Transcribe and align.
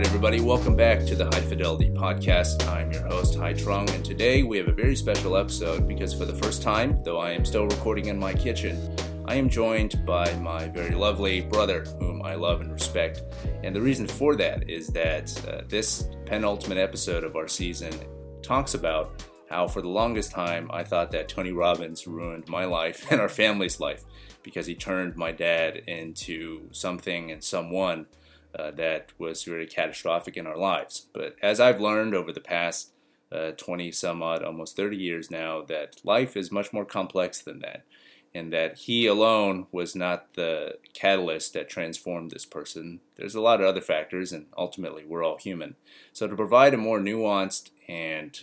right, 0.00 0.06
everybody, 0.06 0.40
welcome 0.40 0.74
back 0.74 1.04
to 1.04 1.14
the 1.14 1.26
High 1.26 1.42
Fidelity 1.42 1.90
Podcast. 1.90 2.66
I'm 2.66 2.90
your 2.90 3.02
host, 3.02 3.36
Hai 3.36 3.52
Trung, 3.52 3.86
and 3.94 4.02
today 4.02 4.42
we 4.42 4.56
have 4.56 4.68
a 4.68 4.72
very 4.72 4.96
special 4.96 5.36
episode 5.36 5.86
because 5.86 6.14
for 6.14 6.24
the 6.24 6.34
first 6.36 6.62
time, 6.62 7.02
though 7.04 7.18
I 7.18 7.32
am 7.32 7.44
still 7.44 7.66
recording 7.66 8.06
in 8.06 8.18
my 8.18 8.32
kitchen, 8.32 8.96
I 9.26 9.34
am 9.34 9.50
joined 9.50 10.06
by 10.06 10.32
my 10.36 10.68
very 10.68 10.94
lovely 10.94 11.42
brother, 11.42 11.84
whom 11.98 12.22
I 12.22 12.34
love 12.34 12.62
and 12.62 12.72
respect. 12.72 13.20
And 13.62 13.76
the 13.76 13.82
reason 13.82 14.06
for 14.06 14.36
that 14.36 14.70
is 14.70 14.86
that 14.88 15.46
uh, 15.46 15.64
this 15.68 16.08
penultimate 16.24 16.78
episode 16.78 17.22
of 17.22 17.36
our 17.36 17.46
season 17.46 17.92
talks 18.40 18.72
about 18.72 19.22
how, 19.50 19.68
for 19.68 19.82
the 19.82 19.88
longest 19.88 20.32
time, 20.32 20.70
I 20.72 20.82
thought 20.82 21.12
that 21.12 21.28
Tony 21.28 21.52
Robbins 21.52 22.06
ruined 22.06 22.48
my 22.48 22.64
life 22.64 23.06
and 23.12 23.20
our 23.20 23.28
family's 23.28 23.80
life 23.80 24.04
because 24.42 24.64
he 24.64 24.74
turned 24.74 25.14
my 25.16 25.30
dad 25.30 25.82
into 25.86 26.68
something 26.70 27.30
and 27.30 27.44
someone 27.44 28.06
uh, 28.54 28.70
that 28.72 29.12
was 29.18 29.44
very 29.44 29.66
catastrophic 29.66 30.36
in 30.36 30.46
our 30.46 30.56
lives. 30.56 31.06
But 31.12 31.36
as 31.42 31.60
I've 31.60 31.80
learned 31.80 32.14
over 32.14 32.32
the 32.32 32.40
past 32.40 32.92
uh, 33.32 33.52
20 33.52 33.92
some 33.92 34.22
odd, 34.22 34.42
almost 34.42 34.76
30 34.76 34.96
years 34.96 35.30
now, 35.30 35.62
that 35.62 36.00
life 36.04 36.36
is 36.36 36.50
much 36.50 36.72
more 36.72 36.84
complex 36.84 37.40
than 37.40 37.60
that. 37.60 37.84
And 38.32 38.52
that 38.52 38.78
he 38.78 39.06
alone 39.06 39.66
was 39.72 39.96
not 39.96 40.34
the 40.34 40.78
catalyst 40.94 41.52
that 41.54 41.68
transformed 41.68 42.30
this 42.30 42.46
person. 42.46 43.00
There's 43.16 43.34
a 43.34 43.40
lot 43.40 43.60
of 43.60 43.66
other 43.66 43.80
factors, 43.80 44.32
and 44.32 44.46
ultimately, 44.56 45.04
we're 45.04 45.24
all 45.24 45.38
human. 45.38 45.74
So, 46.12 46.28
to 46.28 46.36
provide 46.36 46.72
a 46.72 46.76
more 46.76 47.00
nuanced 47.00 47.70
and 47.88 48.40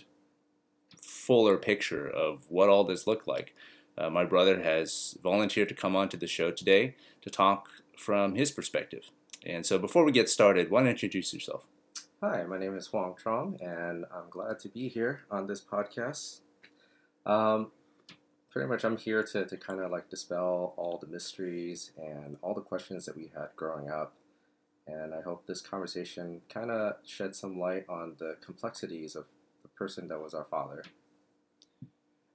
fuller 1.02 1.56
picture 1.56 2.06
of 2.06 2.44
what 2.50 2.68
all 2.68 2.84
this 2.84 3.06
looked 3.06 3.26
like, 3.26 3.54
uh, 3.96 4.10
my 4.10 4.26
brother 4.26 4.62
has 4.62 5.16
volunteered 5.22 5.70
to 5.70 5.74
come 5.74 5.96
onto 5.96 6.18
the 6.18 6.26
show 6.26 6.50
today 6.50 6.94
to 7.22 7.30
talk 7.30 7.70
from 7.96 8.34
his 8.34 8.50
perspective. 8.50 9.10
And 9.48 9.64
so 9.64 9.78
before 9.78 10.04
we 10.04 10.12
get 10.12 10.28
started, 10.28 10.70
why 10.70 10.80
don't 10.80 10.88
you 10.88 10.92
introduce 10.92 11.32
yourself? 11.32 11.66
Hi, 12.20 12.44
my 12.44 12.58
name 12.58 12.76
is 12.76 12.88
Huang 12.88 13.14
Trong, 13.22 13.56
and 13.62 14.04
I'm 14.14 14.28
glad 14.28 14.58
to 14.60 14.68
be 14.68 14.88
here 14.88 15.20
on 15.30 15.46
this 15.46 15.62
podcast. 15.62 16.40
Um, 17.24 17.70
pretty 18.50 18.68
much, 18.68 18.84
I'm 18.84 18.98
here 18.98 19.22
to, 19.22 19.46
to 19.46 19.56
kind 19.56 19.80
of 19.80 19.90
like 19.90 20.10
dispel 20.10 20.74
all 20.76 20.98
the 21.00 21.06
mysteries 21.06 21.92
and 21.96 22.36
all 22.42 22.52
the 22.52 22.60
questions 22.60 23.06
that 23.06 23.16
we 23.16 23.30
had 23.34 23.48
growing 23.56 23.88
up. 23.88 24.12
And 24.86 25.14
I 25.14 25.22
hope 25.22 25.46
this 25.46 25.62
conversation 25.62 26.42
kind 26.50 26.70
of 26.70 26.96
shed 27.06 27.34
some 27.34 27.58
light 27.58 27.86
on 27.88 28.16
the 28.18 28.36
complexities 28.44 29.16
of 29.16 29.24
the 29.62 29.68
person 29.68 30.08
that 30.08 30.20
was 30.20 30.34
our 30.34 30.44
father. 30.44 30.82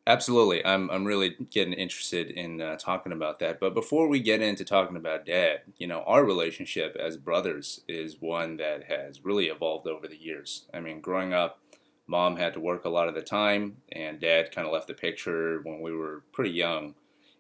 Absolutely. 0.06 0.66
I'm, 0.66 0.90
I'm 0.90 1.06
really 1.06 1.36
getting 1.50 1.73
interested 1.73 2.30
in 2.30 2.59
uh, 2.59 2.76
talking 2.76 3.14
about 3.14 3.40
that. 3.40 3.59
But 3.59 3.73
before 3.73 4.08
we 4.09 4.20
get 4.20 4.42
into 4.42 4.66
talking 4.66 4.98
about 4.98 5.26
dad, 5.26 5.62
you 5.78 5.88
know, 5.88 6.04
our 6.06 6.26
relationship 6.26 6.98
as 7.00 7.16
brothers 7.16 7.82
is 7.88 8.20
one 8.20 8.58
that 8.58 8.84
has 8.92 9.24
really 9.24 9.46
evolved 9.48 9.88
over 9.88 10.08
the 10.08 10.18
years. 10.18 10.66
I 10.74 10.81
mean, 10.81 11.00
growing 11.00 11.34
up, 11.34 11.62
mom 12.06 12.36
had 12.36 12.54
to 12.54 12.59
work 12.59 12.84
a 12.84 12.90
lot 12.90 13.08
of 13.08 13.16
the 13.16 13.22
time, 13.22 13.78
and 13.94 14.20
dad 14.20 14.52
kind 14.52 14.68
of 14.68 14.74
left 14.74 14.88
the 14.88 14.94
picture 14.94 15.62
when 15.64 15.80
we 15.80 15.94
were 15.96 16.24
pretty 16.34 16.52
young. 16.52 16.96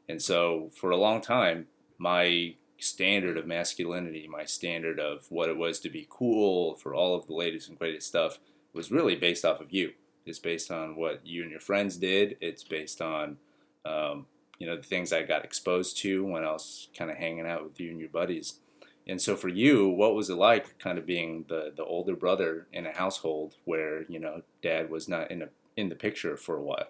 And 0.07 0.21
so 0.21 0.69
for 0.73 0.91
a 0.91 0.97
long 0.97 1.19
time, 1.19 1.67
my 1.97 2.55
standard 2.79 3.37
of 3.37 3.45
masculinity, 3.45 4.25
my 4.27 4.45
standard 4.45 4.99
of 5.01 5.25
what 5.29 5.49
it 5.49 5.57
was 5.57 5.79
to 5.81 5.89
be 5.89 6.07
cool 6.09 6.75
for 6.75 6.95
all 6.95 7.15
of 7.15 7.27
the 7.27 7.33
latest 7.33 7.67
and 7.67 7.77
greatest 7.77 8.07
stuff 8.07 8.39
was 8.73 8.89
really 8.91 9.15
based 9.15 9.43
off 9.43 9.59
of 9.59 9.73
you. 9.73 9.91
It's 10.25 10.39
based 10.39 10.71
on 10.71 10.95
what 10.95 11.25
you 11.25 11.41
and 11.41 11.51
your 11.51 11.59
friends 11.59 11.97
did. 11.97 12.37
It's 12.41 12.63
based 12.63 13.01
on, 13.01 13.37
um, 13.85 14.25
you 14.59 14.67
know, 14.67 14.77
the 14.77 14.83
things 14.83 15.11
I 15.11 15.23
got 15.23 15.43
exposed 15.43 15.97
to 15.99 16.23
when 16.25 16.43
I 16.43 16.51
was 16.51 16.89
kind 16.97 17.11
of 17.11 17.17
hanging 17.17 17.47
out 17.47 17.63
with 17.63 17.79
you 17.79 17.91
and 17.91 17.99
your 17.99 18.09
buddies. 18.09 18.59
And 19.05 19.21
so 19.21 19.35
for 19.35 19.49
you, 19.49 19.89
what 19.89 20.15
was 20.15 20.29
it 20.29 20.35
like 20.35 20.77
kind 20.79 20.97
of 20.97 21.05
being 21.05 21.45
the, 21.49 21.73
the 21.75 21.83
older 21.83 22.15
brother 22.15 22.67
in 22.71 22.85
a 22.85 22.93
household 22.93 23.55
where, 23.65 24.03
you 24.03 24.19
know, 24.19 24.43
dad 24.61 24.89
was 24.89 25.09
not 25.09 25.29
in 25.29 25.41
a, 25.41 25.49
in 25.75 25.89
the 25.89 25.95
picture 25.95 26.37
for 26.37 26.55
a 26.55 26.61
while? 26.61 26.87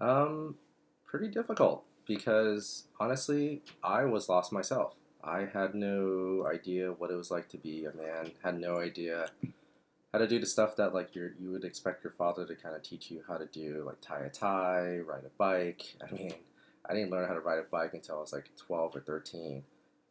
Um, 0.00 0.54
pretty 1.04 1.28
difficult 1.28 1.84
because 2.06 2.84
honestly, 2.98 3.62
I 3.82 4.04
was 4.04 4.28
lost 4.28 4.52
myself. 4.52 4.94
I 5.22 5.48
had 5.52 5.74
no 5.74 6.46
idea 6.50 6.92
what 6.92 7.10
it 7.10 7.16
was 7.16 7.30
like 7.30 7.48
to 7.50 7.58
be 7.58 7.84
a 7.84 7.94
man, 7.94 8.32
had 8.42 8.58
no 8.58 8.78
idea 8.78 9.30
how 10.12 10.18
to 10.18 10.26
do 10.26 10.38
the 10.38 10.46
stuff 10.46 10.76
that 10.76 10.94
like 10.94 11.14
you 11.14 11.30
you 11.38 11.50
would 11.50 11.64
expect 11.64 12.02
your 12.02 12.12
father 12.12 12.46
to 12.46 12.54
kind 12.54 12.74
of 12.74 12.82
teach 12.82 13.10
you 13.10 13.22
how 13.28 13.36
to 13.36 13.46
do, 13.46 13.82
like 13.86 14.00
tie 14.00 14.24
a 14.24 14.30
tie, 14.30 14.98
ride 14.98 15.24
a 15.24 15.30
bike. 15.36 15.96
I 16.06 16.12
mean, 16.12 16.34
I 16.88 16.94
didn't 16.94 17.10
learn 17.10 17.28
how 17.28 17.34
to 17.34 17.40
ride 17.40 17.58
a 17.58 17.62
bike 17.62 17.94
until 17.94 18.16
I 18.16 18.20
was 18.20 18.32
like 18.32 18.50
12 18.56 18.96
or 18.96 19.00
13, 19.00 19.62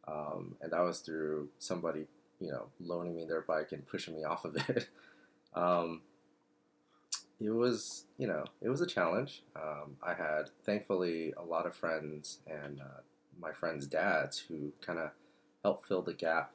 um, 0.06 0.56
and 0.60 0.72
that 0.72 0.80
was 0.80 1.00
through 1.00 1.48
somebody 1.58 2.06
you 2.40 2.52
know 2.52 2.66
loaning 2.80 3.16
me 3.16 3.24
their 3.24 3.40
bike 3.40 3.72
and 3.72 3.86
pushing 3.86 4.14
me 4.14 4.24
off 4.24 4.44
of 4.44 4.56
it. 4.68 4.88
um, 5.54 6.02
it 7.40 7.50
was 7.50 8.04
you 8.18 8.26
know 8.26 8.44
it 8.60 8.68
was 8.68 8.80
a 8.80 8.86
challenge. 8.86 9.42
Um, 9.56 9.96
I 10.02 10.14
had 10.14 10.50
thankfully 10.64 11.32
a 11.36 11.42
lot 11.42 11.66
of 11.66 11.74
friends 11.74 12.38
and 12.46 12.80
uh, 12.80 13.00
my 13.40 13.52
friends' 13.52 13.86
dads 13.86 14.38
who 14.48 14.72
kind 14.80 14.98
of 14.98 15.10
helped 15.62 15.86
fill 15.86 16.02
the 16.02 16.14
gap 16.14 16.52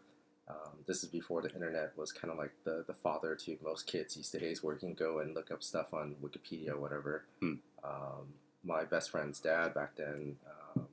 um, 0.53 0.73
this 0.87 1.03
is 1.03 1.09
before 1.09 1.41
the 1.41 1.53
internet 1.53 1.89
was 1.97 2.11
kind 2.11 2.31
of 2.31 2.37
like 2.37 2.53
the, 2.63 2.83
the 2.85 2.93
father 2.93 3.35
to 3.35 3.57
most 3.63 3.87
kids 3.87 4.15
these 4.15 4.29
days, 4.29 4.61
where 4.61 4.75
you 4.75 4.79
can 4.79 4.93
go 4.93 5.19
and 5.19 5.33
look 5.33 5.49
up 5.51 5.63
stuff 5.63 5.93
on 5.93 6.15
Wikipedia 6.23 6.71
or 6.75 6.79
whatever. 6.79 7.25
Hmm. 7.39 7.53
Um, 7.83 8.25
my 8.63 8.83
best 8.85 9.09
friend's 9.11 9.39
dad 9.39 9.73
back 9.73 9.95
then, 9.97 10.37
um, 10.47 10.85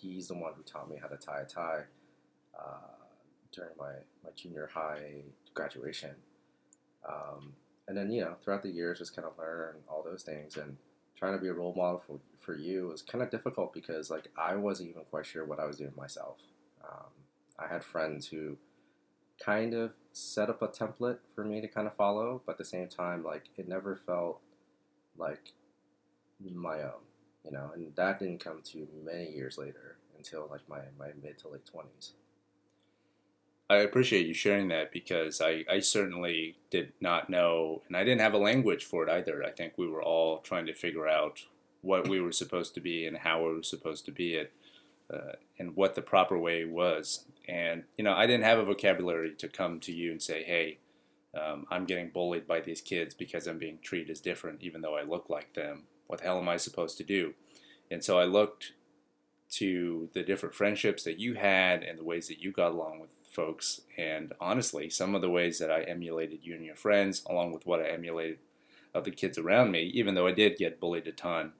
he's 0.00 0.28
the 0.28 0.34
one 0.34 0.52
who 0.56 0.62
taught 0.62 0.90
me 0.90 0.96
how 1.00 1.08
to 1.08 1.16
tie 1.16 1.42
a 1.42 1.44
tie 1.44 1.82
uh, 2.58 2.94
during 3.52 3.76
my, 3.78 3.92
my 4.24 4.30
junior 4.34 4.70
high 4.72 5.22
graduation. 5.52 6.14
Um, 7.08 7.52
and 7.86 7.96
then, 7.96 8.10
you 8.10 8.22
know, 8.22 8.34
throughout 8.42 8.62
the 8.62 8.70
years, 8.70 8.98
just 8.98 9.14
kind 9.14 9.28
of 9.28 9.38
learn 9.38 9.76
all 9.88 10.02
those 10.02 10.22
things. 10.22 10.56
And 10.56 10.76
trying 11.16 11.34
to 11.34 11.38
be 11.38 11.48
a 11.48 11.52
role 11.52 11.74
model 11.76 12.02
for, 12.06 12.18
for 12.40 12.56
you 12.56 12.88
was 12.88 13.02
kind 13.02 13.22
of 13.22 13.30
difficult 13.30 13.72
because, 13.72 14.10
like, 14.10 14.28
I 14.36 14.56
wasn't 14.56 14.90
even 14.90 15.02
quite 15.10 15.26
sure 15.26 15.44
what 15.44 15.60
I 15.60 15.66
was 15.66 15.76
doing 15.76 15.92
myself. 15.96 16.38
Um, 16.82 17.10
I 17.58 17.72
had 17.72 17.84
friends 17.84 18.26
who 18.26 18.56
kind 19.42 19.74
of 19.74 19.92
set 20.12 20.48
up 20.48 20.62
a 20.62 20.68
template 20.68 21.18
for 21.34 21.44
me 21.44 21.60
to 21.60 21.68
kind 21.68 21.86
of 21.86 21.94
follow, 21.94 22.42
but 22.46 22.52
at 22.52 22.58
the 22.58 22.64
same 22.64 22.88
time, 22.88 23.24
like 23.24 23.44
it 23.56 23.68
never 23.68 23.96
felt 23.96 24.40
like 25.16 25.52
my 26.40 26.82
own, 26.82 27.02
you 27.44 27.50
know, 27.50 27.70
and 27.74 27.94
that 27.96 28.18
didn't 28.18 28.42
come 28.42 28.60
to 28.62 28.86
many 29.04 29.30
years 29.30 29.58
later 29.58 29.96
until 30.16 30.48
like 30.50 30.60
my, 30.68 30.80
my 30.98 31.08
mid 31.22 31.38
to 31.38 31.48
late 31.48 31.64
20s. 31.64 32.12
I 33.70 33.76
appreciate 33.76 34.26
you 34.26 34.34
sharing 34.34 34.68
that 34.68 34.92
because 34.92 35.40
I, 35.40 35.64
I 35.70 35.80
certainly 35.80 36.56
did 36.70 36.92
not 37.00 37.30
know, 37.30 37.82
and 37.88 37.96
I 37.96 38.04
didn't 38.04 38.20
have 38.20 38.34
a 38.34 38.38
language 38.38 38.84
for 38.84 39.02
it 39.06 39.10
either. 39.10 39.42
I 39.42 39.50
think 39.50 39.74
we 39.76 39.88
were 39.88 40.02
all 40.02 40.40
trying 40.40 40.66
to 40.66 40.74
figure 40.74 41.08
out 41.08 41.40
what 41.80 42.08
we 42.08 42.20
were 42.20 42.32
supposed 42.32 42.74
to 42.74 42.80
be 42.80 43.06
and 43.06 43.16
how 43.16 43.42
we 43.42 43.54
were 43.54 43.62
supposed 43.62 44.04
to 44.04 44.12
be 44.12 44.34
it, 44.34 44.52
uh, 45.12 45.32
and 45.58 45.76
what 45.76 45.94
the 45.94 46.02
proper 46.02 46.38
way 46.38 46.64
was. 46.64 47.24
And, 47.48 47.84
you 47.96 48.04
know, 48.04 48.14
I 48.14 48.26
didn't 48.26 48.44
have 48.44 48.58
a 48.58 48.64
vocabulary 48.64 49.34
to 49.34 49.48
come 49.48 49.80
to 49.80 49.92
you 49.92 50.10
and 50.10 50.22
say, 50.22 50.42
hey, 50.44 50.78
um, 51.38 51.66
I'm 51.70 51.84
getting 51.84 52.10
bullied 52.10 52.46
by 52.46 52.60
these 52.60 52.80
kids 52.80 53.14
because 53.14 53.46
I'm 53.46 53.58
being 53.58 53.78
treated 53.82 54.10
as 54.10 54.20
different, 54.20 54.62
even 54.62 54.80
though 54.80 54.96
I 54.96 55.02
look 55.02 55.28
like 55.28 55.54
them. 55.54 55.84
What 56.06 56.20
the 56.20 56.26
hell 56.26 56.38
am 56.38 56.48
I 56.48 56.56
supposed 56.56 56.96
to 56.98 57.04
do? 57.04 57.34
And 57.90 58.04
so 58.04 58.18
I 58.18 58.24
looked 58.24 58.72
to 59.50 60.08
the 60.14 60.22
different 60.22 60.54
friendships 60.54 61.04
that 61.04 61.18
you 61.18 61.34
had 61.34 61.82
and 61.82 61.98
the 61.98 62.04
ways 62.04 62.28
that 62.28 62.40
you 62.40 62.50
got 62.50 62.72
along 62.72 63.00
with 63.00 63.10
folks. 63.30 63.82
And 63.96 64.32
honestly, 64.40 64.88
some 64.90 65.14
of 65.14 65.22
the 65.22 65.30
ways 65.30 65.58
that 65.58 65.70
I 65.70 65.82
emulated 65.82 66.40
you 66.42 66.54
and 66.54 66.64
your 66.64 66.76
friends, 66.76 67.22
along 67.28 67.52
with 67.52 67.66
what 67.66 67.80
I 67.80 67.88
emulated 67.88 68.38
of 68.94 69.04
the 69.04 69.10
kids 69.10 69.38
around 69.38 69.70
me, 69.70 69.82
even 69.94 70.14
though 70.14 70.26
I 70.26 70.32
did 70.32 70.56
get 70.56 70.80
bullied 70.80 71.06
a 71.06 71.12
ton, 71.12 71.52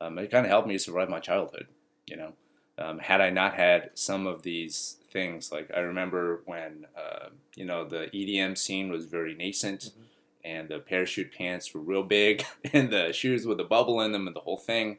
um, 0.00 0.18
it 0.18 0.30
kind 0.30 0.44
of 0.44 0.50
helped 0.50 0.68
me 0.68 0.78
survive 0.78 1.08
my 1.08 1.20
childhood, 1.20 1.68
you 2.06 2.16
know. 2.16 2.32
Um, 2.78 2.98
had 2.98 3.20
I 3.20 3.30
not 3.30 3.54
had 3.54 3.90
some 3.94 4.26
of 4.26 4.42
these 4.42 4.96
things, 5.12 5.52
like 5.52 5.70
I 5.76 5.80
remember 5.80 6.42
when 6.46 6.86
uh, 6.96 7.28
you 7.54 7.64
know 7.64 7.84
the 7.84 8.08
EDM 8.14 8.56
scene 8.56 8.90
was 8.90 9.06
very 9.06 9.34
nascent, 9.34 9.80
mm-hmm. 9.80 10.02
and 10.44 10.68
the 10.68 10.78
parachute 10.78 11.32
pants 11.32 11.74
were 11.74 11.80
real 11.80 12.02
big, 12.02 12.44
and 12.72 12.90
the 12.90 13.12
shoes 13.12 13.46
with 13.46 13.58
the 13.58 13.64
bubble 13.64 14.00
in 14.00 14.12
them, 14.12 14.26
and 14.26 14.36
the 14.36 14.40
whole 14.40 14.58
thing. 14.58 14.98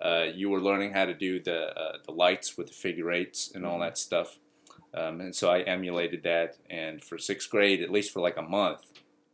Uh, 0.00 0.26
you 0.34 0.50
were 0.50 0.60
learning 0.60 0.92
how 0.92 1.06
to 1.06 1.14
do 1.14 1.40
the 1.40 1.68
uh, 1.78 1.96
the 2.04 2.12
lights 2.12 2.58
with 2.58 2.66
the 2.66 2.74
figure 2.74 3.10
eights 3.10 3.50
and 3.54 3.64
all 3.64 3.74
mm-hmm. 3.74 3.82
that 3.82 3.96
stuff, 3.98 4.38
um, 4.92 5.20
and 5.20 5.34
so 5.34 5.50
I 5.50 5.60
emulated 5.60 6.22
that. 6.24 6.56
And 6.68 7.02
for 7.02 7.16
sixth 7.16 7.50
grade, 7.50 7.80
at 7.80 7.90
least 7.90 8.12
for 8.12 8.20
like 8.20 8.36
a 8.36 8.42
month, 8.42 8.80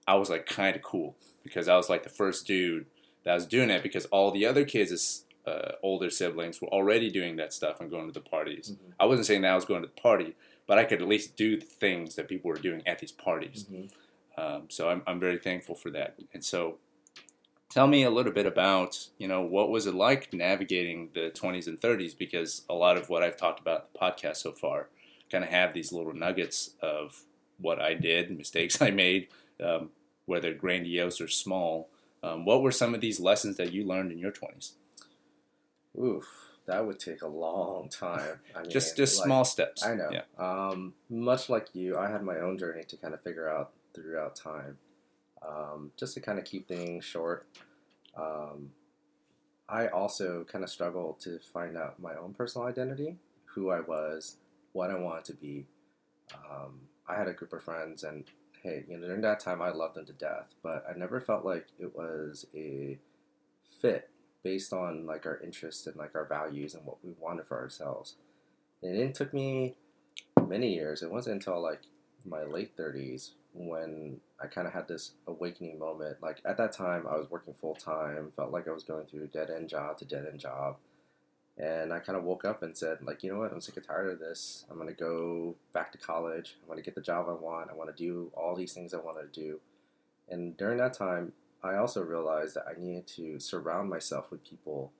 I 0.06 0.14
was 0.14 0.30
like 0.30 0.46
kind 0.46 0.76
of 0.76 0.82
cool 0.82 1.16
because 1.42 1.68
I 1.68 1.76
was 1.76 1.88
like 1.88 2.04
the 2.04 2.08
first 2.08 2.46
dude 2.46 2.86
that 3.24 3.34
was 3.34 3.46
doing 3.46 3.70
it 3.70 3.82
because 3.82 4.06
all 4.06 4.30
the 4.30 4.46
other 4.46 4.64
kids 4.64 5.24
uh, 5.46 5.72
older 5.82 6.10
siblings 6.10 6.60
were 6.60 6.68
already 6.68 7.10
doing 7.10 7.36
that 7.36 7.52
stuff 7.52 7.80
and 7.80 7.90
going 7.90 8.06
to 8.06 8.12
the 8.12 8.20
parties. 8.20 8.72
Mm-hmm. 8.72 8.92
I 9.00 9.06
wasn't 9.06 9.26
saying 9.26 9.42
that 9.42 9.52
I 9.52 9.54
was 9.54 9.64
going 9.64 9.82
to 9.82 9.88
the 9.88 10.00
party, 10.00 10.34
but 10.66 10.78
I 10.78 10.84
could 10.84 11.02
at 11.02 11.08
least 11.08 11.36
do 11.36 11.58
the 11.58 11.66
things 11.66 12.14
that 12.16 12.28
people 12.28 12.48
were 12.48 12.56
doing 12.56 12.82
at 12.86 13.00
these 13.00 13.12
parties. 13.12 13.64
Mm-hmm. 13.64 14.40
Um, 14.40 14.62
so 14.68 14.88
I'm, 14.88 15.02
I'm 15.06 15.20
very 15.20 15.38
thankful 15.38 15.74
for 15.74 15.90
that. 15.90 16.16
And 16.32 16.44
so, 16.44 16.78
tell 17.70 17.86
me 17.86 18.02
a 18.02 18.10
little 18.10 18.32
bit 18.32 18.44
about 18.44 19.08
you 19.18 19.26
know 19.26 19.40
what 19.40 19.70
was 19.70 19.86
it 19.86 19.94
like 19.94 20.32
navigating 20.32 21.08
the 21.14 21.30
20s 21.34 21.66
and 21.66 21.80
30s 21.80 22.16
because 22.16 22.62
a 22.68 22.74
lot 22.74 22.98
of 22.98 23.08
what 23.08 23.22
I've 23.22 23.36
talked 23.36 23.60
about 23.60 23.80
in 23.80 23.86
the 23.92 23.98
podcast 23.98 24.36
so 24.36 24.52
far 24.52 24.88
kind 25.30 25.42
of 25.42 25.50
have 25.50 25.72
these 25.72 25.92
little 25.92 26.12
nuggets 26.12 26.74
of 26.82 27.22
what 27.58 27.80
I 27.80 27.94
did, 27.94 28.30
mistakes 28.38 28.80
I 28.80 28.90
made, 28.90 29.28
um, 29.62 29.90
whether 30.26 30.52
grandiose 30.52 31.20
or 31.20 31.28
small. 31.28 31.88
Um, 32.22 32.44
what 32.44 32.62
were 32.62 32.70
some 32.70 32.94
of 32.94 33.00
these 33.00 33.18
lessons 33.18 33.56
that 33.56 33.72
you 33.72 33.84
learned 33.84 34.12
in 34.12 34.18
your 34.18 34.30
20s? 34.30 34.72
Oof, 36.00 36.26
that 36.66 36.86
would 36.86 36.98
take 36.98 37.22
a 37.22 37.28
long 37.28 37.88
time. 37.88 38.38
I 38.54 38.62
mean, 38.62 38.70
just 38.70 38.96
just 38.96 39.18
like, 39.18 39.26
small 39.26 39.44
steps. 39.44 39.84
I 39.84 39.94
know. 39.94 40.10
Yeah. 40.10 40.22
Um, 40.38 40.94
much 41.10 41.48
like 41.48 41.68
you, 41.74 41.96
I 41.96 42.10
had 42.10 42.22
my 42.22 42.38
own 42.38 42.58
journey 42.58 42.84
to 42.84 42.96
kind 42.96 43.14
of 43.14 43.22
figure 43.22 43.48
out 43.48 43.72
throughout 43.94 44.36
time. 44.36 44.78
Um, 45.46 45.90
just 45.96 46.14
to 46.14 46.20
kind 46.20 46.38
of 46.38 46.44
keep 46.44 46.68
things 46.68 47.04
short. 47.04 47.46
Um, 48.16 48.70
I 49.68 49.88
also 49.88 50.44
kind 50.44 50.62
of 50.62 50.70
struggled 50.70 51.18
to 51.20 51.40
find 51.52 51.76
out 51.76 52.00
my 52.00 52.14
own 52.14 52.34
personal 52.34 52.68
identity, 52.68 53.16
who 53.46 53.70
I 53.70 53.80
was, 53.80 54.36
what 54.72 54.90
I 54.90 54.94
wanted 54.98 55.24
to 55.24 55.34
be. 55.34 55.66
Um, 56.34 56.82
I 57.08 57.16
had 57.16 57.26
a 57.26 57.32
group 57.32 57.52
of 57.52 57.62
friends, 57.62 58.04
and 58.04 58.24
hey, 58.62 58.84
you 58.88 58.96
know, 58.96 59.06
during 59.06 59.22
that 59.22 59.40
time, 59.40 59.60
I 59.60 59.70
loved 59.70 59.96
them 59.96 60.06
to 60.06 60.12
death, 60.12 60.54
but 60.62 60.84
I 60.88 60.96
never 60.96 61.20
felt 61.20 61.44
like 61.44 61.66
it 61.78 61.96
was 61.96 62.46
a 62.54 62.98
fit 63.80 64.10
based 64.42 64.72
on 64.72 65.06
like 65.06 65.26
our 65.26 65.40
interests 65.42 65.86
and 65.86 65.96
like 65.96 66.14
our 66.14 66.24
values 66.24 66.74
and 66.74 66.84
what 66.84 67.04
we 67.04 67.12
wanted 67.20 67.46
for 67.46 67.58
ourselves. 67.58 68.16
And 68.82 68.96
it 68.96 69.14
took 69.14 69.32
me 69.32 69.74
many 70.46 70.74
years. 70.74 71.02
It 71.02 71.10
wasn't 71.10 71.36
until 71.36 71.62
like 71.62 71.82
my 72.24 72.42
late 72.42 72.76
30s 72.76 73.30
when 73.54 74.20
I 74.42 74.46
kind 74.46 74.66
of 74.66 74.72
had 74.72 74.88
this 74.88 75.12
awakening 75.26 75.78
moment. 75.78 76.18
Like 76.22 76.40
at 76.44 76.56
that 76.56 76.72
time, 76.72 77.06
I 77.08 77.16
was 77.16 77.30
working 77.30 77.54
full 77.54 77.74
time, 77.74 78.32
felt 78.34 78.52
like 78.52 78.66
I 78.66 78.72
was 78.72 78.84
going 78.84 79.06
through 79.06 79.28
dead 79.28 79.50
end 79.50 79.68
job 79.68 79.98
to 79.98 80.04
dead 80.04 80.26
end 80.30 80.40
job. 80.40 80.76
And 81.58 81.92
I 81.92 81.98
kind 81.98 82.16
of 82.16 82.24
woke 82.24 82.46
up 82.46 82.62
and 82.62 82.76
said, 82.76 82.98
like, 83.02 83.22
you 83.22 83.30
know 83.30 83.40
what? 83.40 83.52
I'm 83.52 83.60
sick 83.60 83.76
and 83.76 83.86
tired 83.86 84.10
of 84.10 84.18
this. 84.18 84.64
I'm 84.70 84.76
going 84.76 84.88
to 84.88 84.94
go 84.94 85.54
back 85.74 85.92
to 85.92 85.98
college. 85.98 86.56
I'm 86.62 86.66
going 86.66 86.78
to 86.78 86.84
get 86.84 86.94
the 86.94 87.02
job 87.02 87.26
I 87.28 87.34
want. 87.34 87.70
I 87.70 87.74
want 87.74 87.94
to 87.94 88.02
do 88.02 88.30
all 88.34 88.56
these 88.56 88.72
things 88.72 88.94
I 88.94 88.98
want 88.98 89.18
to 89.18 89.40
do. 89.40 89.60
And 90.30 90.56
during 90.56 90.78
that 90.78 90.94
time, 90.94 91.32
I 91.62 91.76
also 91.76 92.02
realized 92.02 92.56
that 92.56 92.64
I 92.68 92.78
needed 92.78 93.06
to 93.08 93.38
surround 93.38 93.88
myself 93.88 94.30
with 94.30 94.44
people 94.44 94.92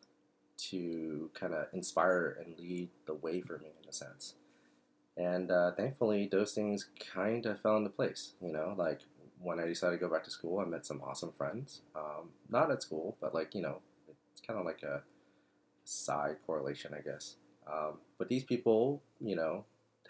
to 0.70 1.31
kind 1.35 1.55
of 1.55 1.67
inspire 1.73 2.37
and 2.38 2.59
lead 2.59 2.91
the 3.06 3.14
way 3.14 3.41
for 3.41 3.59
me 3.59 3.73
in 3.82 3.88
a 3.88 3.93
sense. 3.93 4.35
And 5.17 5.50
uh, 5.50 5.73
thankfully, 5.73 6.29
those 6.31 6.53
things 6.53 6.88
kind 7.12 7.44
of 7.47 7.61
fell 7.61 7.76
into 7.76 7.91
place. 7.91 8.35
You 8.41 8.53
know, 8.53 8.75
like 8.76 9.00
when 9.41 9.59
I 9.59 9.67
decided 9.67 9.99
to 9.99 10.06
go 10.06 10.12
back 10.12 10.25
to 10.25 10.31
school, 10.31 10.61
I 10.61 10.64
met 10.64 10.87
some 10.87 11.03
awesome 11.03 11.32
friends. 11.32 11.82
Um, 11.97 12.31
not 12.49 12.70
at 12.70 12.82
school, 12.82 13.17
but 13.20 13.35
like, 13.35 13.55
you 13.55 13.62
know, 13.62 13.81
it's 14.32 14.41
kind 14.41 14.59
of 14.59 14.64
like 14.64 14.82
a 14.82 15.03
side 15.85 16.37
correlation, 16.47 16.94
I 16.97 17.00
guess. 17.00 17.37
Um, 17.67 17.99
but 18.19 18.29
these 18.29 18.44
people, 18.44 19.03
you 19.20 19.37
know, 19.37 19.64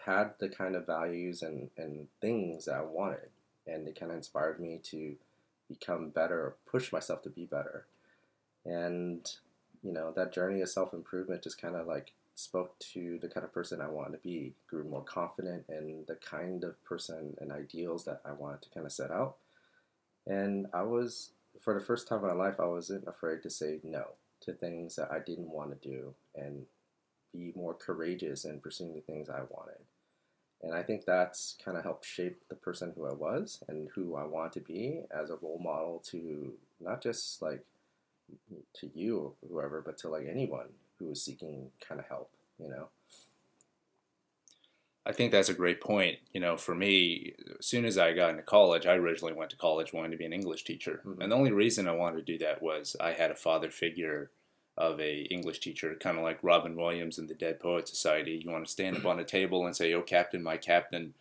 had 0.04 0.32
the 0.38 0.48
kind 0.48 0.76
of 0.76 0.86
values 0.86 1.42
and, 1.42 1.70
and 1.76 2.08
things 2.20 2.66
that 2.66 2.74
I 2.74 2.82
wanted. 2.82 3.30
And 3.66 3.86
they 3.86 3.92
kind 3.92 4.10
of 4.10 4.18
inspired 4.18 4.60
me 4.60 4.80
to 4.84 5.14
become 5.74 6.10
better, 6.10 6.40
or 6.40 6.56
push 6.70 6.92
myself 6.92 7.22
to 7.22 7.30
be 7.30 7.44
better. 7.44 7.86
And, 8.64 9.30
you 9.82 9.92
know, 9.92 10.12
that 10.14 10.32
journey 10.32 10.60
of 10.60 10.68
self 10.68 10.92
improvement 10.92 11.42
just 11.42 11.60
kind 11.60 11.76
of 11.76 11.86
like 11.86 12.12
spoke 12.34 12.78
to 12.78 13.18
the 13.20 13.28
kind 13.28 13.44
of 13.44 13.52
person 13.52 13.80
I 13.80 13.88
wanted 13.88 14.12
to 14.12 14.22
be, 14.22 14.54
grew 14.66 14.84
more 14.84 15.02
confident 15.02 15.64
in 15.68 16.04
the 16.08 16.14
kind 16.14 16.64
of 16.64 16.82
person 16.84 17.34
and 17.40 17.52
ideals 17.52 18.04
that 18.04 18.20
I 18.24 18.32
wanted 18.32 18.62
to 18.62 18.70
kind 18.70 18.86
of 18.86 18.92
set 18.92 19.10
out. 19.10 19.36
And 20.26 20.66
I 20.72 20.82
was, 20.82 21.30
for 21.60 21.74
the 21.74 21.84
first 21.84 22.08
time 22.08 22.20
in 22.20 22.26
my 22.26 22.32
life, 22.32 22.60
I 22.60 22.66
wasn't 22.66 23.06
afraid 23.06 23.42
to 23.42 23.50
say 23.50 23.80
no 23.82 24.12
to 24.42 24.52
things 24.52 24.96
that 24.96 25.10
I 25.10 25.18
didn't 25.18 25.50
want 25.50 25.70
to 25.70 25.88
do 25.88 26.14
and 26.34 26.66
be 27.32 27.52
more 27.54 27.74
courageous 27.74 28.44
in 28.44 28.60
pursuing 28.60 28.94
the 28.94 29.00
things 29.00 29.28
I 29.28 29.40
wanted. 29.48 29.78
And 30.62 30.74
I 30.74 30.82
think 30.82 31.04
that's 31.04 31.56
kind 31.64 31.76
of 31.76 31.82
helped 31.82 32.06
shape 32.06 32.42
the 32.48 32.54
person 32.54 32.92
who 32.94 33.06
I 33.06 33.12
was 33.12 33.62
and 33.68 33.88
who 33.94 34.14
I 34.14 34.24
want 34.24 34.52
to 34.52 34.60
be 34.60 35.02
as 35.10 35.30
a 35.30 35.36
role 35.42 35.60
model 35.62 36.02
to 36.10 36.52
not 36.80 37.02
just 37.02 37.42
like 37.42 37.64
to 38.76 38.90
you 38.94 39.18
or 39.18 39.32
whoever, 39.48 39.82
but 39.84 39.98
to 39.98 40.08
like 40.08 40.26
anyone 40.30 40.68
who 40.98 41.10
is 41.10 41.24
seeking 41.24 41.70
kind 41.86 42.00
of 42.00 42.06
help, 42.06 42.30
you 42.58 42.68
know? 42.68 42.88
I 45.04 45.10
think 45.10 45.32
that's 45.32 45.48
a 45.48 45.54
great 45.54 45.80
point. 45.80 46.18
You 46.32 46.40
know, 46.40 46.56
for 46.56 46.76
me, 46.76 47.34
as 47.58 47.66
soon 47.66 47.84
as 47.84 47.98
I 47.98 48.12
got 48.12 48.30
into 48.30 48.42
college, 48.42 48.86
I 48.86 48.94
originally 48.94 49.34
went 49.34 49.50
to 49.50 49.56
college 49.56 49.92
wanting 49.92 50.12
to 50.12 50.16
be 50.16 50.24
an 50.24 50.32
English 50.32 50.62
teacher. 50.62 51.02
Mm-hmm. 51.04 51.22
And 51.22 51.32
the 51.32 51.36
only 51.36 51.50
reason 51.50 51.88
I 51.88 51.92
wanted 51.92 52.24
to 52.24 52.32
do 52.32 52.38
that 52.38 52.62
was 52.62 52.94
I 53.00 53.12
had 53.12 53.32
a 53.32 53.36
father 53.36 53.70
figure 53.70 54.30
of 54.76 54.98
a 55.00 55.22
English 55.22 55.60
teacher, 55.60 55.94
kind 56.00 56.16
of 56.16 56.24
like 56.24 56.38
Robin 56.42 56.76
Williams 56.76 57.18
in 57.18 57.26
the 57.26 57.34
Dead 57.34 57.60
Poet 57.60 57.88
Society. 57.88 58.42
You 58.42 58.50
want 58.50 58.64
to 58.64 58.72
stand 58.72 58.96
up 58.96 59.06
on 59.06 59.20
a 59.20 59.24
table 59.24 59.66
and 59.66 59.76
say, 59.76 59.92
"Oh, 59.92 60.02
Captain, 60.02 60.42
my 60.42 60.56
Captain." 60.56 61.14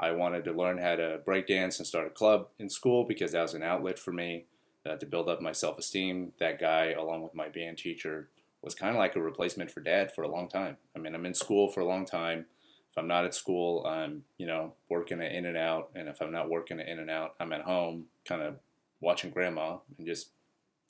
I 0.00 0.12
wanted 0.12 0.44
to 0.44 0.52
learn 0.52 0.78
how 0.78 0.94
to 0.94 1.20
break 1.24 1.48
dance 1.48 1.78
and 1.78 1.86
start 1.86 2.06
a 2.06 2.10
club 2.10 2.48
in 2.58 2.70
school 2.70 3.02
because 3.02 3.32
that 3.32 3.42
was 3.42 3.54
an 3.54 3.64
outlet 3.64 3.98
for 3.98 4.12
me 4.12 4.44
uh, 4.86 4.94
to 4.94 5.06
build 5.06 5.28
up 5.28 5.42
my 5.42 5.50
self-esteem. 5.50 6.34
That 6.38 6.60
guy, 6.60 6.92
along 6.92 7.22
with 7.22 7.34
my 7.34 7.48
band 7.48 7.78
teacher, 7.78 8.28
was 8.62 8.76
kind 8.76 8.94
of 8.94 8.98
like 8.98 9.16
a 9.16 9.20
replacement 9.20 9.72
for 9.72 9.80
dad 9.80 10.12
for 10.14 10.22
a 10.22 10.30
long 10.30 10.48
time. 10.48 10.76
I 10.94 11.00
mean, 11.00 11.16
I'm 11.16 11.26
in 11.26 11.34
school 11.34 11.68
for 11.68 11.80
a 11.80 11.84
long 11.84 12.06
time. 12.06 12.46
If 12.90 12.96
I'm 12.96 13.08
not 13.08 13.24
at 13.24 13.34
school, 13.34 13.84
I'm 13.86 14.24
you 14.36 14.46
know 14.46 14.74
working 14.88 15.20
it 15.20 15.32
in 15.32 15.46
and 15.46 15.56
out, 15.56 15.90
and 15.96 16.08
if 16.08 16.20
I'm 16.20 16.32
not 16.32 16.48
working 16.48 16.78
it 16.78 16.88
in 16.88 17.00
and 17.00 17.10
out, 17.10 17.34
I'm 17.40 17.52
at 17.52 17.62
home, 17.62 18.04
kind 18.24 18.42
of 18.42 18.56
watching 19.00 19.30
grandma 19.30 19.78
and 19.96 20.06
just 20.06 20.30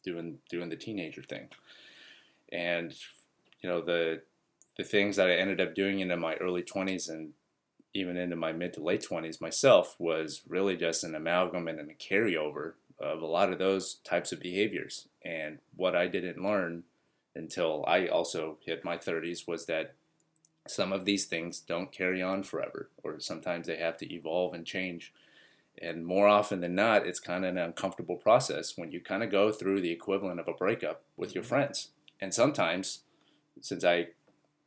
doing 0.05 0.39
doing 0.51 0.69
the 0.69 0.77
teenager 0.77 1.23
thing 1.23 1.49
and 2.53 2.95
you 3.61 3.69
know 3.69 3.81
the 3.81 4.23
the 4.77 4.85
things 4.85 5.17
that 5.17 5.29
I 5.29 5.35
ended 5.35 5.61
up 5.61 5.75
doing 5.75 5.99
into 6.01 6.17
my 6.17 6.35
early 6.37 6.63
20s 6.63 7.11
and 7.11 7.33
even 7.95 8.17
into 8.17 8.37
my 8.37 8.53
mid 8.53 8.73
to 8.75 8.83
late 8.83 9.05
20s 9.09 9.41
myself 9.41 9.97
was 9.99 10.43
really 10.47 10.77
just 10.77 11.03
an 11.03 11.15
amalgam 11.15 11.67
and 11.67 11.81
a 11.81 11.95
carryover 11.95 12.75
of 13.01 13.21
a 13.21 13.27
lot 13.27 13.53
of 13.53 13.59
those 13.59 13.95
types 14.05 14.31
of 14.31 14.41
behaviors. 14.41 15.09
And 15.25 15.59
what 15.75 15.97
I 15.97 16.07
didn't 16.07 16.43
learn 16.43 16.85
until 17.35 17.85
I 17.87 18.07
also 18.07 18.59
hit 18.65 18.85
my 18.85 18.97
30s 18.97 19.49
was 19.49 19.67
that 19.67 19.95
some 20.67 20.93
of 20.93 21.05
these 21.05 21.25
things 21.25 21.61
don't 21.61 21.91
carry 21.91 22.23
on 22.23 22.43
forever, 22.43 22.91
or 23.03 23.19
sometimes 23.21 23.67
they 23.67 23.77
have 23.77 23.97
to 23.99 24.13
evolve 24.13 24.55
and 24.55 24.67
change. 24.67 25.13
And 25.81 26.05
more 26.05 26.29
often 26.29 26.61
than 26.61 26.75
not, 26.75 27.07
it's 27.07 27.21
kind 27.21 27.45
of 27.45 27.53
an 27.53 27.59
uncomfortable 27.59 28.17
process 28.17 28.77
when 28.77 28.91
you 28.91 29.01
kind 29.01 29.23
of 29.23 29.31
go 29.31 29.51
through 29.51 29.81
the 29.81 29.93
equivalent 29.93 30.41
of 30.41 30.49
a 30.49 30.53
breakup 30.53 31.03
with 31.17 31.35
your 31.35 31.43
mm-hmm. 31.43 31.49
friends 31.49 31.91
and 32.21 32.33
sometimes 32.35 33.01
since 33.61 33.85
I 33.85 34.09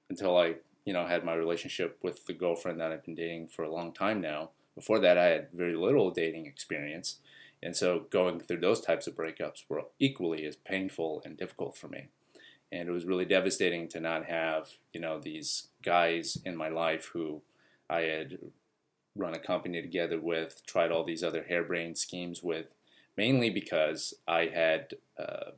until 0.09 0.37
I 0.37 0.55
you 0.85 0.93
know 0.93 1.05
had 1.05 1.23
my 1.23 1.33
relationship 1.33 1.97
with 2.01 2.25
the 2.25 2.33
girlfriend 2.33 2.79
that 2.79 2.91
I've 2.91 3.05
been 3.05 3.15
dating 3.15 3.47
for 3.47 3.63
a 3.63 3.71
long 3.71 3.93
time 3.93 4.21
now. 4.21 4.51
Before 4.75 4.99
that, 4.99 5.17
I 5.17 5.25
had 5.25 5.47
very 5.53 5.75
little 5.75 6.11
dating 6.11 6.45
experience, 6.45 7.19
and 7.61 7.75
so 7.75 8.05
going 8.09 8.39
through 8.39 8.61
those 8.61 8.81
types 8.81 9.07
of 9.07 9.15
breakups 9.15 9.63
were 9.67 9.83
equally 9.99 10.45
as 10.45 10.55
painful 10.55 11.21
and 11.25 11.37
difficult 11.37 11.75
for 11.77 11.87
me. 11.87 12.07
And 12.71 12.87
it 12.87 12.91
was 12.91 13.03
really 13.03 13.25
devastating 13.25 13.89
to 13.89 13.99
not 13.99 14.25
have 14.25 14.69
you 14.93 15.01
know 15.01 15.19
these 15.19 15.67
guys 15.83 16.37
in 16.45 16.55
my 16.55 16.69
life 16.69 17.09
who 17.13 17.41
I 17.89 18.01
had 18.01 18.37
run 19.15 19.35
a 19.35 19.39
company 19.39 19.81
together 19.81 20.19
with, 20.19 20.65
tried 20.65 20.91
all 20.91 21.03
these 21.03 21.23
other 21.23 21.43
harebrained 21.43 21.97
schemes 21.97 22.41
with, 22.41 22.67
mainly 23.17 23.49
because 23.49 24.13
I 24.27 24.45
had 24.45 24.95
uh, 25.19 25.51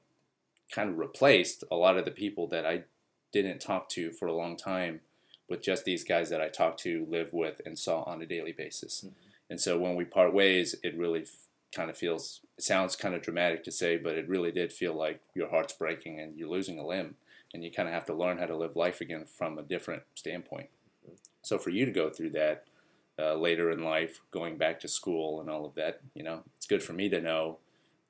kind 0.71 0.89
of 0.89 0.97
replaced 0.97 1.63
a 1.71 1.75
lot 1.75 1.97
of 1.97 2.05
the 2.05 2.11
people 2.11 2.47
that 2.47 2.65
I 2.65 2.83
didn't 3.31 3.59
talk 3.59 3.89
to 3.89 4.11
for 4.11 4.27
a 4.27 4.33
long 4.33 4.55
time 4.55 5.01
with 5.49 5.61
just 5.61 5.85
these 5.85 6.03
guys 6.03 6.29
that 6.29 6.41
I 6.41 6.47
talked 6.47 6.79
to, 6.81 7.05
live 7.09 7.33
with, 7.33 7.61
and 7.65 7.77
saw 7.77 8.03
on 8.03 8.21
a 8.21 8.25
daily 8.25 8.53
basis. 8.53 9.01
Mm-hmm. 9.05 9.15
And 9.49 9.61
so 9.61 9.77
when 9.77 9.95
we 9.95 10.05
part 10.05 10.33
ways, 10.33 10.75
it 10.83 10.97
really 10.97 11.21
f- 11.21 11.29
kind 11.75 11.89
of 11.89 11.97
feels, 11.97 12.41
it 12.57 12.63
sounds 12.63 12.95
kind 12.95 13.13
of 13.13 13.21
dramatic 13.21 13.63
to 13.65 13.71
say, 13.71 13.97
but 13.97 14.17
it 14.17 14.29
really 14.29 14.51
did 14.51 14.71
feel 14.71 14.93
like 14.93 15.19
your 15.35 15.49
heart's 15.49 15.73
breaking 15.73 16.19
and 16.19 16.37
you're 16.37 16.49
losing 16.49 16.79
a 16.79 16.87
limb. 16.87 17.15
And 17.53 17.63
you 17.63 17.71
kind 17.71 17.87
of 17.87 17.93
have 17.93 18.05
to 18.05 18.15
learn 18.15 18.39
how 18.39 18.47
to 18.47 18.55
live 18.55 18.75
life 18.75 18.99
again 18.99 19.25
from 19.25 19.59
a 19.59 19.63
different 19.63 20.03
standpoint. 20.15 20.69
Mm-hmm. 21.05 21.15
So 21.43 21.57
for 21.59 21.69
you 21.69 21.85
to 21.85 21.91
go 21.91 22.09
through 22.09 22.31
that 22.31 22.63
uh, 23.19 23.35
later 23.35 23.69
in 23.69 23.83
life, 23.83 24.21
going 24.31 24.57
back 24.57 24.79
to 24.79 24.87
school 24.87 25.39
and 25.39 25.49
all 25.49 25.65
of 25.65 25.75
that, 25.75 26.01
you 26.15 26.23
know, 26.23 26.43
it's 26.57 26.65
good 26.65 26.81
for 26.81 26.93
me 26.93 27.09
to 27.09 27.21
know 27.21 27.59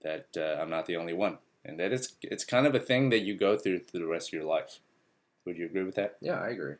that 0.01 0.27
uh, 0.37 0.61
I'm 0.61 0.69
not 0.69 0.85
the 0.85 0.97
only 0.97 1.13
one 1.13 1.39
and 1.65 1.79
that 1.79 1.91
it's 1.91 2.13
it's 2.21 2.45
kind 2.45 2.67
of 2.67 2.75
a 2.75 2.79
thing 2.79 3.09
that 3.09 3.19
you 3.21 3.35
go 3.35 3.57
through 3.57 3.79
through 3.79 4.01
the 4.01 4.07
rest 4.07 4.29
of 4.29 4.33
your 4.33 4.43
life. 4.43 4.79
Would 5.45 5.57
you 5.57 5.65
agree 5.65 5.83
with 5.83 5.95
that? 5.95 6.17
Yeah, 6.21 6.39
I 6.39 6.49
agree. 6.49 6.75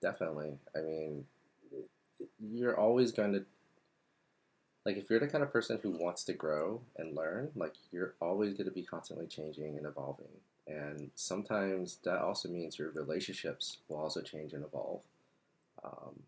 Definitely. 0.00 0.58
I 0.76 0.80
mean, 0.80 1.24
you're 2.38 2.78
always 2.78 3.12
going 3.12 3.32
to 3.32 3.44
like 4.84 4.96
if 4.96 5.10
you're 5.10 5.20
the 5.20 5.26
kind 5.26 5.42
of 5.42 5.52
person 5.52 5.80
who 5.82 5.90
wants 5.90 6.22
to 6.24 6.32
grow 6.32 6.80
and 6.96 7.16
learn, 7.16 7.50
like 7.56 7.74
you're 7.90 8.14
always 8.20 8.54
going 8.54 8.68
to 8.68 8.74
be 8.74 8.84
constantly 8.84 9.26
changing 9.26 9.76
and 9.76 9.86
evolving. 9.86 10.28
And 10.68 11.10
sometimes 11.14 11.98
that 12.04 12.18
also 12.18 12.48
means 12.48 12.78
your 12.78 12.90
relationships 12.90 13.78
will 13.88 13.98
also 13.98 14.20
change 14.20 14.52
and 14.52 14.64
evolve. 14.64 15.02
Um, 15.84 16.22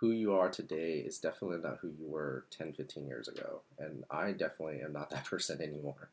who 0.00 0.12
you 0.12 0.32
are 0.34 0.48
today 0.48 1.02
is 1.04 1.18
definitely 1.18 1.58
not 1.58 1.78
who 1.82 1.88
you 1.88 2.06
were 2.06 2.44
10, 2.50 2.72
15 2.72 3.06
years 3.06 3.28
ago. 3.28 3.60
And 3.78 4.04
I 4.10 4.32
definitely 4.32 4.80
am 4.82 4.92
not 4.92 5.10
that 5.10 5.24
person 5.30 5.60
anymore. 5.60 6.08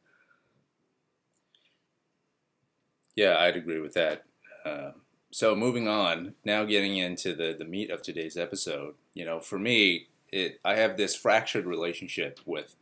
Yeah, 3.17 3.35
I'd 3.39 3.57
agree 3.57 3.81
with 3.81 3.95
that. 3.95 4.23
Uh, 4.63 4.91
so 5.31 5.55
moving 5.55 5.87
on, 5.87 6.35
now 6.45 6.63
getting 6.63 6.95
into 6.95 7.33
the 7.35 7.53
the 7.57 7.65
meat 7.65 7.89
of 7.89 8.01
today's 8.01 8.37
episode. 8.37 8.93
You 9.13 9.25
know, 9.25 9.41
for 9.41 9.59
me, 9.59 10.07
it 10.31 10.61
I 10.63 10.75
have 10.75 10.95
this 10.95 11.15
fractured 11.15 11.65
relationship 11.65 12.39
with 12.45 12.75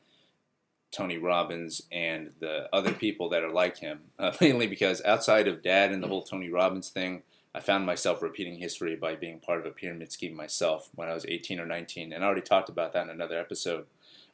Tony 0.92 1.18
Robbins 1.18 1.82
and 1.92 2.32
the 2.40 2.68
other 2.74 2.92
people 2.92 3.30
that 3.30 3.44
are 3.44 3.52
like 3.52 3.78
him, 3.78 4.02
uh, 4.20 4.34
mainly 4.42 4.68
because 4.68 5.02
outside 5.06 5.48
of 5.48 5.64
Dad 5.64 5.92
and 5.92 6.04
the 6.04 6.08
whole 6.08 6.24
Tony 6.24 6.50
Robbins 6.50 6.90
thing, 6.90 7.24
I 7.56 7.62
found 7.62 7.86
myself 7.86 8.22
repeating 8.22 8.60
history 8.60 8.98
by 8.98 9.16
being 9.16 9.40
part 9.40 9.62
of 9.62 9.66
a 9.66 9.72
pyramid 9.72 10.12
scheme 10.12 10.36
myself 10.36 10.90
when 10.96 11.08
I 11.08 11.14
was 11.14 11.26
18 11.26 11.62
or 11.62 11.66
19, 11.66 12.12
and 12.12 12.24
I 12.24 12.28
already 12.28 12.42
talked 12.42 12.68
about 12.70 12.92
that 12.92 13.04
in 13.04 13.10
another 13.10 13.40
episode. 13.40 13.86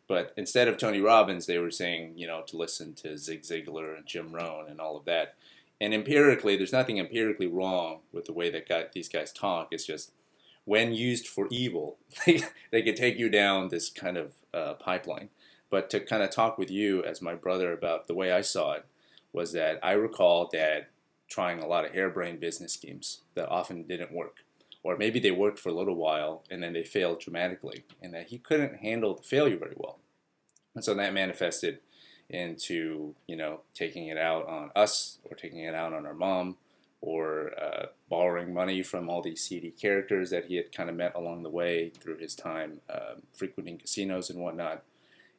But 0.08 0.34
instead 0.36 0.68
of 0.68 0.78
Tony 0.78 1.00
Robbins, 1.00 1.46
they 1.46 1.60
were 1.60 1.72
saying, 1.72 2.14
you 2.18 2.26
know, 2.26 2.42
to 2.48 2.58
listen 2.58 2.96
to 2.96 3.18
Zig 3.18 3.44
Ziglar 3.44 3.96
and 3.96 4.06
Jim 4.06 4.34
Rohn 4.34 4.66
and 4.68 4.82
all 4.82 4.98
of 4.98 5.06
that. 5.06 5.36
And 5.82 5.96
empirically, 5.96 6.56
there's 6.56 6.72
nothing 6.72 7.00
empirically 7.00 7.48
wrong 7.48 8.02
with 8.14 8.26
the 8.26 8.34
way 8.34 8.52
that 8.52 8.70
guy, 8.70 8.86
these 8.94 9.10
guys 9.10 9.34
talk. 9.34 9.70
It's 9.72 9.88
just 9.88 10.12
when 10.64 10.94
used 10.94 11.28
for 11.28 11.48
evil, 11.50 11.98
they, 12.26 12.44
they 12.70 12.84
could 12.84 12.96
take 12.96 13.18
you 13.18 13.30
down 13.30 13.70
this 13.70 13.90
kind 13.90 14.16
of 14.16 14.36
uh, 14.54 14.76
pipeline. 14.76 15.30
But 15.72 15.90
to 15.90 16.00
kind 16.00 16.22
of 16.22 16.30
talk 16.30 16.60
with 16.60 16.70
you 16.70 17.04
as 17.04 17.20
my 17.20 17.34
brother 17.34 17.74
about 17.74 18.06
the 18.06 18.14
way 18.14 18.32
I 18.32 18.42
saw 18.42 18.74
it 18.74 18.86
was 19.34 19.54
that 19.54 19.80
I 19.82 19.94
recall 19.94 20.48
Dad 20.52 20.86
trying 21.28 21.60
a 21.60 21.68
lot 21.68 21.86
of 21.86 21.94
harebrained 21.94 22.40
business 22.40 22.74
schemes 22.74 23.22
that 23.34 23.50
often 23.50 23.88
didn't 23.88 24.14
work. 24.14 24.44
Or 24.84 24.98
maybe 24.98 25.20
they 25.20 25.32
worked 25.32 25.58
for 25.58 25.70
a 25.70 25.74
little 25.74 25.96
while 25.96 26.44
and 26.52 26.62
then 26.62 26.74
they 26.74 26.84
failed 26.84 27.22
dramatically, 27.22 27.86
and 28.00 28.14
that 28.14 28.28
he 28.28 28.38
couldn't 28.38 28.82
handle 28.82 29.16
the 29.16 29.24
failure 29.24 29.58
very 29.58 29.76
well. 29.78 29.98
And 30.76 30.84
so 30.84 30.94
that 30.94 31.14
manifested 31.14 31.80
into, 32.32 33.14
you 33.28 33.36
know, 33.36 33.62
taking 33.76 34.08
it 34.08 34.18
out 34.18 34.48
on 34.48 34.72
us 34.76 35.20
or 35.30 35.36
taking 35.36 35.60
it 35.60 35.76
out 35.76 35.94
on 35.94 36.06
our 36.06 36.14
mom 36.14 36.58
or 37.02 37.52
uh, 37.60 37.88
borrowing 38.10 38.54
money 38.54 38.84
from 38.84 39.10
all 39.10 39.22
these 39.22 39.44
seedy 39.44 39.72
characters 39.72 40.30
that 40.30 40.46
he 40.46 40.56
had 40.56 40.72
kind 40.72 40.90
of 40.90 40.96
met 40.96 41.16
along 41.16 41.44
the 41.44 41.50
way 41.50 41.90
through 41.90 42.18
his 42.18 42.36
time 42.36 42.80
um, 42.90 43.24
frequenting 43.34 43.78
casinos 43.78 44.30
and 44.30 44.40
whatnot. 44.40 44.84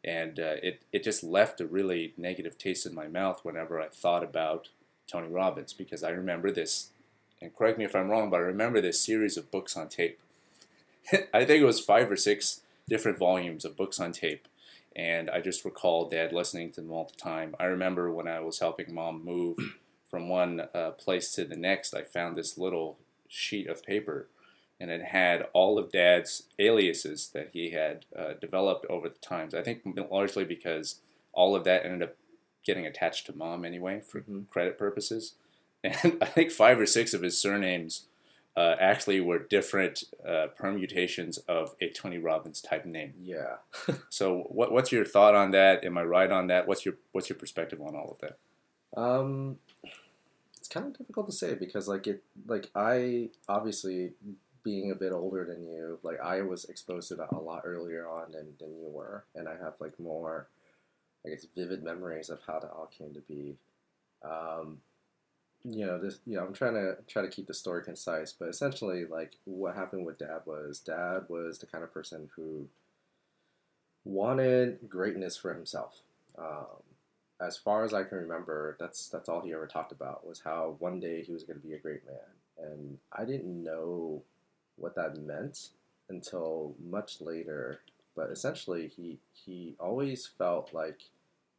And 0.04 0.40
uh, 0.40 0.56
it, 0.62 0.82
it 0.92 1.04
just 1.04 1.22
left 1.22 1.60
a 1.60 1.66
really 1.66 2.12
negative 2.16 2.58
taste 2.58 2.84
in 2.84 2.94
my 2.94 3.06
mouth 3.06 3.40
whenever 3.44 3.80
I 3.80 3.86
thought 3.88 4.24
about 4.24 4.68
Tony 5.06 5.28
Robbins 5.28 5.72
because 5.72 6.02
I 6.02 6.10
remember 6.10 6.50
this, 6.50 6.90
and 7.40 7.54
correct 7.54 7.78
me 7.78 7.84
if 7.84 7.94
I'm 7.94 8.10
wrong, 8.10 8.28
but 8.28 8.36
I 8.36 8.44
remember 8.44 8.80
this 8.80 9.00
series 9.00 9.36
of 9.36 9.52
books 9.52 9.76
on 9.76 9.88
tape. 9.88 10.18
I 11.32 11.44
think 11.44 11.62
it 11.62 11.66
was 11.66 11.80
five 11.80 12.10
or 12.10 12.16
six 12.16 12.62
different 12.88 13.18
volumes 13.18 13.64
of 13.64 13.76
books 13.76 14.00
on 14.00 14.10
tape. 14.10 14.48
And 14.94 15.30
I 15.30 15.40
just 15.40 15.64
recall 15.64 16.08
dad 16.08 16.32
listening 16.32 16.72
to 16.72 16.80
them 16.80 16.92
all 16.92 17.10
the 17.10 17.20
time. 17.20 17.54
I 17.58 17.64
remember 17.64 18.12
when 18.12 18.28
I 18.28 18.40
was 18.40 18.58
helping 18.58 18.94
mom 18.94 19.24
move 19.24 19.56
from 20.10 20.28
one 20.28 20.68
uh, 20.74 20.90
place 20.92 21.32
to 21.32 21.44
the 21.44 21.56
next, 21.56 21.94
I 21.94 22.02
found 22.02 22.36
this 22.36 22.58
little 22.58 22.98
sheet 23.28 23.66
of 23.66 23.82
paper 23.82 24.28
and 24.82 24.90
it 24.90 25.02
had 25.02 25.46
all 25.52 25.78
of 25.78 25.92
dad's 25.92 26.48
aliases 26.58 27.28
that 27.34 27.50
he 27.52 27.70
had 27.70 28.04
uh, 28.18 28.32
developed 28.40 28.84
over 28.90 29.08
the 29.08 29.18
times. 29.20 29.54
I 29.54 29.62
think 29.62 29.82
largely 30.10 30.44
because 30.44 31.00
all 31.32 31.54
of 31.54 31.62
that 31.64 31.84
ended 31.84 32.02
up 32.02 32.16
getting 32.64 32.84
attached 32.84 33.26
to 33.26 33.36
mom 33.36 33.64
anyway 33.64 34.00
for 34.00 34.20
mm-hmm. 34.20 34.42
credit 34.50 34.78
purposes. 34.78 35.34
And 35.84 36.18
I 36.22 36.26
think 36.26 36.52
five 36.52 36.78
or 36.78 36.86
six 36.86 37.12
of 37.12 37.22
his 37.22 37.42
surnames 37.42 38.06
uh, 38.56 38.76
actually 38.78 39.20
were 39.20 39.38
different 39.38 40.04
uh, 40.26 40.48
permutations 40.54 41.38
of 41.38 41.74
a 41.80 41.88
Tony 41.90 42.18
Robbins 42.18 42.60
type 42.60 42.84
name. 42.84 43.14
Yeah. 43.22 43.56
so 44.10 44.46
what, 44.48 44.72
what's 44.72 44.92
your 44.92 45.04
thought 45.04 45.34
on 45.34 45.52
that? 45.52 45.84
Am 45.84 45.96
I 45.96 46.02
right 46.02 46.30
on 46.30 46.48
that? 46.48 46.68
What's 46.68 46.84
your 46.84 46.94
what's 47.12 47.28
your 47.28 47.38
perspective 47.38 47.80
on 47.80 47.96
all 47.96 48.10
of 48.10 48.18
that? 48.18 49.00
Um, 49.00 49.58
it's 50.58 50.68
kind 50.68 50.86
of 50.86 50.98
difficult 50.98 51.26
to 51.26 51.32
say 51.32 51.54
because 51.54 51.88
like 51.88 52.06
it 52.06 52.22
like 52.46 52.70
I 52.74 53.30
obviously 53.48 54.12
being 54.62 54.90
a 54.90 54.94
bit 54.94 55.12
older 55.12 55.44
than 55.44 55.64
you, 55.64 55.98
like 56.02 56.20
I 56.20 56.42
was 56.42 56.66
exposed 56.66 57.08
to 57.08 57.14
that 57.16 57.32
a 57.32 57.40
lot 57.40 57.62
earlier 57.64 58.08
on 58.08 58.32
than, 58.32 58.48
than 58.60 58.76
you 58.76 58.88
were, 58.88 59.24
and 59.34 59.48
I 59.48 59.52
have 59.52 59.74
like 59.80 59.98
more 59.98 60.48
I 61.24 61.30
guess 61.30 61.46
vivid 61.56 61.82
memories 61.82 62.28
of 62.28 62.40
how 62.46 62.58
that 62.58 62.70
all 62.70 62.90
came 62.96 63.14
to 63.14 63.20
be. 63.20 63.56
Um, 64.22 64.78
you 65.64 65.86
know, 65.86 65.98
this 65.98 66.18
know, 66.26 66.44
I'm 66.44 66.52
trying 66.52 66.74
to 66.74 66.96
try 67.06 67.22
to 67.22 67.28
keep 67.28 67.46
the 67.46 67.54
story 67.54 67.82
concise, 67.84 68.32
but 68.32 68.48
essentially 68.48 69.04
like 69.04 69.36
what 69.44 69.74
happened 69.74 70.06
with 70.06 70.18
dad 70.18 70.40
was 70.44 70.80
dad 70.80 71.24
was 71.28 71.58
the 71.58 71.66
kind 71.66 71.84
of 71.84 71.92
person 71.92 72.30
who 72.36 72.68
wanted 74.04 74.88
greatness 74.88 75.36
for 75.36 75.54
himself. 75.54 76.00
Um, 76.38 76.82
as 77.40 77.56
far 77.56 77.84
as 77.84 77.92
I 77.92 78.04
can 78.04 78.18
remember, 78.18 78.76
that's 78.80 79.08
that's 79.08 79.28
all 79.28 79.42
he 79.42 79.52
ever 79.52 79.66
talked 79.66 79.92
about 79.92 80.26
was 80.26 80.40
how 80.44 80.76
one 80.78 81.00
day 81.00 81.22
he 81.22 81.32
was 81.32 81.44
going 81.44 81.60
to 81.60 81.66
be 81.66 81.74
a 81.74 81.78
great 81.78 82.02
man, 82.06 82.68
and 82.70 82.98
I 83.12 83.24
didn't 83.24 83.62
know 83.62 84.22
what 84.76 84.94
that 84.96 85.16
meant 85.16 85.68
until 86.08 86.74
much 86.82 87.20
later 87.20 87.80
but 88.14 88.30
essentially, 88.30 88.88
he 88.88 89.18
he 89.32 89.74
always 89.80 90.26
felt 90.26 90.74
like 90.74 91.00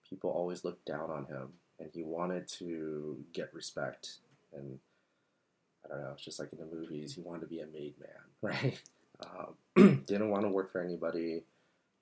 people 0.07 0.29
always 0.29 0.63
looked 0.63 0.85
down 0.85 1.09
on 1.09 1.25
him, 1.25 1.53
and 1.83 1.91
he 1.93 2.03
wanted 2.03 2.47
to 2.47 3.17
get 3.33 3.53
respect. 3.53 4.17
And 4.55 4.79
I 5.85 5.89
don't 5.89 6.03
know, 6.03 6.11
it's 6.13 6.23
just 6.23 6.39
like 6.39 6.53
in 6.53 6.59
the 6.59 6.75
movies, 6.75 7.13
he 7.15 7.21
wanted 7.21 7.41
to 7.41 7.47
be 7.47 7.59
a 7.59 7.67
made 7.67 7.95
man, 7.99 8.09
right? 8.41 8.79
Um, 9.25 10.03
didn't 10.07 10.29
want 10.29 10.43
to 10.43 10.49
work 10.49 10.71
for 10.71 10.81
anybody, 10.81 11.43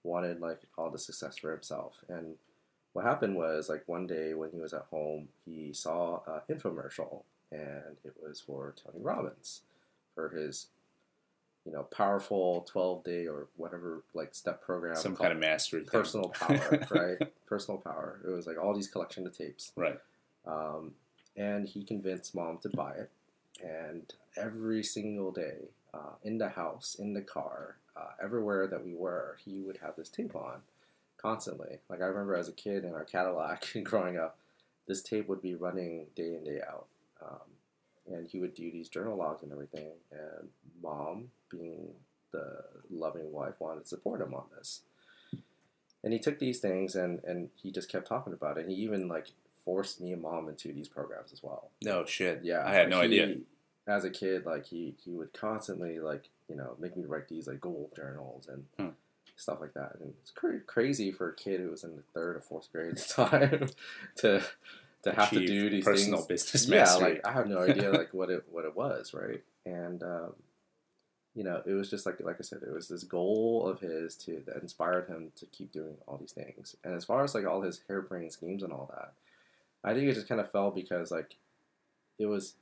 wanted 0.04 0.40
like 0.40 0.60
all 0.78 0.90
the 0.90 0.98
success 0.98 1.38
for 1.38 1.52
himself. 1.52 2.04
And 2.08 2.36
what 2.94 3.06
happened 3.06 3.36
was 3.36 3.70
like 3.70 3.84
one 3.88 4.08
day 4.08 4.34
when 4.34 4.52
he 4.52 4.60
was 4.60 4.74
at 4.74 4.86
home, 4.92 5.30
he 5.46 5.74
saw 5.74 6.22
an 6.28 6.56
infomercial, 6.56 7.24
and 7.52 7.98
it 8.04 8.16
was 8.22 8.42
for 8.42 8.76
Tony 8.84 9.04
Robbins 9.04 9.62
for 10.14 10.30
his 10.30 10.68
you 11.66 11.72
know, 11.72 11.84
powerful 11.84 12.66
12 12.72 13.04
day 13.04 13.28
or 13.28 13.48
whatever 13.56 14.04
like 14.14 14.34
step 14.34 14.64
program. 14.64 14.96
Some 14.96 15.16
kind 15.16 15.32
of 15.32 15.40
mastery. 15.40 15.82
Personal 15.82 16.30
power, 16.30 16.88
right? 16.92 17.32
Personal 17.51 17.81
power. 17.81 18.22
It 18.25 18.29
was 18.29 18.48
like 18.48 18.58
all 18.58 18.74
these 18.74 18.88
collection 18.88 19.27
of 19.27 19.38
tapes. 19.38 19.74
Right. 19.75 20.00
Um, 20.48 20.93
and 21.36 21.67
he 21.67 21.84
convinced 21.84 22.34
mom 22.34 22.60
to 22.60 22.70
buy 22.70 22.93
it. 22.93 23.12
And 23.62 24.03
every 24.38 24.84
single 24.84 25.34
day, 25.34 25.67
uh, 25.93 26.13
in 26.24 26.38
the 26.38 26.48
house, 26.48 26.96
in 26.98 27.12
the 27.12 27.22
car, 27.22 27.75
uh, 27.98 28.12
everywhere 28.24 28.67
that 28.67 28.86
we 28.86 28.93
were, 28.93 29.36
he 29.43 29.60
would 29.60 29.79
have 29.81 29.98
this 29.98 30.08
tape 30.08 30.34
on 30.34 30.62
constantly. 31.17 31.79
Like 31.89 32.01
I 32.01 32.05
remember 32.05 32.36
as 32.36 32.48
a 32.48 32.53
kid 32.53 32.86
in 32.86 32.93
our 32.93 33.03
Cadillac 33.03 33.67
and 33.75 33.86
growing 33.91 34.17
up, 34.17 34.38
this 34.88 35.01
tape 35.01 35.27
would 35.27 35.41
be 35.41 35.53
running 35.53 36.05
day 36.15 36.36
in, 36.36 36.46
day 36.46 36.62
out. 36.65 36.88
Um, 37.22 38.15
and 38.15 38.27
he 38.29 38.39
would 38.39 38.55
do 38.55 38.72
these 38.72 38.88
journal 38.88 39.17
logs 39.17 39.43
and 39.43 39.51
everything. 39.51 39.91
And 40.10 40.48
mom, 40.81 41.31
being 41.50 41.89
the 42.31 42.63
loving 42.89 43.34
wife, 43.34 43.55
wanted 43.60 43.81
to 43.81 43.89
support 43.89 44.22
him 44.22 44.34
on 44.34 44.46
this. 44.58 44.84
And 46.03 46.13
he 46.13 46.20
took 46.20 46.39
these 46.39 46.60
things 46.60 46.96
and 46.96 47.24
and 47.24 47.50
he 47.55 47.72
just 47.72 47.89
kept 47.89 48.08
talking 48.08 48.34
about 48.34 48.58
it. 48.58 48.62
And 48.62 48.72
he 48.72 48.77
even 48.77 49.08
like 49.08 49.27
forced 49.63 50.01
me 50.01 50.12
and 50.13 50.22
mom 50.22 50.50
into 50.50 50.74
these 50.74 50.88
programs 50.88 51.31
as 51.31 51.43
well. 51.43 51.70
No 51.84 52.05
shit. 52.05 52.41
Yeah, 52.43 52.63
I 52.65 52.74
had 52.74 52.89
no 52.89 53.00
he, 53.01 53.05
idea. 53.05 53.36
As 53.88 54.03
a 54.03 54.10
kid, 54.10 54.46
like 54.46 54.65
he 54.65 54.96
he 55.03 55.12
would 55.12 55.34
constantly 55.34 56.00
like 56.00 56.29
you 56.48 56.55
know 56.55 56.75
make 56.79 56.96
me 56.96 57.05
write 57.05 57.27
these 57.27 57.48
like 57.48 57.62
goal 57.62 57.91
journals 57.96 58.48
and. 58.48 58.65
Hmm 58.77 58.96
stuff 59.41 59.60
like 59.60 59.74
that. 59.74 59.96
And 60.00 60.13
it's 60.22 60.31
cr- 60.31 60.58
crazy 60.67 61.12
for 61.12 61.29
a 61.29 61.36
kid 61.36 61.60
who 61.60 61.72
was 61.72 61.84
in 61.84 61.96
the 61.96 62.03
third 62.13 62.38
or 62.38 62.41
fourth 62.41 62.72
grade 62.72 62.91
at 62.91 62.98
the 63.08 63.13
time 63.13 63.70
to 64.17 64.43
to 65.03 65.12
have 65.12 65.31
to 65.31 65.46
do 65.46 65.70
these 65.70 65.84
personal 65.84 66.20
things. 66.20 66.43
business 66.43 66.67
yeah, 66.67 66.79
mastery. 66.81 67.13
like 67.13 67.27
I 67.27 67.31
have 67.31 67.48
no 67.48 67.60
idea 67.60 67.91
like 67.98 68.13
what 68.13 68.29
it 68.29 68.46
what 68.51 68.65
it 68.65 68.75
was, 68.75 69.13
right? 69.13 69.41
And 69.65 70.03
um, 70.03 70.34
you 71.36 71.44
know, 71.44 71.62
it 71.66 71.72
was 71.72 71.90
just 71.90 72.06
like 72.06 72.20
like 72.22 72.38
I 72.40 72.44
said, 72.44 72.62
it 72.66 72.74
was 72.74 72.88
this 72.88 73.04
goal 73.04 73.66
of 73.68 73.80
his 73.80 74.16
to 74.18 74.44
that 74.46 74.62
inspired 74.62 75.08
him 75.08 75.32
to 75.38 75.46
keep 75.46 75.72
doing 75.72 75.96
all 76.08 76.18
these 76.18 76.34
things. 76.34 76.76
And 76.84 76.94
as 76.94 77.06
far 77.06 77.24
as 77.24 77.34
like 77.34 77.46
all 77.46 77.62
his 77.62 77.82
harebrained 77.88 78.34
schemes 78.34 78.64
and 78.64 78.74
all 78.74 78.92
that, 78.94 79.14
I 79.84 79.94
think 79.94 80.08
it 80.10 80.14
just 80.14 80.28
kind 80.28 80.42
of 80.42 80.52
fell 80.52 80.72
because 80.72 81.12
like 81.12 81.36
it 82.20 82.26
was 82.26 82.56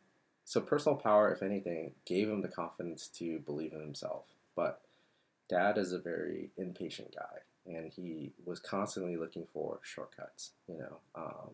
so 0.45 0.61
personal 0.61 0.97
power, 0.97 1.31
if 1.31 1.43
anything, 1.43 1.91
gave 2.05 2.29
him 2.29 2.41
the 2.41 2.47
confidence 2.47 3.07
to 3.07 3.39
believe 3.39 3.73
in 3.73 3.81
himself. 3.81 4.25
But 4.55 4.81
dad 5.47 5.77
is 5.77 5.91
a 5.91 5.99
very 5.99 6.49
impatient 6.57 7.15
guy, 7.15 7.39
and 7.65 7.91
he 7.91 8.31
was 8.45 8.59
constantly 8.59 9.17
looking 9.17 9.47
for 9.51 9.79
shortcuts. 9.83 10.51
You 10.67 10.77
know, 10.77 10.97
um, 11.15 11.51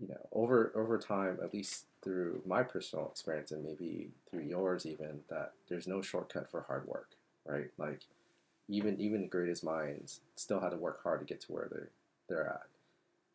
you 0.00 0.08
know, 0.08 0.28
over 0.32 0.72
over 0.74 0.98
time, 0.98 1.38
at 1.42 1.54
least 1.54 1.86
through 2.04 2.42
my 2.46 2.62
personal 2.62 3.08
experience 3.08 3.50
and 3.50 3.64
maybe 3.64 4.10
through 4.30 4.42
yours 4.42 4.84
even, 4.84 5.20
that 5.30 5.52
there's 5.68 5.88
no 5.88 6.02
shortcut 6.02 6.50
for 6.50 6.60
hard 6.68 6.86
work, 6.86 7.08
right? 7.46 7.70
Like 7.78 8.02
even 8.68 9.00
even 9.00 9.22
the 9.22 9.28
greatest 9.28 9.64
minds 9.64 10.20
still 10.36 10.60
had 10.60 10.70
to 10.70 10.76
work 10.76 11.02
hard 11.02 11.20
to 11.20 11.26
get 11.26 11.40
to 11.42 11.52
where 11.52 11.68
they're 11.70 11.88
they're 12.28 12.46
at. 12.46 12.66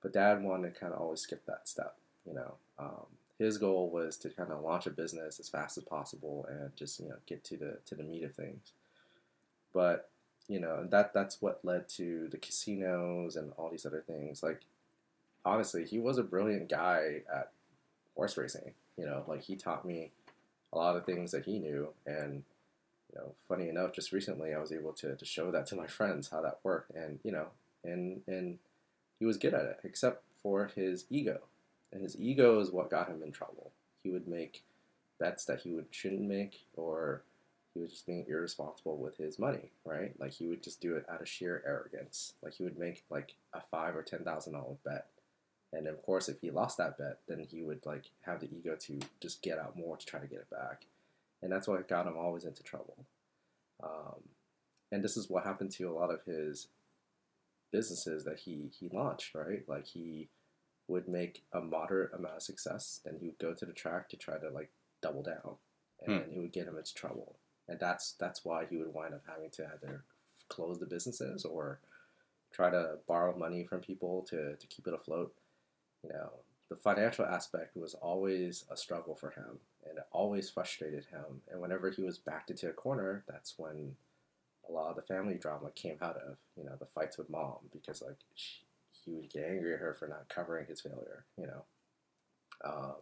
But 0.01 0.13
dad 0.13 0.43
wanted 0.43 0.73
to 0.73 0.79
kind 0.79 0.93
of 0.93 0.99
always 0.99 1.21
skip 1.21 1.45
that 1.45 1.67
step, 1.67 1.95
you 2.25 2.33
know. 2.33 2.53
Um, 2.77 3.05
his 3.37 3.57
goal 3.57 3.89
was 3.89 4.17
to 4.17 4.29
kind 4.29 4.51
of 4.51 4.61
launch 4.61 4.85
a 4.85 4.91
business 4.91 5.39
as 5.39 5.49
fast 5.49 5.77
as 5.77 5.83
possible 5.83 6.45
and 6.49 6.75
just 6.75 6.99
you 6.99 7.09
know 7.09 7.15
get 7.25 7.43
to 7.45 7.57
the 7.57 7.77
to 7.85 7.95
the 7.95 8.03
meat 8.03 8.23
of 8.23 8.33
things. 8.33 8.71
But 9.73 10.09
you 10.47 10.59
know 10.59 10.85
that 10.89 11.13
that's 11.13 11.41
what 11.41 11.63
led 11.63 11.89
to 11.89 12.27
the 12.29 12.37
casinos 12.37 13.35
and 13.35 13.51
all 13.57 13.69
these 13.69 13.85
other 13.85 14.03
things. 14.05 14.43
Like 14.43 14.61
honestly, 15.45 15.85
he 15.85 15.99
was 15.99 16.17
a 16.17 16.23
brilliant 16.23 16.69
guy 16.69 17.21
at 17.33 17.51
horse 18.19 18.37
racing. 18.37 18.73
You 18.97 19.05
know, 19.05 19.23
like 19.27 19.43
he 19.43 19.55
taught 19.55 19.85
me 19.85 20.11
a 20.73 20.77
lot 20.77 20.97
of 20.97 21.05
things 21.05 21.31
that 21.31 21.45
he 21.45 21.57
knew, 21.57 21.89
and 22.05 22.43
you 23.11 23.19
know, 23.19 23.31
funny 23.47 23.69
enough, 23.69 23.93
just 23.93 24.11
recently 24.11 24.53
I 24.53 24.59
was 24.59 24.73
able 24.73 24.91
to, 24.93 25.15
to 25.15 25.25
show 25.25 25.51
that 25.51 25.65
to 25.67 25.75
my 25.75 25.87
friends 25.87 26.29
how 26.29 26.41
that 26.41 26.59
worked, 26.61 26.91
and 26.93 27.19
you 27.23 27.31
know, 27.31 27.47
and 27.83 28.21
and 28.27 28.59
he 29.19 29.25
was 29.25 29.37
good 29.37 29.53
at 29.53 29.65
it, 29.65 29.79
except 29.85 30.23
for 30.43 30.69
his 30.75 31.05
ego, 31.09 31.39
and 31.93 32.03
his 32.03 32.19
ego 32.19 32.59
is 32.59 32.71
what 32.71 32.91
got 32.91 33.07
him 33.07 33.23
in 33.23 33.31
trouble. 33.31 33.71
He 34.03 34.09
would 34.09 34.27
make 34.27 34.63
bets 35.17 35.45
that 35.45 35.61
he 35.61 35.71
would 35.71 35.87
shouldn't 35.91 36.21
make, 36.21 36.65
or 36.75 37.21
he 37.73 37.79
was 37.79 37.91
just 37.91 38.05
being 38.05 38.25
irresponsible 38.27 38.97
with 38.97 39.15
his 39.15 39.39
money, 39.39 39.71
right? 39.85 40.11
Like 40.19 40.33
he 40.33 40.47
would 40.47 40.61
just 40.61 40.81
do 40.81 40.97
it 40.97 41.05
out 41.09 41.21
of 41.21 41.29
sheer 41.29 41.63
arrogance. 41.65 42.33
Like 42.43 42.55
he 42.55 42.63
would 42.63 42.77
make 42.77 43.05
like 43.09 43.35
a 43.53 43.61
five 43.61 43.95
or 43.95 44.03
ten 44.03 44.25
thousand 44.25 44.53
dollar 44.53 44.75
bet, 44.83 45.05
and 45.71 45.87
of 45.87 46.01
course, 46.01 46.29
if 46.29 46.39
he 46.41 46.51
lost 46.51 46.77
that 46.77 46.97
bet, 46.97 47.19
then 47.27 47.39
he 47.39 47.61
would 47.61 47.85
like 47.85 48.05
have 48.21 48.39
the 48.39 48.49
ego 48.55 48.75
to 48.75 48.99
just 49.21 49.41
get 49.41 49.59
out 49.59 49.77
more 49.77 49.97
to 49.97 50.05
try 50.05 50.19
to 50.19 50.27
get 50.27 50.39
it 50.39 50.49
back 50.49 50.85
and 51.41 51.51
that's 51.51 51.67
what 51.67 51.87
got 51.87 52.07
him 52.07 52.17
always 52.17 52.43
into 52.45 52.63
trouble. 52.63 53.05
Um, 53.81 54.23
and 54.91 55.03
this 55.03 55.15
is 55.15 55.29
what 55.29 55.43
happened 55.45 55.71
to 55.71 55.85
a 55.85 55.93
lot 55.93 56.11
of 56.11 56.23
his 56.25 56.67
businesses 57.71 58.23
that 58.25 58.39
he 58.39 58.71
he 58.77 58.89
launched, 58.89 59.33
right? 59.35 59.63
Like 59.67 59.87
he 59.87 60.27
would 60.87 61.07
make 61.07 61.43
a 61.53 61.61
moderate 61.61 62.13
amount 62.13 62.35
of 62.37 62.41
success, 62.41 62.99
then 63.05 63.17
he 63.19 63.27
would 63.27 63.37
go 63.39 63.53
to 63.53 63.65
the 63.65 63.73
track 63.73 64.09
to 64.09 64.17
try 64.17 64.37
to 64.37 64.49
like 64.49 64.69
double 65.01 65.23
down, 65.23 65.55
and 66.05 66.23
Hmm. 66.23 66.31
he 66.31 66.39
would 66.39 66.51
get 66.51 66.67
him 66.67 66.77
into 66.77 66.93
trouble, 66.93 67.35
and 67.67 67.79
that's 67.79 68.13
that's 68.13 68.43
why 68.43 68.65
he 68.65 68.77
would 68.77 68.93
wind 68.93 69.13
up 69.13 69.23
having 69.27 69.51
to 69.51 69.69
either 69.73 70.03
close 70.49 70.79
the 70.79 70.85
businesses 70.87 71.45
or 71.45 71.79
try 72.51 72.71
to 72.71 72.97
borrow 73.07 73.37
money 73.37 73.63
from 73.63 73.79
people 73.81 74.23
to 74.29 74.55
to 74.55 74.67
keep 74.67 74.87
it 74.87 74.93
afloat. 74.93 75.33
You 76.03 76.09
know, 76.09 76.29
the 76.69 76.75
financial 76.75 77.25
aspect 77.25 77.75
was 77.75 77.93
always 77.95 78.65
a 78.69 78.77
struggle 78.77 79.15
for 79.15 79.31
him, 79.31 79.59
and 79.87 79.97
it 79.97 80.05
always 80.11 80.49
frustrated 80.49 81.05
him. 81.05 81.41
And 81.51 81.59
whenever 81.61 81.89
he 81.89 82.03
was 82.03 82.17
backed 82.17 82.51
into 82.51 82.69
a 82.69 82.73
corner, 82.73 83.23
that's 83.27 83.55
when 83.57 83.95
a 84.67 84.71
lot 84.71 84.89
of 84.89 84.95
the 84.95 85.01
family 85.01 85.35
drama 85.35 85.71
came 85.75 85.97
out 86.01 86.17
of. 86.17 86.37
You 86.57 86.63
know, 86.65 86.75
the 86.79 86.85
fights 86.85 87.17
with 87.17 87.29
mom 87.29 87.57
because 87.71 88.01
like 88.01 88.17
she, 88.35 88.61
he 89.03 89.11
would 89.13 89.29
get 89.31 89.45
angry 89.49 89.73
at 89.73 89.79
her 89.79 89.93
for 89.93 90.07
not 90.07 90.29
covering 90.29 90.67
his 90.67 90.81
failure. 90.81 91.25
You 91.37 91.47
know, 91.47 91.63
um, 92.63 92.95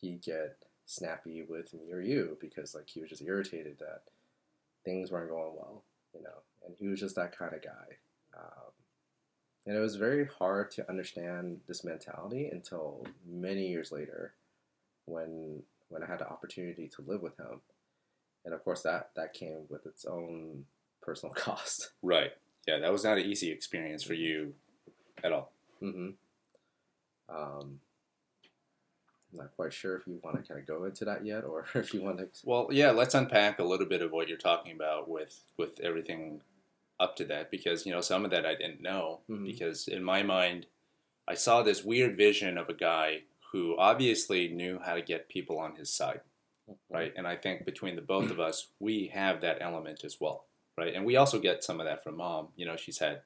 he'd 0.00 0.22
get 0.22 0.56
snappy 0.86 1.42
with 1.42 1.74
me 1.74 1.92
or 1.92 2.00
you 2.00 2.36
because 2.40 2.74
like 2.74 2.88
he 2.88 3.00
was 3.00 3.10
just 3.10 3.22
irritated 3.22 3.78
that 3.78 4.02
things 4.84 5.10
weren't 5.10 5.30
going 5.30 5.54
well. 5.54 5.84
You 6.14 6.22
know, 6.22 6.42
and 6.66 6.74
he 6.78 6.88
was 6.88 7.00
just 7.00 7.16
that 7.16 7.36
kind 7.36 7.54
of 7.54 7.62
guy. 7.62 7.96
Um, 8.36 8.67
and 9.68 9.76
it 9.76 9.80
was 9.80 9.96
very 9.96 10.26
hard 10.38 10.70
to 10.70 10.88
understand 10.88 11.60
this 11.68 11.84
mentality 11.84 12.48
until 12.50 13.06
many 13.30 13.68
years 13.68 13.92
later 13.92 14.32
when 15.04 15.62
when 15.90 16.02
I 16.02 16.06
had 16.06 16.20
the 16.20 16.28
opportunity 16.28 16.90
to 16.96 17.02
live 17.06 17.20
with 17.22 17.36
him. 17.36 17.60
And 18.46 18.54
of 18.54 18.64
course 18.64 18.82
that 18.82 19.10
that 19.14 19.34
came 19.34 19.66
with 19.68 19.84
its 19.84 20.06
own 20.06 20.64
personal 21.02 21.34
cost. 21.36 21.90
Right. 22.02 22.32
Yeah, 22.66 22.78
that 22.78 22.90
was 22.90 23.04
not 23.04 23.18
an 23.18 23.24
easy 23.26 23.50
experience 23.50 24.02
for 24.02 24.14
you 24.14 24.54
at 25.22 25.32
all. 25.32 25.52
hmm 25.80 26.10
Um, 27.28 27.80
I'm 29.30 29.38
not 29.38 29.54
quite 29.54 29.74
sure 29.74 29.96
if 29.96 30.06
you 30.06 30.18
want 30.24 30.36
to 30.36 30.48
kind 30.48 30.60
of 30.60 30.66
go 30.66 30.84
into 30.84 31.04
that 31.04 31.26
yet, 31.26 31.44
or 31.44 31.66
if 31.74 31.92
you 31.92 32.00
want 32.00 32.18
to. 32.18 32.28
Well, 32.42 32.68
yeah, 32.70 32.90
let's 32.90 33.14
unpack 33.14 33.58
a 33.58 33.64
little 33.64 33.86
bit 33.86 34.00
of 34.00 34.12
what 34.12 34.28
you're 34.28 34.38
talking 34.38 34.72
about 34.72 35.10
with 35.10 35.40
with 35.58 35.78
everything 35.80 36.40
up 37.00 37.16
to 37.16 37.24
that 37.26 37.50
because 37.50 37.86
you 37.86 37.92
know 37.92 38.00
some 38.00 38.24
of 38.24 38.30
that 38.30 38.44
I 38.46 38.54
didn't 38.54 38.82
know 38.82 39.20
Mhm. 39.28 39.46
because 39.46 39.88
in 39.88 40.02
my 40.02 40.22
mind 40.22 40.66
I 41.26 41.34
saw 41.34 41.62
this 41.62 41.84
weird 41.84 42.16
vision 42.16 42.56
of 42.58 42.68
a 42.68 42.74
guy 42.74 43.24
who 43.52 43.76
obviously 43.78 44.48
knew 44.48 44.78
how 44.78 44.94
to 44.94 45.02
get 45.02 45.28
people 45.28 45.58
on 45.58 45.76
his 45.76 45.90
side, 45.92 46.20
right? 46.90 47.12
And 47.16 47.26
I 47.26 47.36
think 47.36 47.64
between 47.66 47.96
the 47.96 48.02
both 48.02 48.30
of 48.30 48.40
us, 48.40 48.68
we 48.78 49.08
have 49.08 49.40
that 49.42 49.58
element 49.60 50.04
as 50.04 50.18
well, 50.20 50.46
right? 50.76 50.94
And 50.94 51.04
we 51.04 51.16
also 51.16 51.38
get 51.38 51.62
some 51.64 51.80
of 51.80 51.86
that 51.86 52.02
from 52.02 52.16
mom. 52.16 52.48
You 52.56 52.64
know, 52.66 52.76
she's 52.76 52.98
had 52.98 53.22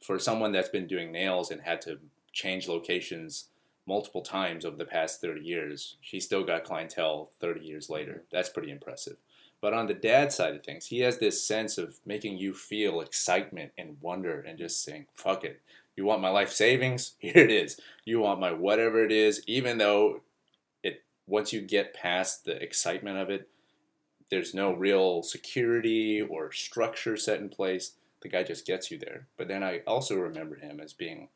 for 0.00 0.18
someone 0.18 0.52
that's 0.52 0.68
been 0.70 0.86
doing 0.86 1.12
nails 1.12 1.50
and 1.50 1.60
had 1.62 1.80
to 1.82 2.00
change 2.32 2.66
locations 2.68 3.50
multiple 3.86 4.22
times 4.22 4.64
over 4.64 4.76
the 4.76 4.84
past 4.86 5.20
30 5.20 5.42
years, 5.42 5.96
she 6.00 6.18
still 6.20 6.44
got 6.44 6.64
clientele 6.64 7.30
30 7.40 7.60
years 7.60 7.88
later. 7.90 8.24
That's 8.32 8.48
pretty 8.48 8.70
impressive. 8.70 9.18
But 9.64 9.72
on 9.72 9.86
the 9.86 9.94
dad 9.94 10.30
side 10.30 10.54
of 10.54 10.62
things, 10.62 10.88
he 10.88 11.00
has 11.00 11.16
this 11.16 11.42
sense 11.42 11.78
of 11.78 11.98
making 12.04 12.36
you 12.36 12.52
feel 12.52 13.00
excitement 13.00 13.72
and 13.78 13.96
wonder 14.02 14.38
and 14.38 14.58
just 14.58 14.84
saying, 14.84 15.06
fuck 15.14 15.42
it. 15.42 15.62
You 15.96 16.04
want 16.04 16.20
my 16.20 16.28
life 16.28 16.52
savings? 16.52 17.14
Here 17.18 17.32
it 17.34 17.50
is. 17.50 17.80
You 18.04 18.20
want 18.20 18.40
my 18.40 18.52
whatever 18.52 19.02
it 19.02 19.10
is, 19.10 19.42
even 19.46 19.78
though 19.78 20.20
it 20.82 21.02
once 21.26 21.54
you 21.54 21.62
get 21.62 21.94
past 21.94 22.44
the 22.44 22.62
excitement 22.62 23.16
of 23.16 23.30
it, 23.30 23.48
there's 24.30 24.52
no 24.52 24.70
real 24.70 25.22
security 25.22 26.20
or 26.20 26.52
structure 26.52 27.16
set 27.16 27.40
in 27.40 27.48
place. 27.48 27.92
The 28.20 28.28
guy 28.28 28.42
just 28.42 28.66
gets 28.66 28.90
you 28.90 28.98
there. 28.98 29.28
But 29.38 29.48
then 29.48 29.64
I 29.64 29.78
also 29.86 30.16
remember 30.16 30.56
him 30.56 30.78
as 30.78 30.92
being 30.92 31.30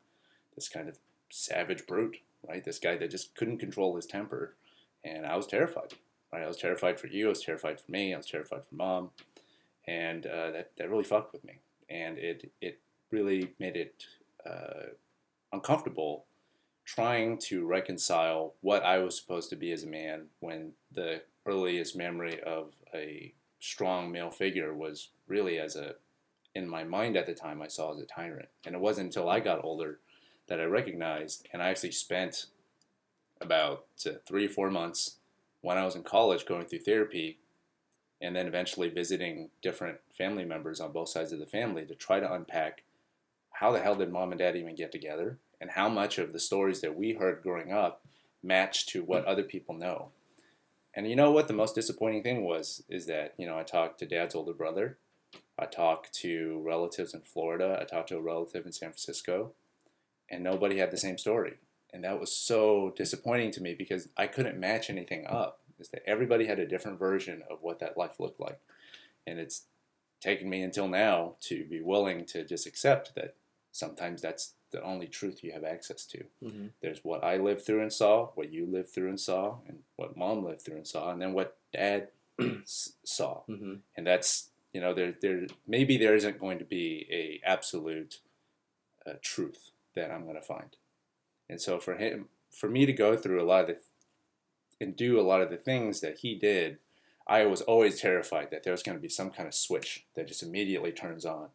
this 0.53 0.69
kind 0.69 0.87
of 0.87 0.99
savage 1.31 1.87
brute, 1.87 2.17
right? 2.47 2.63
This 2.63 2.77
guy 2.77 2.95
that 2.95 3.09
just 3.09 3.33
couldn't 3.33 3.57
control 3.57 3.95
his 3.95 4.05
temper. 4.05 4.53
And 5.03 5.25
I 5.25 5.35
was 5.35 5.47
terrified, 5.47 5.95
right? 6.31 6.43
I 6.43 6.47
was 6.47 6.57
terrified 6.57 6.99
for 6.99 7.07
you. 7.07 7.27
I 7.27 7.29
was 7.29 7.43
terrified 7.43 7.79
for 7.79 7.91
me. 7.91 8.13
I 8.13 8.17
was 8.17 8.27
terrified 8.27 8.65
for 8.65 8.75
mom. 8.75 9.09
And 9.87 10.25
uh, 10.25 10.51
that, 10.51 10.71
that 10.77 10.89
really 10.89 11.03
fucked 11.03 11.33
with 11.33 11.43
me. 11.43 11.59
And 11.89 12.17
it, 12.17 12.51
it 12.61 12.79
really 13.11 13.53
made 13.59 13.75
it 13.75 14.05
uh, 14.45 14.91
uncomfortable 15.51 16.25
trying 16.85 17.37
to 17.37 17.65
reconcile 17.65 18.55
what 18.61 18.83
I 18.83 18.97
was 18.99 19.15
supposed 19.19 19.49
to 19.51 19.55
be 19.55 19.71
as 19.71 19.83
a 19.83 19.87
man 19.87 20.25
when 20.39 20.71
the 20.91 21.21
earliest 21.45 21.95
memory 21.95 22.41
of 22.41 22.73
a 22.93 23.33
strong 23.59 24.11
male 24.11 24.31
figure 24.31 24.73
was 24.73 25.09
really 25.27 25.59
as 25.59 25.75
a 25.75 25.95
in 26.55 26.67
my 26.67 26.83
mind 26.83 27.15
at 27.15 27.27
the 27.27 27.33
time 27.35 27.61
I 27.61 27.67
saw 27.67 27.93
as 27.93 27.99
a 27.99 28.05
tyrant. 28.05 28.49
And 28.65 28.73
it 28.73 28.81
wasn't 28.81 29.05
until 29.05 29.29
I 29.29 29.39
got 29.39 29.63
older 29.63 29.99
that 30.47 30.59
I 30.59 30.63
recognized 30.63 31.47
and 31.53 31.61
I 31.61 31.69
actually 31.69 31.91
spent 31.91 32.47
about 33.39 33.85
uh, 34.05 34.13
three 34.25 34.47
or 34.47 34.49
four 34.49 34.71
months 34.71 35.17
when 35.61 35.77
I 35.77 35.85
was 35.85 35.95
in 35.95 36.03
college 36.03 36.45
going 36.45 36.65
through 36.65 36.79
therapy 36.79 37.39
and 38.21 38.35
then 38.35 38.47
eventually 38.47 38.89
visiting 38.89 39.49
different 39.61 39.99
family 40.17 40.45
members 40.45 40.79
on 40.79 40.91
both 40.91 41.09
sides 41.09 41.31
of 41.31 41.39
the 41.39 41.45
family 41.45 41.85
to 41.85 41.95
try 41.95 42.19
to 42.19 42.33
unpack 42.33 42.83
how 43.53 43.71
the 43.71 43.79
hell 43.79 43.95
did 43.95 44.11
mom 44.11 44.31
and 44.31 44.39
dad 44.39 44.55
even 44.55 44.75
get 44.75 44.91
together 44.91 45.37
and 45.59 45.71
how 45.71 45.89
much 45.89 46.17
of 46.17 46.33
the 46.33 46.39
stories 46.39 46.81
that 46.81 46.95
we 46.95 47.13
heard 47.13 47.43
growing 47.43 47.71
up 47.71 48.05
match 48.41 48.87
to 48.87 49.03
what 49.03 49.25
other 49.25 49.43
people 49.43 49.75
know. 49.75 50.11
And 50.93 51.07
you 51.07 51.15
know 51.15 51.31
what 51.31 51.47
the 51.47 51.53
most 51.53 51.75
disappointing 51.75 52.23
thing 52.23 52.43
was 52.43 52.83
is 52.89 53.05
that, 53.05 53.33
you 53.37 53.45
know, 53.45 53.57
I 53.57 53.63
talked 53.63 53.99
to 53.99 54.05
dad's 54.05 54.35
older 54.35 54.53
brother, 54.53 54.97
I 55.57 55.65
talked 55.65 56.13
to 56.15 56.61
relatives 56.65 57.13
in 57.13 57.21
Florida, 57.21 57.77
I 57.79 57.83
talked 57.83 58.09
to 58.09 58.17
a 58.17 58.21
relative 58.21 58.65
in 58.65 58.71
San 58.71 58.89
Francisco, 58.89 59.53
and 60.29 60.43
nobody 60.43 60.77
had 60.77 60.91
the 60.91 60.97
same 60.97 61.17
story. 61.17 61.57
And 61.93 62.03
that 62.03 62.19
was 62.19 62.35
so 62.35 62.93
disappointing 62.95 63.51
to 63.51 63.61
me 63.61 63.73
because 63.73 64.09
I 64.15 64.27
couldn't 64.27 64.59
match 64.59 64.89
anything 64.89 65.25
up. 65.27 65.61
Is 65.79 65.89
that 65.89 66.03
everybody 66.05 66.45
had 66.45 66.59
a 66.59 66.67
different 66.67 66.99
version 66.99 67.41
of 67.49 67.59
what 67.61 67.79
that 67.79 67.97
life 67.97 68.19
looked 68.19 68.39
like. 68.39 68.59
And 69.25 69.39
it's 69.39 69.63
taken 70.19 70.49
me 70.49 70.61
until 70.61 70.87
now 70.87 71.35
to 71.41 71.65
be 71.65 71.79
willing 71.79 72.25
to 72.25 72.43
just 72.43 72.67
accept 72.67 73.15
that 73.15 73.35
sometimes 73.71 74.21
that's 74.21 74.53
the 74.71 74.83
only 74.83 75.07
truth 75.07 75.43
you 75.43 75.51
have 75.51 75.63
access 75.63 76.05
to. 76.05 76.23
Mm-hmm. 76.43 76.67
There's 76.81 77.03
what 77.03 77.23
I 77.23 77.37
lived 77.37 77.65
through 77.65 77.81
and 77.81 77.91
saw, 77.91 78.27
what 78.35 78.51
you 78.51 78.65
lived 78.65 78.89
through 78.89 79.09
and 79.09 79.19
saw, 79.19 79.57
and 79.67 79.79
what 79.95 80.17
mom 80.17 80.43
lived 80.43 80.61
through 80.61 80.77
and 80.77 80.87
saw, 80.87 81.11
and 81.11 81.21
then 81.21 81.33
what 81.33 81.57
dad 81.73 82.09
saw. 82.65 83.41
Mm-hmm. 83.49 83.75
And 83.95 84.07
that's 84.07 84.49
you 84.73 84.81
know 84.81 84.93
there 84.93 85.15
there 85.19 85.47
maybe 85.67 85.97
there 85.97 86.15
isn't 86.15 86.39
going 86.39 86.59
to 86.59 86.65
be 86.65 87.07
a 87.11 87.41
absolute 87.47 88.19
uh, 89.07 89.13
truth 89.21 89.71
that 89.95 90.11
I'm 90.11 90.23
going 90.23 90.35
to 90.35 90.41
find. 90.41 90.75
And 91.49 91.59
so 91.59 91.79
for 91.79 91.95
him, 91.95 92.27
for 92.51 92.69
me 92.69 92.85
to 92.85 92.93
go 92.93 93.15
through 93.15 93.41
a 93.41 93.45
lot 93.45 93.61
of 93.61 93.67
the 93.67 93.77
and 94.81 94.95
do 94.95 95.19
a 95.19 95.21
lot 95.21 95.41
of 95.41 95.49
the 95.49 95.57
things 95.57 95.99
that 95.99 96.19
he 96.19 96.35
did, 96.35 96.77
I 97.27 97.45
was 97.45 97.61
always 97.61 97.99
terrified 97.99 98.49
that 98.51 98.63
there 98.63 98.71
was 98.71 98.83
going 98.83 98.97
to 98.97 99.01
be 99.01 99.09
some 99.09 99.29
kind 99.29 99.47
of 99.47 99.53
switch 99.53 100.05
that 100.15 100.27
just 100.27 100.41
immediately 100.41 100.91
turns 100.91 101.25
on, 101.25 101.49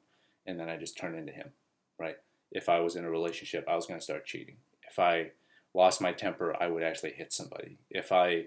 and 0.46 0.61
then 0.61 0.68
I 0.68 0.76
just 0.76 0.98
turn 0.98 1.16
into 1.16 1.33
him, 1.33 1.50
right? 1.98 2.16
If 2.52 2.68
I 2.68 2.80
was 2.80 2.96
in 2.96 3.04
a 3.04 3.11
relationship, 3.11 3.64
I 3.66 3.76
was 3.76 3.87
going 3.87 3.98
to 3.98 4.04
start 4.04 4.26
cheating. 4.26 4.57
If 4.88 4.98
I 4.98 5.30
lost 5.72 6.00
my 6.00 6.12
temper, 6.12 6.54
I 6.61 6.68
would 6.68 6.83
actually 6.83 7.12
hit 7.12 7.33
somebody. 7.33 7.78
If 7.90 8.12
I 8.12 8.44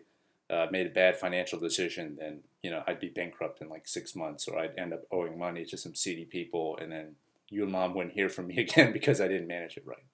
uh, 0.50 0.68
made 0.72 0.88
a 0.88 0.92
bad 0.92 1.18
financial 1.18 1.60
decision, 1.60 2.18
then 2.20 2.40
you 2.64 2.72
know 2.72 2.84
I'd 2.88 3.00
be 3.00 3.10
bankrupt 3.10 3.62
in 3.62 3.70
like 3.70 3.88
six 3.88 4.16
months, 4.16 4.48
or 4.48 4.58
I'd 4.58 4.78
end 4.78 4.94
up 4.94 5.04
owing 5.12 5.38
money 5.38 5.66
to 5.66 5.78
some 5.78 5.96
seedy 5.96 6.26
people, 6.26 6.78
and 6.80 6.92
then 6.92 7.16
you 7.50 7.64
and 7.64 7.72
mom 7.72 7.94
wouldn't 7.94 8.16
hear 8.16 8.30
from 8.30 8.48
me 8.48 8.58
again 8.60 8.94
because 8.94 9.20
I 9.20 9.28
didn't 9.28 9.48
manage 9.48 9.78
it 9.78 9.86
right. 9.86 10.06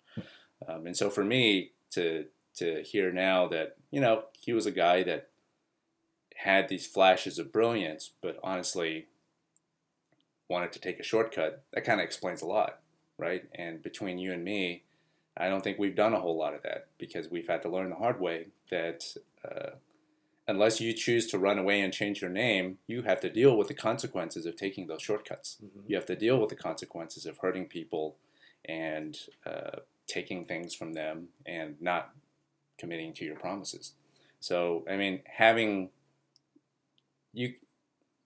Um, 0.68 0.88
and 0.88 0.96
so 0.98 1.10
for 1.10 1.24
me 1.24 1.72
to 1.92 2.26
to 2.56 2.84
hear 2.84 3.12
now 3.12 3.48
that 3.48 3.78
you 3.92 4.00
know 4.00 4.26
he 4.40 4.54
was 4.54 4.66
a 4.66 4.72
guy 4.72 5.04
that 5.04 5.30
had 6.36 6.68
these 6.70 6.88
flashes 6.88 7.40
of 7.40 7.52
brilliance, 7.52 8.12
but 8.22 8.38
honestly 8.44 9.08
wanted 10.50 10.72
to 10.74 10.80
take 10.80 11.00
a 11.00 11.04
shortcut, 11.04 11.64
that 11.74 11.86
kind 11.86 12.00
of 12.00 12.06
explains 12.06 12.42
a 12.42 12.46
lot, 12.46 12.80
right? 13.18 13.46
And 13.56 13.82
between 13.82 14.18
you 14.18 14.34
and 14.34 14.44
me, 14.44 14.84
I 15.38 15.50
don't 15.50 15.64
think 15.64 15.80
we've 15.80 15.96
done 15.96 16.14
a 16.14 16.20
whole 16.20 16.38
lot 16.38 16.54
of 16.54 16.62
that 16.64 16.88
because 16.98 17.30
we've 17.30 17.48
had 17.48 17.62
to 17.64 17.70
learn 17.70 17.90
the 17.90 17.96
hard 17.96 18.20
way 18.20 18.48
that 18.70 19.16
uh, 19.50 19.72
unless 20.48 20.82
you 20.82 20.94
choose 20.94 21.28
to 21.28 21.40
run 21.40 21.58
away 21.58 21.82
and 21.82 21.94
change 21.94 22.22
your 22.22 22.30
name, 22.30 22.78
you 22.88 23.04
have 23.04 23.20
to 23.22 23.30
deal 23.30 23.58
with 23.58 23.68
the 23.68 23.74
consequences 23.74 24.46
of 24.46 24.56
taking 24.56 24.88
those 24.88 25.02
shortcuts. 25.02 25.58
Mhm. 25.64 25.84
You 25.88 25.96
have 25.96 26.06
to 26.08 26.16
deal 26.16 26.40
with 26.40 26.50
the 26.50 26.56
consequences 26.56 27.26
of 27.26 27.38
hurting 27.38 27.68
people 27.68 28.18
and 28.66 29.18
uh, 29.46 29.80
taking 30.08 30.46
things 30.46 30.74
from 30.74 30.94
them 30.94 31.30
and 31.46 31.82
not 31.82 32.14
committing 32.78 33.14
to 33.14 33.26
your 33.26 33.36
promises. 33.36 33.94
So, 34.40 34.86
I 34.90 34.98
mean, 34.98 35.22
having 35.26 35.90
you 37.34 37.56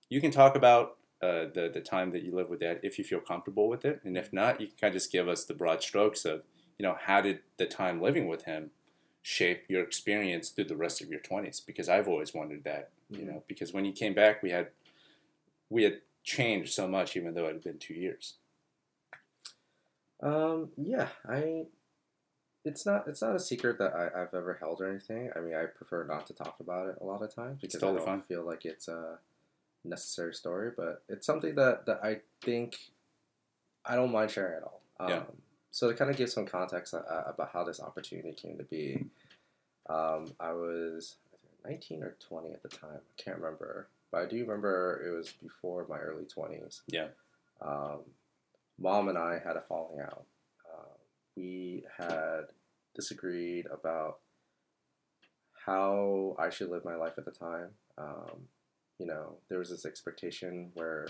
you 0.10 0.22
can 0.22 0.32
talk 0.32 0.56
about 0.56 0.98
uh, 1.22 1.46
the 1.54 1.70
the 1.74 1.82
time 1.82 2.12
that 2.12 2.24
you 2.24 2.34
live 2.36 2.50
with 2.50 2.60
dad 2.60 2.80
if 2.84 2.98
you 2.98 3.04
feel 3.04 3.20
comfortable 3.20 3.68
with 3.68 3.86
it, 3.86 4.02
and 4.04 4.18
if 4.18 4.32
not, 4.32 4.62
you 4.62 4.68
can 4.68 4.78
kind 4.78 4.96
of 4.96 5.02
just 5.02 5.12
give 5.12 5.28
us 5.28 5.46
the 5.46 5.54
broad 5.54 5.82
strokes 5.82 6.26
of 6.26 6.44
you 6.78 6.84
know 6.84 6.96
how 7.00 7.22
did 7.22 7.40
the 7.58 7.66
time 7.66 8.02
living 8.02 8.28
with 8.28 8.46
him 8.46 8.72
shape 9.22 9.66
your 9.68 9.84
experience 9.84 10.50
through 10.50 10.66
the 10.66 10.78
rest 10.78 11.02
of 11.02 11.10
your 11.10 11.20
twenties? 11.20 11.60
Because 11.60 11.90
I've 11.90 12.08
always 12.08 12.34
wondered 12.34 12.64
that, 12.64 12.92
you 13.10 13.26
Mhm. 13.26 13.28
know, 13.28 13.44
because 13.48 13.74
when 13.74 13.86
you 13.86 13.92
came 13.94 14.14
back, 14.14 14.42
we 14.44 14.52
had 14.52 14.72
we 15.70 15.84
had 15.84 16.02
changed 16.24 16.74
so 16.74 16.88
much, 16.88 17.16
even 17.16 17.34
though 17.34 17.46
it 17.48 17.54
had 17.54 17.64
been 17.64 17.80
two 17.80 17.94
years. 17.94 18.36
Um, 20.22 20.70
yeah, 20.78 21.10
I. 21.28 21.66
It's 22.66 22.86
not. 22.86 23.08
It's 23.08 23.22
not 23.22 23.36
a 23.36 23.40
secret 23.40 23.78
that 23.80 23.94
I, 23.94 24.22
I've 24.22 24.34
ever 24.34 24.58
held 24.60 24.82
or 24.82 24.90
anything. 24.90 25.30
I 25.36 25.40
mean, 25.40 25.54
I 25.56 25.66
prefer 25.66 26.04
not 26.06 26.28
to 26.28 26.34
talk 26.34 26.56
about 26.60 26.90
it 26.90 26.96
a 27.00 27.06
lot 27.06 27.22
of 27.22 27.34
times 27.34 27.62
because 27.62 27.80
totally 27.80 28.02
I 28.02 28.06
don't 28.06 28.18
fine. 28.18 28.22
feel 28.24 28.44
like 28.46 28.66
it's 28.66 28.88
a 28.88 29.20
necessary 29.86 30.34
story. 30.34 30.72
But 30.76 31.04
it's 31.08 31.26
something 31.26 31.56
that 31.56 31.86
that 31.86 32.00
I 32.04 32.22
think 32.42 32.78
I 33.86 33.96
don't 33.96 34.12
mind 34.12 34.32
sharing 34.32 34.58
at 34.58 34.64
all. 34.64 34.82
Um, 35.00 35.10
Yeah. 35.10 35.24
So 35.72 35.90
to 35.90 35.96
kind 35.96 36.10
of 36.10 36.18
give 36.18 36.30
some 36.30 36.46
context 36.46 36.94
uh, 36.94 37.02
about 37.28 37.52
how 37.54 37.64
this 37.64 37.80
opportunity 37.80 38.32
came 38.34 38.58
to 38.58 38.64
be, 38.64 39.06
um, 39.88 40.34
I 40.40 40.52
was 40.54 41.18
19 41.66 42.02
or 42.02 42.16
20 42.28 42.52
at 42.52 42.64
the 42.64 42.70
time. 42.70 42.90
I 42.98 43.22
can't 43.22 43.38
remember, 43.38 43.88
but 44.12 44.22
I 44.24 44.26
do 44.26 44.40
remember 44.42 45.04
it 45.06 45.16
was 45.16 45.32
before 45.44 45.86
my 45.88 46.00
early 46.00 46.24
20s 46.26 46.82
Yeah. 46.88 47.10
um, 47.62 48.00
mom 48.80 49.08
and 49.10 49.18
I 49.18 49.40
had 49.44 49.56
a 49.58 49.62
falling 49.62 50.00
out. 50.02 50.26
Uh, 50.72 50.94
we 51.36 51.84
had 51.98 52.46
disagreed 52.96 53.66
about 53.72 54.20
how 55.66 56.36
I 56.40 56.50
should 56.50 56.70
live 56.70 56.86
my 56.86 56.96
life 56.96 57.14
at 57.18 57.26
the 57.26 57.32
time. 57.32 57.70
Um, 57.98 58.48
you 59.00 59.06
know, 59.06 59.36
there 59.50 59.60
was 59.60 59.70
this 59.70 59.86
expectation 59.86 60.72
where, 60.76 61.06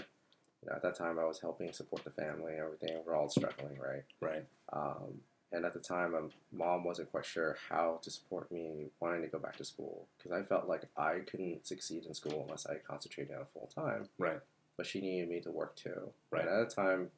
you 0.61 0.69
know, 0.69 0.75
at 0.75 0.81
that 0.83 0.95
time 0.97 1.19
I 1.19 1.25
was 1.25 1.39
helping 1.39 1.71
support 1.73 2.03
the 2.03 2.09
family 2.11 2.53
and 2.53 2.61
everything. 2.61 2.97
We're 3.05 3.15
all 3.15 3.29
struggling, 3.29 3.77
right? 3.79 4.03
Right. 4.21 4.45
Um, 4.73 5.21
and 5.53 5.63
at 5.63 5.73
the 5.73 5.79
time, 5.79 6.13
um, 6.13 6.31
mom 6.51 6.83
wasn't 6.83 7.09
quite 7.11 7.25
sure 7.25 7.55
how 7.69 7.99
to 8.03 8.11
support 8.11 8.51
me 8.51 8.87
wanting 8.99 9.21
to 9.21 9.27
go 9.27 9.39
back 9.39 9.55
to 9.57 9.63
school 9.63 10.07
because 10.17 10.33
I 10.37 10.43
felt 10.43 10.67
like 10.67 10.83
I 10.97 11.19
couldn't 11.29 11.65
succeed 11.65 12.05
in 12.05 12.13
school 12.13 12.43
unless 12.45 12.65
I 12.65 12.75
concentrated 12.85 13.33
on 13.35 13.45
full 13.53 13.69
time 13.73 14.09
Right. 14.17 14.39
but 14.75 14.85
she 14.85 14.99
needed 14.99 15.29
me 15.29 15.39
to 15.41 15.51
work 15.51 15.75
too. 15.77 16.09
Right. 16.31 16.45
And 16.45 16.49
at 16.61 16.69
the 16.69 16.75
time, 16.75 17.11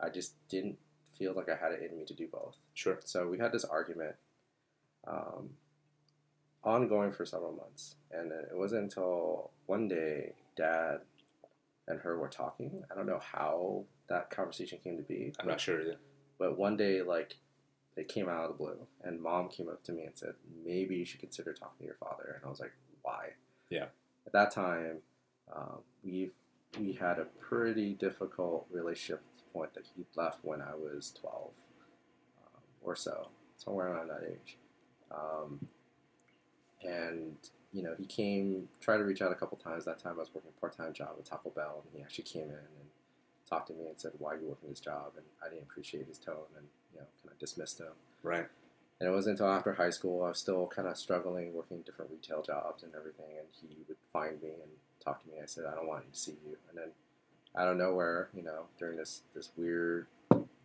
I 0.00 0.08
just 0.08 0.34
didn't 0.48 0.78
feel 1.18 1.34
like 1.34 1.48
I 1.48 1.56
had 1.56 1.72
it 1.72 1.88
in 1.90 1.96
me 1.96 2.04
to 2.04 2.14
do 2.14 2.28
both. 2.30 2.56
Sure. 2.74 2.98
So 3.04 3.26
we 3.28 3.38
had 3.38 3.52
this 3.52 3.64
argument, 3.64 4.16
um, 5.06 5.50
ongoing 6.62 7.12
for 7.12 7.24
several 7.24 7.52
months, 7.52 7.94
and 8.10 8.32
it 8.32 8.50
wasn't 8.52 8.82
until 8.82 9.50
one 9.66 9.88
day, 9.88 10.34
Dad 10.56 10.98
and 11.88 12.00
her 12.00 12.18
were 12.18 12.28
talking. 12.28 12.82
I 12.90 12.94
don't 12.94 13.06
know 13.06 13.20
how 13.20 13.84
that 14.08 14.30
conversation 14.30 14.78
came 14.82 14.96
to 14.96 15.02
be. 15.02 15.32
I'm 15.38 15.48
not 15.48 15.60
sure. 15.60 15.80
Either. 15.80 15.96
But 16.38 16.58
one 16.58 16.76
day, 16.76 17.02
like, 17.02 17.36
it 17.96 18.08
came 18.08 18.28
out 18.28 18.44
of 18.44 18.48
the 18.48 18.64
blue, 18.64 18.86
and 19.04 19.22
mom 19.22 19.48
came 19.48 19.68
up 19.68 19.82
to 19.84 19.92
me 19.92 20.02
and 20.02 20.16
said, 20.16 20.34
maybe 20.64 20.96
you 20.96 21.04
should 21.04 21.20
consider 21.20 21.52
talking 21.52 21.78
to 21.78 21.84
your 21.84 21.94
father. 21.94 22.34
And 22.36 22.44
I 22.44 22.50
was 22.50 22.60
like, 22.60 22.72
why? 23.02 23.30
Yeah. 23.70 23.86
At 24.26 24.32
that 24.32 24.50
time, 24.50 24.98
um, 25.54 25.78
we've 26.04 26.34
we 26.78 26.92
had 26.92 27.18
a 27.18 27.24
pretty 27.40 27.94
difficult 27.94 28.66
relationship 28.70 29.22
point 29.56 29.74
that 29.74 29.84
he 29.96 30.04
left 30.14 30.38
when 30.42 30.60
I 30.60 30.74
was 30.74 31.12
12 31.20 31.50
um, 32.44 32.62
or 32.82 32.94
so, 32.94 33.28
somewhere 33.56 33.88
around 33.88 34.08
that 34.08 34.22
age. 34.28 34.56
Um, 35.10 35.66
and 36.82 37.36
you 37.72 37.82
know, 37.82 37.94
he 37.98 38.06
came, 38.06 38.68
tried 38.80 38.98
to 38.98 39.04
reach 39.04 39.22
out 39.22 39.32
a 39.32 39.34
couple 39.34 39.58
times. 39.58 39.84
That 39.84 39.98
time 39.98 40.14
I 40.16 40.20
was 40.20 40.30
working 40.34 40.50
a 40.56 40.60
part-time 40.60 40.92
job 40.92 41.10
at 41.18 41.24
Taco 41.24 41.50
Bell, 41.50 41.82
and 41.84 41.94
he 41.94 42.02
actually 42.02 42.24
came 42.24 42.48
in 42.48 42.64
and 42.80 42.88
talked 43.48 43.68
to 43.68 43.74
me 43.74 43.86
and 43.86 43.98
said, 44.00 44.12
"Why 44.18 44.32
are 44.32 44.36
you 44.38 44.48
working 44.48 44.70
this 44.70 44.80
job?" 44.80 45.12
And 45.16 45.26
I 45.44 45.48
didn't 45.48 45.64
appreciate 45.64 46.06
his 46.06 46.18
tone, 46.18 46.48
and 46.56 46.66
you 46.92 47.00
know, 47.00 47.06
kind 47.22 47.32
of 47.32 47.38
dismissed 47.38 47.80
him. 47.80 47.92
Right. 48.22 48.46
And 48.98 49.08
it 49.10 49.12
wasn't 49.12 49.38
until 49.38 49.52
after 49.52 49.74
high 49.74 49.90
school 49.90 50.24
I 50.24 50.28
was 50.28 50.38
still 50.38 50.66
kind 50.68 50.88
of 50.88 50.96
struggling, 50.96 51.52
working 51.52 51.82
different 51.82 52.10
retail 52.10 52.42
jobs 52.42 52.82
and 52.82 52.94
everything. 52.94 53.36
And 53.38 53.48
he 53.52 53.76
would 53.88 53.98
find 54.10 54.40
me 54.40 54.48
and 54.62 54.72
talk 55.04 55.22
to 55.22 55.28
me. 55.28 55.34
I 55.42 55.46
said, 55.46 55.66
"I 55.66 55.74
don't 55.74 55.86
want 55.86 56.10
to 56.10 56.18
see 56.18 56.36
you." 56.46 56.56
And 56.70 56.78
then, 56.78 56.90
out 57.56 57.68
of 57.68 57.76
nowhere, 57.76 58.28
you 58.34 58.42
know, 58.42 58.66
during 58.78 58.96
this 58.96 59.22
this 59.34 59.50
weird, 59.56 60.06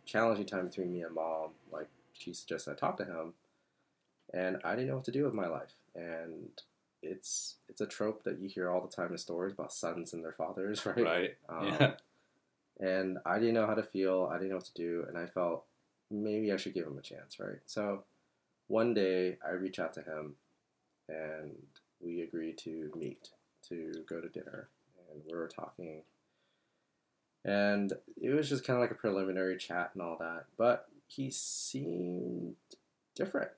challenging 0.04 0.46
time 0.46 0.68
between 0.68 0.92
me 0.92 1.02
and 1.02 1.14
mom, 1.14 1.50
like 1.70 1.88
she 2.12 2.32
suggested 2.32 2.72
I 2.72 2.74
talk 2.74 2.96
to 2.98 3.04
him, 3.04 3.34
and 4.32 4.58
I 4.64 4.72
didn't 4.74 4.88
know 4.88 4.96
what 4.96 5.04
to 5.06 5.12
do 5.12 5.24
with 5.24 5.34
my 5.34 5.46
life. 5.46 5.74
And 5.94 6.50
it's 7.02 7.56
it's 7.68 7.80
a 7.80 7.86
trope 7.86 8.24
that 8.24 8.38
you 8.38 8.48
hear 8.48 8.70
all 8.70 8.80
the 8.80 8.94
time 8.94 9.12
in 9.12 9.18
stories 9.18 9.52
about 9.52 9.72
sons 9.72 10.12
and 10.12 10.24
their 10.24 10.32
fathers, 10.32 10.84
right? 10.86 11.04
Right. 11.04 11.36
Um, 11.48 11.66
yeah. 11.68 11.92
and 12.80 13.18
I 13.24 13.38
didn't 13.38 13.54
know 13.54 13.66
how 13.66 13.74
to 13.74 13.82
feel. 13.82 14.28
I 14.30 14.36
didn't 14.36 14.50
know 14.50 14.56
what 14.56 14.66
to 14.66 14.74
do, 14.74 15.04
and 15.08 15.18
I 15.18 15.26
felt 15.26 15.64
maybe 16.10 16.52
I 16.52 16.56
should 16.56 16.74
give 16.74 16.86
him 16.86 16.98
a 16.98 17.02
chance, 17.02 17.40
right? 17.40 17.60
So 17.66 18.04
one 18.68 18.94
day 18.94 19.38
I 19.46 19.52
reach 19.52 19.78
out 19.78 19.94
to 19.94 20.02
him, 20.02 20.34
and 21.08 21.52
we 22.00 22.22
agreed 22.22 22.58
to 22.58 22.90
meet 22.96 23.30
to 23.68 23.92
go 24.08 24.20
to 24.20 24.28
dinner, 24.28 24.68
and 25.10 25.22
we 25.26 25.36
were 25.36 25.48
talking, 25.48 26.02
and 27.44 27.92
it 28.20 28.30
was 28.30 28.48
just 28.48 28.64
kind 28.64 28.76
of 28.76 28.80
like 28.82 28.90
a 28.90 29.00
preliminary 29.00 29.56
chat 29.56 29.90
and 29.94 30.02
all 30.02 30.16
that, 30.18 30.44
but 30.56 30.88
he 31.06 31.30
seemed 31.30 32.54
different. 33.14 33.50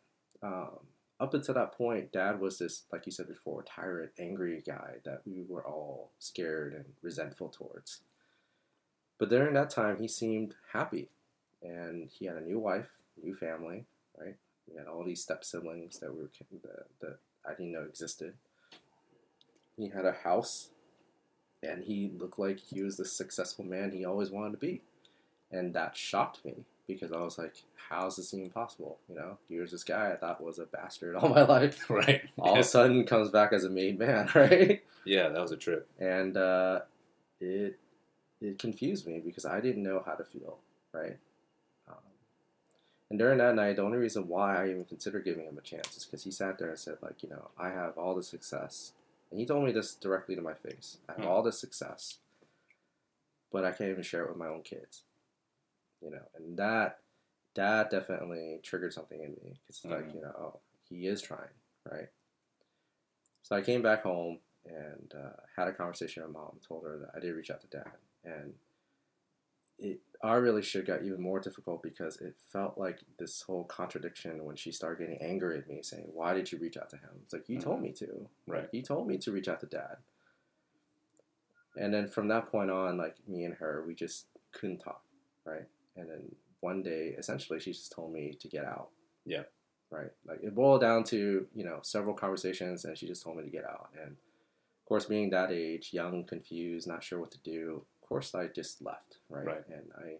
Um, 0.42 0.78
up 1.20 1.34
until 1.34 1.54
that 1.54 1.72
point, 1.72 2.12
Dad 2.12 2.40
was 2.40 2.58
this, 2.58 2.82
like 2.92 3.06
you 3.06 3.12
said 3.12 3.28
before, 3.28 3.62
tyrant, 3.62 4.12
angry 4.18 4.62
guy 4.66 4.96
that 5.04 5.22
we 5.24 5.44
were 5.48 5.64
all 5.64 6.10
scared 6.18 6.74
and 6.74 6.84
resentful 7.02 7.48
towards. 7.48 8.00
But 9.18 9.30
during 9.30 9.54
that 9.54 9.70
time, 9.70 9.98
he 10.00 10.08
seemed 10.08 10.54
happy, 10.72 11.08
and 11.62 12.10
he 12.10 12.26
had 12.26 12.36
a 12.36 12.40
new 12.40 12.58
wife, 12.58 12.90
new 13.22 13.34
family, 13.34 13.84
right? 14.18 14.34
We 14.68 14.76
had 14.76 14.88
all 14.88 15.04
these 15.04 15.22
step 15.22 15.44
siblings 15.44 16.00
that 16.00 16.12
we 16.12 16.22
were 16.22 16.30
that, 16.62 16.86
that 17.00 17.18
I 17.46 17.50
didn't 17.50 17.72
know 17.72 17.82
existed. 17.82 18.34
He 19.76 19.88
had 19.88 20.04
a 20.04 20.12
house, 20.12 20.70
and 21.64 21.84
he 21.84 22.10
looked 22.18 22.38
like 22.38 22.58
he 22.60 22.82
was 22.82 22.96
the 22.96 23.04
successful 23.04 23.64
man 23.64 23.90
he 23.92 24.04
always 24.04 24.30
wanted 24.30 24.52
to 24.52 24.58
be, 24.58 24.82
and 25.50 25.74
that 25.74 25.96
shocked 25.96 26.44
me 26.44 26.64
because 26.86 27.12
I 27.12 27.20
was 27.20 27.38
like, 27.38 27.54
"How's 27.88 28.16
this 28.16 28.34
even 28.34 28.50
possible?" 28.50 28.98
You 29.08 29.16
know, 29.16 29.38
here's 29.48 29.70
this 29.70 29.84
guy 29.84 30.12
I 30.12 30.16
thought 30.16 30.42
was 30.42 30.58
a 30.58 30.66
bastard 30.66 31.16
all 31.20 31.28
my 31.28 31.42
life, 31.42 31.88
Right. 31.90 32.22
all 32.38 32.54
of 32.54 32.58
a 32.60 32.64
sudden 32.64 33.04
comes 33.06 33.30
back 33.30 33.52
as 33.52 33.64
a 33.64 33.70
made 33.70 33.98
man, 33.98 34.28
right? 34.34 34.82
yeah, 35.04 35.28
that 35.28 35.40
was 35.40 35.52
a 35.52 35.56
trip. 35.56 35.88
and 35.98 36.36
uh, 36.36 36.80
it 37.40 37.78
it 38.40 38.58
confused 38.58 39.06
me 39.06 39.20
because 39.24 39.44
I 39.46 39.60
didn't 39.60 39.82
know 39.82 40.02
how 40.04 40.12
to 40.14 40.24
feel, 40.24 40.58
right? 40.92 41.16
Um, 41.88 41.96
and 43.10 43.18
during 43.18 43.38
that 43.38 43.54
night, 43.54 43.76
the 43.76 43.82
only 43.82 43.96
reason 43.98 44.28
why 44.28 44.62
I 44.62 44.68
even 44.70 44.84
considered 44.84 45.24
giving 45.24 45.44
him 45.46 45.56
a 45.56 45.62
chance 45.62 45.96
is 45.96 46.04
because 46.04 46.24
he 46.24 46.30
sat 46.30 46.58
there 46.58 46.68
and 46.70 46.78
said, 46.78 46.96
like, 47.00 47.22
you 47.22 47.28
know, 47.30 47.50
I 47.58 47.68
have 47.68 47.96
all 47.96 48.14
the 48.14 48.22
success, 48.22 48.92
and 49.34 49.40
he 49.40 49.46
told 49.46 49.64
me 49.64 49.72
this 49.72 49.96
directly 49.96 50.36
to 50.36 50.40
my 50.40 50.54
face. 50.54 50.98
I 51.08 51.14
have 51.14 51.22
Hmm. 51.22 51.26
all 51.28 51.42
this 51.42 51.58
success, 51.58 52.18
but 53.50 53.64
I 53.64 53.72
can't 53.72 53.90
even 53.90 54.04
share 54.04 54.22
it 54.22 54.28
with 54.28 54.36
my 54.38 54.46
own 54.46 54.62
kids, 54.62 55.02
you 56.00 56.08
know, 56.12 56.22
and 56.36 56.56
that 56.56 57.00
that 57.54 57.90
definitely 57.90 58.60
triggered 58.62 58.92
something 58.92 59.20
in 59.20 59.30
me 59.32 59.58
because 59.66 59.76
it's 59.76 59.84
like, 59.84 60.04
Mhm. 60.06 60.14
you 60.14 60.20
know, 60.20 60.34
oh, 60.38 60.60
he 60.88 61.08
is 61.08 61.20
trying, 61.20 61.50
right? 61.84 62.08
So 63.42 63.56
I 63.56 63.62
came 63.62 63.82
back 63.82 64.02
home 64.04 64.40
and 64.64 65.12
uh, 65.16 65.40
had 65.56 65.66
a 65.66 65.72
conversation 65.72 66.22
with 66.22 66.30
mom. 66.32 66.60
Told 66.60 66.84
her 66.84 66.96
that 66.98 67.10
I 67.14 67.18
did 67.18 67.34
reach 67.34 67.50
out 67.50 67.60
to 67.62 67.66
dad, 67.66 67.90
and 68.22 68.56
it 69.78 70.00
our 70.22 70.40
relationship 70.40 70.86
got 70.86 71.04
even 71.04 71.20
more 71.20 71.38
difficult 71.38 71.82
because 71.82 72.18
it 72.18 72.34
felt 72.50 72.78
like 72.78 73.00
this 73.18 73.42
whole 73.42 73.64
contradiction 73.64 74.44
when 74.44 74.56
she 74.56 74.72
started 74.72 74.98
getting 75.04 75.20
angry 75.20 75.58
at 75.58 75.68
me, 75.68 75.82
saying, 75.82 76.06
"Why 76.14 76.32
did 76.32 76.50
you 76.50 76.58
reach 76.58 76.78
out 76.78 76.88
to 76.90 76.96
him?" 76.96 77.10
It's 77.24 77.32
like 77.34 77.48
you 77.48 77.58
told 77.60 77.80
Mhm. 77.80 77.82
me 77.82 77.92
to. 77.92 78.28
Right. 78.46 78.62
Like, 78.62 78.70
you 78.72 78.82
told 78.82 79.06
me 79.06 79.18
to 79.18 79.32
reach 79.32 79.48
out 79.48 79.60
to 79.60 79.66
dad. 79.66 79.98
And 81.76 81.92
then 81.92 82.08
from 82.08 82.28
that 82.28 82.46
point 82.46 82.70
on, 82.70 82.96
like 82.96 83.16
me 83.28 83.44
and 83.44 83.54
her, 83.54 83.84
we 83.86 83.94
just 83.94 84.26
couldn't 84.52 84.78
talk, 84.78 85.04
right? 85.44 85.66
And 85.96 86.08
then 86.08 86.34
one 86.60 86.82
day, 86.82 87.14
essentially, 87.18 87.58
she 87.60 87.72
just 87.72 87.92
told 87.92 88.12
me 88.12 88.32
to 88.34 88.48
get 88.48 88.64
out. 88.64 88.90
Yeah. 89.26 89.44
Right. 89.90 90.10
Like 90.24 90.42
it 90.42 90.54
boiled 90.54 90.80
down 90.80 91.04
to 91.04 91.46
you 91.54 91.64
know 91.64 91.80
several 91.82 92.14
conversations, 92.14 92.84
and 92.84 92.96
she 92.96 93.06
just 93.06 93.22
told 93.22 93.36
me 93.36 93.42
to 93.44 93.50
get 93.50 93.64
out. 93.64 93.90
And 94.00 94.12
of 94.12 94.84
course, 94.86 95.06
being 95.06 95.30
that 95.30 95.50
age, 95.50 95.92
young, 95.92 96.24
confused, 96.24 96.86
not 96.88 97.02
sure 97.04 97.18
what 97.20 97.30
to 97.32 97.38
do, 97.38 97.84
course, 98.14 98.34
I 98.34 98.46
just 98.46 98.80
left. 98.80 99.18
Right. 99.28 99.44
Right. 99.44 99.66
And 99.68 99.90
I 99.98 100.18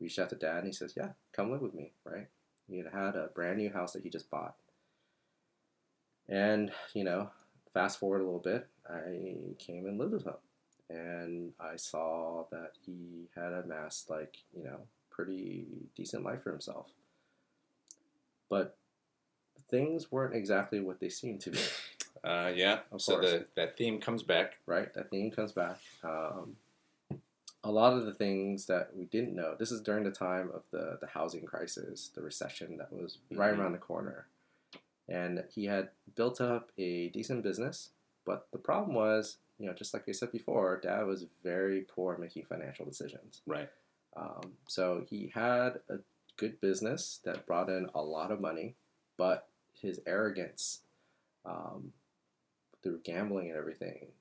reached 0.00 0.18
out 0.18 0.30
to 0.30 0.36
dad, 0.36 0.58
and 0.58 0.66
he 0.66 0.72
says, 0.72 0.94
"Yeah, 0.96 1.10
come 1.32 1.50
live 1.50 1.60
with 1.60 1.74
me." 1.74 1.92
Right. 2.04 2.28
He 2.68 2.78
had 2.78 2.92
had 2.92 3.14
a 3.14 3.28
brand 3.34 3.58
new 3.58 3.70
house 3.70 3.92
that 3.92 4.02
he 4.02 4.10
just 4.10 4.30
bought. 4.30 4.54
And 6.28 6.72
you 6.94 7.04
know, 7.04 7.30
fast 7.72 7.98
forward 7.98 8.22
a 8.22 8.24
little 8.24 8.40
bit, 8.40 8.66
I 8.88 9.36
came 9.58 9.86
and 9.86 9.98
lived 9.98 10.12
with 10.14 10.24
him, 10.24 10.34
and 10.88 11.52
I 11.60 11.76
saw 11.76 12.44
that 12.50 12.72
he 12.84 13.28
had 13.34 13.52
amassed 13.52 14.08
like 14.08 14.38
you 14.56 14.64
know 14.64 14.80
pretty 15.10 15.66
decent 15.94 16.24
life 16.24 16.42
for 16.42 16.50
himself. 16.50 16.88
But 18.48 18.76
things 19.68 20.10
weren't 20.10 20.34
exactly 20.34 20.80
what 20.80 21.00
they 21.00 21.08
seemed 21.10 21.40
to 21.42 21.50
be. 21.50 21.58
Uh, 22.24 22.50
yeah. 22.56 22.78
Of 22.90 23.00
so 23.02 23.20
course. 23.20 23.30
the 23.30 23.46
that 23.54 23.76
theme 23.76 24.00
comes 24.00 24.24
back. 24.24 24.56
right? 24.66 24.92
That 24.94 25.10
theme 25.10 25.30
comes 25.30 25.52
back. 25.52 25.78
Um, 26.02 26.56
a 27.66 27.70
lot 27.72 27.92
of 27.94 28.06
the 28.06 28.14
things 28.14 28.66
that 28.66 28.94
we 28.94 29.04
didn't 29.06 29.34
know. 29.34 29.56
This 29.58 29.72
is 29.72 29.80
during 29.80 30.04
the 30.04 30.10
time 30.10 30.50
of 30.54 30.62
the 30.70 30.98
the 31.00 31.08
housing 31.08 31.44
crisis, 31.44 32.08
the 32.14 32.22
recession 32.22 32.76
that 32.78 32.92
was 32.92 33.18
right 33.32 33.52
Mhm. 33.54 33.58
around 33.58 33.72
the 33.72 33.78
corner, 33.78 34.28
and 35.08 35.44
he 35.50 35.66
had 35.66 35.90
built 36.14 36.40
up 36.40 36.70
a 36.78 37.08
decent 37.08 37.42
business. 37.42 37.90
But 38.24 38.48
the 38.52 38.58
problem 38.58 38.94
was, 38.94 39.38
you 39.58 39.66
know, 39.66 39.72
just 39.72 39.92
like 39.94 40.08
I 40.08 40.12
said 40.12 40.32
before, 40.32 40.78
Dad 40.80 41.02
was 41.06 41.24
very 41.42 41.82
poor 41.82 42.16
making 42.18 42.44
financial 42.44 42.84
decisions. 42.84 43.42
Right. 43.46 43.70
Um, 44.16 44.56
so 44.66 45.04
he 45.08 45.28
had 45.28 45.80
a 45.88 45.98
good 46.36 46.60
business 46.60 47.18
that 47.24 47.46
brought 47.46 47.68
in 47.68 47.90
a 47.94 48.02
lot 48.02 48.30
of 48.30 48.40
money, 48.40 48.76
but 49.16 49.48
his 49.72 50.00
arrogance 50.06 50.82
um, 51.44 51.92
through 52.82 52.98
gambling 53.00 53.48
and 53.50 53.56
everything 53.56 54.12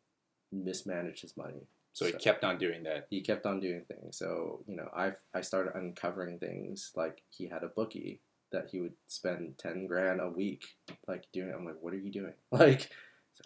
mismanaged 0.51 1.21
his 1.21 1.36
money. 1.36 1.67
So 1.95 2.05
he 2.05 2.12
kept 2.12 2.43
on 2.43 2.58
doing 2.58 2.84
that. 2.84 3.08
He 3.10 3.21
kept 3.21 3.45
on 3.45 3.62
doing 3.62 3.84
things. 3.88 4.17
So 4.17 4.63
you 4.67 4.75
know, 4.75 4.89
I 4.95 5.13
I 5.34 5.39
started 5.39 5.75
uncovering 5.75 6.39
things 6.39 6.91
like 6.93 7.21
he 7.29 7.47
had 7.47 7.63
a 7.63 7.69
bookie 7.69 8.19
that 8.51 8.67
he 8.69 8.81
would 8.81 8.95
spend 9.08 9.58
ten 9.58 9.88
grand 9.88 10.19
a 10.19 10.29
week 10.29 10.65
like 11.08 11.23
doing. 11.31 11.53
I'm 11.55 11.65
like, 11.65 11.77
what 11.79 11.93
are 11.93 11.97
you 11.97 12.12
doing? 12.12 12.34
Like, 12.51 12.89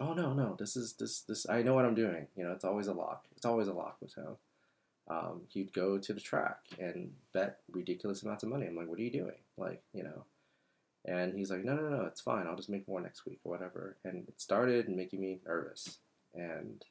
oh 0.00 0.14
no 0.14 0.32
no, 0.32 0.56
this 0.58 0.76
is 0.76 0.94
this 0.94 1.20
this 1.20 1.48
I 1.48 1.62
know 1.62 1.74
what 1.74 1.84
I'm 1.84 1.94
doing. 1.94 2.26
You 2.36 2.42
know, 2.42 2.50
it's 2.50 2.64
always 2.64 2.88
a 2.88 2.92
lock. 2.92 3.24
It's 3.36 3.46
always 3.46 3.68
a 3.68 3.72
lock 3.72 3.98
with 4.02 4.16
him. 4.16 4.36
Um, 5.08 5.42
he'd 5.48 5.72
go 5.72 5.98
to 5.98 6.12
the 6.12 6.20
track 6.20 6.58
and 6.78 7.12
bet 7.32 7.58
ridiculous 7.70 8.24
amounts 8.24 8.42
of 8.42 8.48
money. 8.48 8.66
I'm 8.66 8.76
like, 8.76 8.88
what 8.88 8.98
are 8.98 9.02
you 9.02 9.12
doing? 9.12 9.38
Like, 9.56 9.82
you 9.92 10.02
know. 10.02 10.24
And 11.04 11.34
he's 11.34 11.50
like, 11.50 11.64
no, 11.64 11.74
no, 11.76 11.88
no, 11.88 12.04
it's 12.04 12.20
fine. 12.20 12.46
I'll 12.46 12.56
just 12.56 12.68
make 12.68 12.86
more 12.86 13.00
next 13.00 13.24
week 13.26 13.40
or 13.44 13.50
whatever. 13.50 13.96
And 14.04 14.28
it 14.28 14.40
started 14.40 14.88
making 14.88 15.20
me 15.20 15.40
nervous. 15.46 15.98
And 16.34 16.84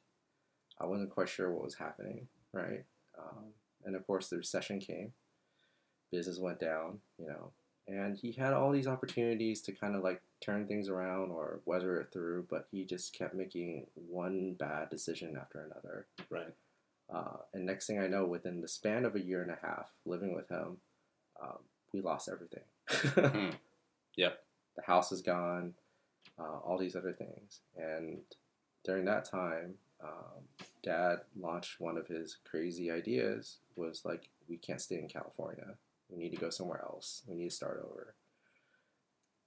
I 0.80 0.86
wasn't 0.86 1.10
quite 1.10 1.28
sure 1.28 1.52
what 1.52 1.64
was 1.64 1.74
happening, 1.74 2.28
right? 2.52 2.84
Um, 3.18 3.52
and 3.84 3.94
of 3.94 4.06
course, 4.06 4.28
the 4.28 4.36
recession 4.36 4.80
came. 4.80 5.12
Business 6.10 6.38
went 6.38 6.60
down, 6.60 7.00
you 7.18 7.26
know. 7.26 7.52
And 7.86 8.16
he 8.16 8.32
had 8.32 8.52
all 8.52 8.70
these 8.70 8.86
opportunities 8.86 9.60
to 9.62 9.72
kind 9.72 9.96
of 9.96 10.02
like 10.02 10.22
turn 10.40 10.66
things 10.66 10.88
around 10.88 11.30
or 11.30 11.60
weather 11.64 11.98
it 12.00 12.08
through, 12.12 12.46
but 12.48 12.66
he 12.70 12.84
just 12.84 13.12
kept 13.12 13.34
making 13.34 13.86
one 13.94 14.54
bad 14.58 14.90
decision 14.90 15.36
after 15.40 15.60
another. 15.60 16.06
Right. 16.30 16.54
Uh, 17.12 17.38
and 17.52 17.66
next 17.66 17.86
thing 17.86 17.98
I 17.98 18.06
know, 18.06 18.24
within 18.24 18.60
the 18.60 18.68
span 18.68 19.04
of 19.04 19.16
a 19.16 19.20
year 19.20 19.42
and 19.42 19.50
a 19.50 19.58
half 19.66 19.90
living 20.06 20.34
with 20.34 20.48
him, 20.48 20.78
um, 21.42 21.58
we 21.92 22.00
lost 22.00 22.28
everything. 22.28 22.64
Hmm. 22.88 23.56
Yep. 24.16 24.40
The 24.76 24.82
house 24.82 25.12
is 25.12 25.22
gone, 25.22 25.74
uh, 26.38 26.58
all 26.64 26.76
these 26.78 26.96
other 26.96 27.12
things. 27.12 27.60
And 27.76 28.18
during 28.84 29.04
that 29.06 29.24
time, 29.24 29.74
um, 30.02 30.44
Dad 30.82 31.20
launched 31.38 31.80
one 31.80 31.96
of 31.96 32.06
his 32.06 32.38
crazy 32.44 32.90
ideas. 32.90 33.58
Was 33.76 34.02
like, 34.04 34.28
we 34.48 34.56
can't 34.56 34.80
stay 34.80 34.96
in 34.98 35.08
California. 35.08 35.74
We 36.08 36.18
need 36.18 36.30
to 36.30 36.40
go 36.40 36.50
somewhere 36.50 36.80
else. 36.82 37.22
We 37.26 37.34
need 37.36 37.50
to 37.50 37.54
start 37.54 37.80
over. 37.84 38.14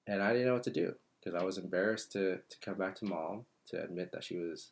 And 0.08 0.22
I 0.22 0.32
didn't 0.34 0.48
know 0.48 0.54
what 0.54 0.64
to 0.64 0.72
do 0.72 0.96
because 1.20 1.40
I 1.40 1.44
was 1.46 1.58
embarrassed 1.58 2.12
to 2.14 2.38
to 2.50 2.58
come 2.62 2.76
back 2.76 2.96
to 2.96 3.06
mom 3.06 3.46
to 3.68 3.82
admit 3.82 4.12
that 4.12 4.24
she 4.24 4.38
was 4.38 4.72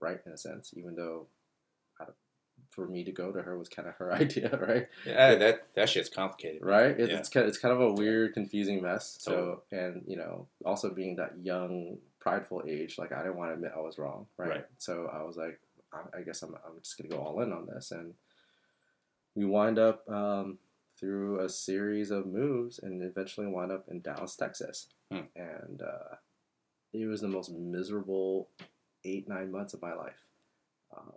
right 0.00 0.18
in 0.24 0.32
a 0.32 0.38
sense, 0.38 0.72
even 0.76 0.94
though 0.94 1.26
for 2.70 2.86
me 2.86 3.04
to 3.04 3.12
go 3.12 3.30
to 3.30 3.42
her 3.42 3.58
was 3.58 3.68
kind 3.68 3.86
of 3.86 3.94
her 3.96 4.12
idea, 4.24 4.48
right? 4.56 4.88
Yeah, 5.06 5.34
that 5.34 5.66
that 5.74 5.88
shit's 5.90 6.08
complicated. 6.08 6.62
Right? 6.64 6.98
It's, 6.98 7.10
Yeah. 7.10 7.18
it's 7.18 7.28
kind 7.28 7.44
of, 7.44 7.48
it's 7.48 7.58
kind 7.58 7.74
of 7.74 7.80
a 7.80 7.92
weird, 7.92 8.32
confusing 8.34 8.80
mess. 8.82 9.18
So, 9.20 9.62
and 9.70 10.02
you 10.06 10.16
know, 10.16 10.46
also 10.64 10.90
being 10.90 11.16
that 11.16 11.34
young, 11.42 11.98
prideful 12.20 12.62
age, 12.66 12.96
like 12.98 13.12
I 13.12 13.18
didn't 13.22 13.36
want 13.36 13.50
to 13.50 13.54
admit 13.54 13.72
I 13.76 13.80
was 13.80 13.98
wrong, 13.98 14.26
right? 14.38 14.48
Right. 14.48 14.66
So 14.78 15.10
I 15.12 15.22
was 15.22 15.36
like, 15.36 15.60
I, 15.92 16.18
I 16.18 16.22
guess 16.22 16.42
I'm, 16.42 16.54
I'm 16.54 16.80
just 16.82 16.96
gonna 16.96 17.10
go 17.10 17.18
all 17.18 17.40
in 17.40 17.52
on 17.52 17.66
this, 17.66 17.90
and 17.90 18.14
we 19.34 19.44
wind 19.44 19.78
up 19.78 20.08
um, 20.08 20.58
through 20.98 21.40
a 21.40 21.48
series 21.48 22.10
of 22.10 22.26
moves, 22.26 22.78
and 22.78 23.02
eventually 23.02 23.46
wind 23.46 23.72
up 23.72 23.86
in 23.88 24.00
Dallas, 24.00 24.36
Texas, 24.36 24.88
Hmm. 25.10 25.20
and 25.36 25.82
uh, 25.82 26.16
it 26.94 27.06
was 27.06 27.20
the 27.20 27.28
most 27.28 27.50
miserable 27.52 28.48
eight 29.04 29.28
nine 29.28 29.50
months 29.50 29.74
of 29.74 29.82
my 29.82 29.92
life. 29.94 30.28
Um, 30.96 31.12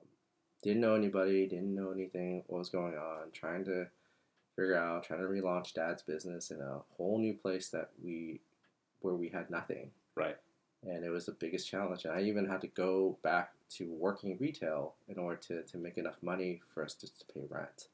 didn't 0.63 0.81
know 0.81 0.95
anybody, 0.95 1.47
didn't 1.47 1.75
know 1.75 1.91
anything, 1.91 2.43
what 2.47 2.59
was 2.59 2.69
going 2.69 2.95
on, 2.95 3.31
trying 3.31 3.63
to 3.65 3.87
figure 4.55 4.75
out, 4.75 5.03
trying 5.03 5.19
to 5.19 5.27
relaunch 5.27 5.73
dad's 5.73 6.01
business 6.01 6.49
in 6.49 6.59
a 6.59 6.79
whole 6.97 7.19
new 7.19 7.33
place 7.33 7.69
that 7.69 7.89
we, 8.03 8.39
where 9.01 9.13
we 9.13 9.29
had 9.29 9.49
nothing. 9.49 9.91
Right. 10.15 10.37
And 10.83 11.03
it 11.03 11.09
was 11.09 11.25
the 11.25 11.33
biggest 11.33 11.69
challenge. 11.69 12.05
And 12.05 12.13
I 12.13 12.21
even 12.21 12.47
had 12.47 12.61
to 12.61 12.67
go 12.67 13.17
back 13.21 13.51
to 13.69 13.91
working 13.91 14.37
retail 14.39 14.95
in 15.07 15.17
order 15.17 15.37
to, 15.47 15.63
to 15.63 15.77
make 15.77 15.97
enough 15.97 16.17
money 16.21 16.61
for 16.73 16.83
us 16.83 16.93
just 16.93 17.19
to 17.19 17.33
pay 17.33 17.45
rent. 17.49 17.87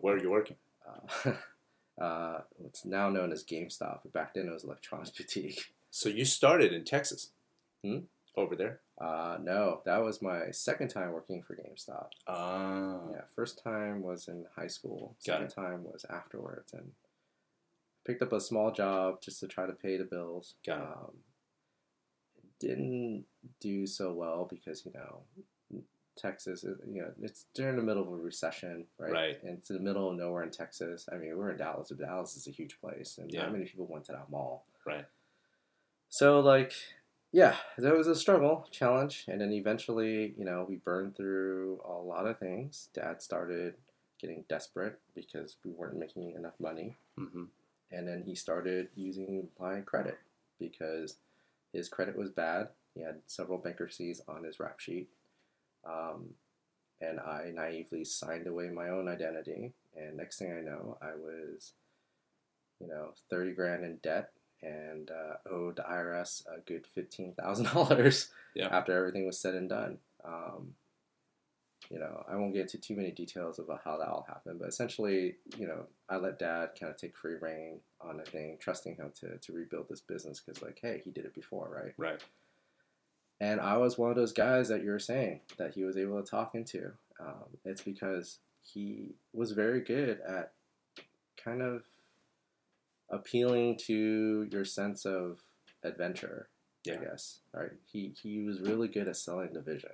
Where 0.00 0.14
are 0.14 0.22
you 0.22 0.30
working? 0.30 0.56
Uh, 0.86 1.32
uh, 2.02 2.40
it's 2.64 2.84
now 2.84 3.08
known 3.08 3.32
as 3.32 3.44
GameStop, 3.44 4.00
but 4.02 4.12
back 4.12 4.34
then 4.34 4.48
it 4.48 4.52
was 4.52 4.64
Electronics 4.64 5.10
Boutique. 5.16 5.72
So 5.90 6.08
you 6.08 6.24
started 6.24 6.72
in 6.72 6.84
Texas. 6.84 7.30
Hmm? 7.84 7.98
Over 8.36 8.54
there. 8.54 8.80
Uh, 9.00 9.38
no, 9.42 9.80
that 9.84 10.02
was 10.04 10.22
my 10.22 10.50
second 10.52 10.88
time 10.88 11.12
working 11.12 11.42
for 11.42 11.56
GameStop. 11.56 12.06
Ah. 12.28 13.00
Yeah, 13.10 13.22
first 13.34 13.62
time 13.62 14.02
was 14.02 14.28
in 14.28 14.44
high 14.54 14.68
school. 14.68 15.16
Got 15.26 15.34
Second 15.34 15.48
time 15.48 15.84
was 15.84 16.04
afterwards, 16.08 16.72
and 16.72 16.92
picked 18.06 18.22
up 18.22 18.32
a 18.32 18.40
small 18.40 18.70
job 18.70 19.20
just 19.20 19.40
to 19.40 19.48
try 19.48 19.66
to 19.66 19.72
pay 19.72 19.96
the 19.96 20.04
bills. 20.04 20.54
Got 20.64 20.78
it. 20.78 20.82
Um, 20.82 21.10
didn't 22.60 23.24
do 23.60 23.86
so 23.86 24.12
well 24.12 24.46
because 24.50 24.84
you 24.84 24.92
know 24.92 25.22
Texas 26.16 26.64
is 26.64 26.76
you 26.92 27.00
know 27.02 27.12
it's 27.22 27.44
during 27.54 27.76
the 27.76 27.82
middle 27.82 28.02
of 28.02 28.08
a 28.12 28.16
recession, 28.16 28.86
right? 28.98 29.12
Right. 29.12 29.42
And 29.44 29.58
it's 29.58 29.70
in 29.70 29.76
the 29.76 29.82
middle 29.82 30.10
of 30.10 30.16
nowhere 30.16 30.42
in 30.42 30.50
Texas. 30.50 31.08
I 31.12 31.16
mean, 31.16 31.36
we're 31.36 31.50
in 31.50 31.58
Dallas, 31.58 31.88
but 31.90 31.98
Dallas 31.98 32.36
is 32.36 32.48
a 32.48 32.50
huge 32.50 32.80
place, 32.80 33.18
and 33.18 33.32
Yeah. 33.32 33.42
not 33.42 33.52
many 33.52 33.66
people 33.66 33.86
went 33.86 34.04
to 34.06 34.12
that 34.12 34.28
mall. 34.30 34.64
Right. 34.84 35.04
So 36.08 36.40
like, 36.40 36.72
yeah, 37.30 37.56
there 37.76 37.94
was 37.94 38.06
a 38.08 38.14
struggle, 38.16 38.66
challenge, 38.72 39.26
and 39.28 39.40
then 39.40 39.52
eventually, 39.52 40.34
you 40.36 40.44
know, 40.44 40.64
we 40.68 40.76
burned 40.76 41.16
through 41.16 41.80
a 41.84 41.92
lot 41.92 42.26
of 42.26 42.38
things. 42.38 42.88
Dad 42.94 43.22
started 43.22 43.74
getting 44.20 44.44
desperate 44.48 44.98
because 45.14 45.56
we 45.64 45.70
weren't 45.70 45.96
making 45.98 46.32
enough 46.32 46.58
money, 46.58 46.96
Mm-hmm. 47.18 47.44
and 47.92 48.08
then 48.08 48.22
he 48.26 48.34
started 48.34 48.88
using 48.96 49.48
my 49.60 49.82
credit 49.82 50.18
because 50.58 51.18
his 51.72 51.88
credit 51.88 52.16
was 52.16 52.30
bad. 52.30 52.68
He 52.94 53.02
had 53.02 53.20
several 53.26 53.58
bankruptcies 53.58 54.20
on 54.28 54.44
his 54.44 54.58
rap 54.58 54.80
sheet, 54.80 55.08
um, 55.88 56.30
and 57.00 57.20
I 57.20 57.52
naively 57.54 58.04
signed 58.04 58.46
away 58.46 58.68
my 58.68 58.88
own 58.88 59.08
identity. 59.08 59.72
And 59.96 60.16
next 60.16 60.38
thing 60.38 60.52
I 60.52 60.60
know, 60.60 60.98
I 61.00 61.14
was, 61.14 61.72
you 62.80 62.88
know, 62.88 63.12
thirty 63.30 63.52
grand 63.52 63.84
in 63.84 63.98
debt 64.02 64.30
and 64.62 65.10
uh, 65.10 65.34
owed 65.52 65.76
the 65.76 65.82
IRS 65.82 66.42
a 66.46 66.60
good 66.60 66.86
fifteen 66.86 67.34
thousand 67.34 67.66
dollars 67.72 68.30
Yeah. 68.54 68.68
after 68.68 68.96
everything 68.96 69.26
was 69.26 69.38
said 69.40 69.54
and 69.54 69.68
done. 69.68 69.98
Um, 70.24 70.74
you 71.90 71.98
know, 71.98 72.24
I 72.30 72.36
won't 72.36 72.52
get 72.52 72.62
into 72.62 72.78
too 72.78 72.94
many 72.94 73.10
details 73.10 73.58
about 73.58 73.80
how 73.84 73.96
that 73.96 74.08
all 74.08 74.26
happened, 74.28 74.58
but 74.58 74.68
essentially, 74.68 75.36
you 75.56 75.66
know, 75.66 75.86
I 76.08 76.16
let 76.16 76.38
Dad 76.38 76.70
kind 76.78 76.90
of 76.92 76.98
take 76.98 77.16
free 77.16 77.36
reign 77.40 77.80
on 78.00 78.18
the 78.18 78.24
thing, 78.24 78.58
trusting 78.60 78.96
him 78.96 79.12
to 79.20 79.38
to 79.38 79.52
rebuild 79.52 79.88
this 79.88 80.00
business 80.00 80.40
because, 80.40 80.62
like, 80.62 80.78
hey, 80.82 81.00
he 81.04 81.10
did 81.10 81.24
it 81.24 81.34
before, 81.34 81.68
right? 81.74 81.94
Right. 81.96 82.22
And 83.40 83.60
I 83.60 83.76
was 83.76 83.96
one 83.96 84.10
of 84.10 84.16
those 84.16 84.32
guys 84.32 84.68
that 84.68 84.82
you 84.82 84.90
were 84.90 84.98
saying 84.98 85.40
that 85.58 85.74
he 85.74 85.84
was 85.84 85.96
able 85.96 86.20
to 86.22 86.28
talk 86.28 86.54
into. 86.54 86.92
Um, 87.20 87.56
it's 87.64 87.82
because 87.82 88.38
he 88.60 89.14
was 89.32 89.52
very 89.52 89.80
good 89.80 90.20
at 90.28 90.52
kind 91.42 91.62
of 91.62 91.82
appealing 93.10 93.76
to 93.86 94.46
your 94.50 94.64
sense 94.64 95.06
of 95.06 95.38
adventure, 95.82 96.48
Yeah. 96.84 96.94
I 96.94 97.04
guess. 97.04 97.38
Right? 97.54 97.70
He 97.90 98.12
he 98.20 98.40
was 98.40 98.60
really 98.60 98.88
good 98.88 99.08
at 99.08 99.16
selling 99.16 99.52
the 99.52 99.60
vision, 99.60 99.92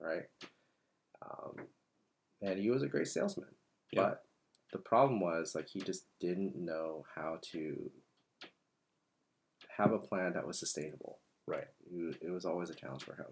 right? 0.00 0.28
Um, 1.22 1.66
and 2.42 2.58
he 2.58 2.70
was 2.70 2.82
a 2.82 2.88
great 2.88 3.08
salesman. 3.08 3.48
Yeah. 3.92 4.02
But 4.02 4.24
the 4.72 4.78
problem 4.78 5.20
was 5.20 5.54
like 5.54 5.68
he 5.68 5.80
just 5.80 6.04
didn't 6.20 6.56
know 6.56 7.04
how 7.14 7.38
to 7.52 7.90
have 9.76 9.92
a 9.92 9.98
plan 9.98 10.34
that 10.34 10.46
was 10.46 10.58
sustainable 10.58 11.18
Right. 11.46 11.66
it 12.22 12.30
was 12.30 12.44
always 12.44 12.70
a 12.70 12.74
challenge 12.74 13.02
for 13.02 13.14
him. 13.14 13.26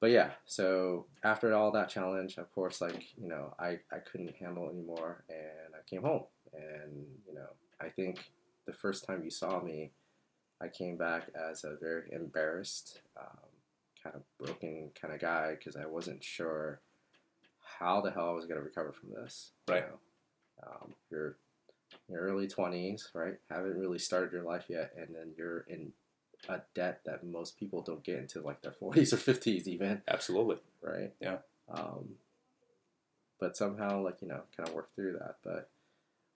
But 0.00 0.10
yeah, 0.10 0.32
so 0.44 1.06
after 1.24 1.52
all 1.54 1.72
that 1.72 1.88
challenge, 1.88 2.36
of 2.36 2.52
course, 2.52 2.80
like 2.80 3.16
you 3.16 3.28
know, 3.28 3.54
I 3.58 3.80
I 3.90 3.98
couldn't 3.98 4.36
handle 4.36 4.68
anymore, 4.70 5.24
and 5.28 5.74
I 5.74 5.82
came 5.88 6.02
home, 6.02 6.24
and 6.52 7.06
you 7.26 7.34
know, 7.34 7.48
I 7.80 7.88
think 7.88 8.18
the 8.66 8.72
first 8.72 9.04
time 9.06 9.24
you 9.24 9.30
saw 9.30 9.60
me, 9.62 9.92
I 10.60 10.68
came 10.68 10.96
back 10.96 11.30
as 11.34 11.64
a 11.64 11.76
very 11.80 12.10
embarrassed, 12.12 13.00
um, 13.18 13.48
kind 14.04 14.14
of 14.16 14.22
broken 14.38 14.90
kind 15.00 15.14
of 15.14 15.20
guy 15.20 15.56
because 15.58 15.74
I 15.76 15.86
wasn't 15.86 16.22
sure 16.22 16.80
how 17.78 18.00
the 18.02 18.10
hell 18.10 18.28
I 18.28 18.32
was 18.32 18.44
going 18.46 18.58
to 18.60 18.64
recover 18.64 18.92
from 18.92 19.10
this. 19.10 19.50
you 19.68 19.74
Right. 19.74 19.88
know. 19.88 19.98
Um, 20.66 20.94
you're 21.10 21.36
in 22.08 22.14
your 22.14 22.22
early 22.22 22.46
20s, 22.46 23.08
right? 23.14 23.34
Haven't 23.50 23.76
really 23.78 23.98
started 23.98 24.32
your 24.32 24.42
life 24.44 24.66
yet, 24.68 24.92
and 24.96 25.08
then 25.14 25.32
you're 25.36 25.60
in 25.68 25.92
a 26.48 26.60
debt 26.74 27.00
that 27.06 27.24
most 27.24 27.58
people 27.58 27.80
don't 27.82 28.04
get 28.04 28.18
into 28.18 28.40
like 28.42 28.60
their 28.62 28.72
40s 28.80 29.12
or 29.12 29.16
50s 29.16 29.66
even, 29.66 30.02
Absolutely. 30.06 30.58
right? 30.82 31.12
Yeah. 31.20 31.38
Um, 31.70 32.16
but 33.40 33.56
somehow, 33.56 34.02
like 34.02 34.20
you 34.22 34.28
know, 34.28 34.42
kind 34.56 34.68
of 34.68 34.74
work 34.74 34.94
through 34.94 35.12
that. 35.14 35.36
But 35.42 35.68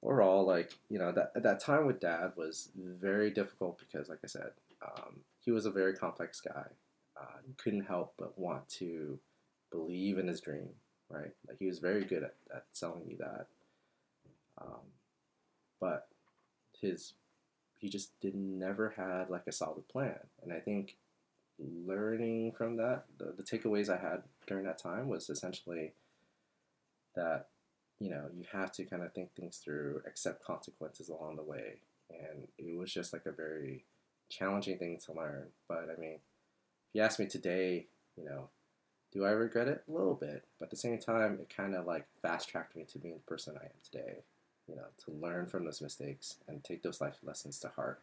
overall, 0.02 0.44
like 0.46 0.72
you 0.88 0.98
know, 0.98 1.12
that 1.12 1.32
that 1.42 1.60
time 1.60 1.86
with 1.86 2.00
dad 2.00 2.32
was 2.36 2.70
very 2.76 3.30
difficult 3.30 3.78
because, 3.78 4.08
like 4.08 4.18
I 4.24 4.26
said, 4.26 4.50
um, 4.82 5.20
he 5.40 5.50
was 5.52 5.64
a 5.66 5.70
very 5.70 5.94
complex 5.94 6.40
guy. 6.40 6.66
Uh, 7.20 7.38
couldn't 7.56 7.86
help 7.86 8.14
but 8.18 8.38
want 8.38 8.68
to 8.68 9.18
believe 9.70 10.18
in 10.18 10.28
his 10.28 10.40
dream, 10.40 10.68
right? 11.10 11.32
Like 11.48 11.58
he 11.58 11.66
was 11.66 11.78
very 11.78 12.04
good 12.04 12.22
at, 12.22 12.34
at 12.54 12.64
selling 12.72 13.02
you 13.08 13.16
that. 13.18 13.46
Um, 14.60 14.92
but 15.80 16.08
his 16.80 17.14
he 17.78 17.88
just 17.88 18.18
did 18.20 18.34
never 18.34 18.90
had 18.90 19.30
like 19.30 19.46
a 19.46 19.52
solid 19.52 19.88
plan, 19.88 20.18
and 20.42 20.52
I 20.52 20.60
think 20.60 20.96
learning 21.58 22.52
from 22.52 22.76
that, 22.76 23.04
the, 23.18 23.34
the 23.36 23.42
takeaways 23.42 23.88
I 23.88 24.00
had 24.00 24.22
during 24.46 24.64
that 24.64 24.78
time 24.78 25.08
was 25.08 25.28
essentially 25.28 25.92
that 27.14 27.46
you 28.00 28.10
know 28.10 28.26
you 28.36 28.44
have 28.52 28.72
to 28.72 28.84
kind 28.84 29.02
of 29.02 29.12
think 29.12 29.34
things 29.34 29.58
through, 29.58 30.02
accept 30.06 30.44
consequences 30.44 31.08
along 31.08 31.36
the 31.36 31.42
way, 31.42 31.80
and 32.10 32.48
it 32.58 32.76
was 32.76 32.92
just 32.92 33.12
like 33.12 33.26
a 33.26 33.32
very 33.32 33.84
challenging 34.30 34.78
thing 34.78 34.98
to 35.06 35.12
learn. 35.12 35.48
But 35.68 35.88
I 35.96 36.00
mean, 36.00 36.18
you 36.98 37.04
ask 37.04 37.18
me 37.20 37.26
today, 37.26 37.86
you 38.16 38.24
know, 38.24 38.48
do 39.12 39.24
I 39.24 39.30
regret 39.30 39.68
it? 39.68 39.84
A 39.88 39.92
little 39.92 40.14
bit, 40.14 40.44
but 40.58 40.66
at 40.66 40.70
the 40.70 40.76
same 40.76 40.98
time, 40.98 41.38
it 41.40 41.52
kind 41.54 41.74
of 41.74 41.86
like 41.86 42.06
fast 42.20 42.48
tracked 42.48 42.76
me 42.76 42.84
to 42.90 42.98
being 42.98 43.14
the 43.14 43.20
person 43.20 43.54
I 43.56 43.64
am 43.64 43.70
today. 43.82 44.18
You 44.68 44.76
know, 44.76 44.84
to 45.06 45.12
learn 45.12 45.46
from 45.46 45.64
those 45.64 45.80
mistakes 45.80 46.36
and 46.46 46.62
take 46.62 46.82
those 46.82 47.00
life 47.00 47.16
lessons 47.24 47.58
to 47.60 47.68
heart. 47.68 48.02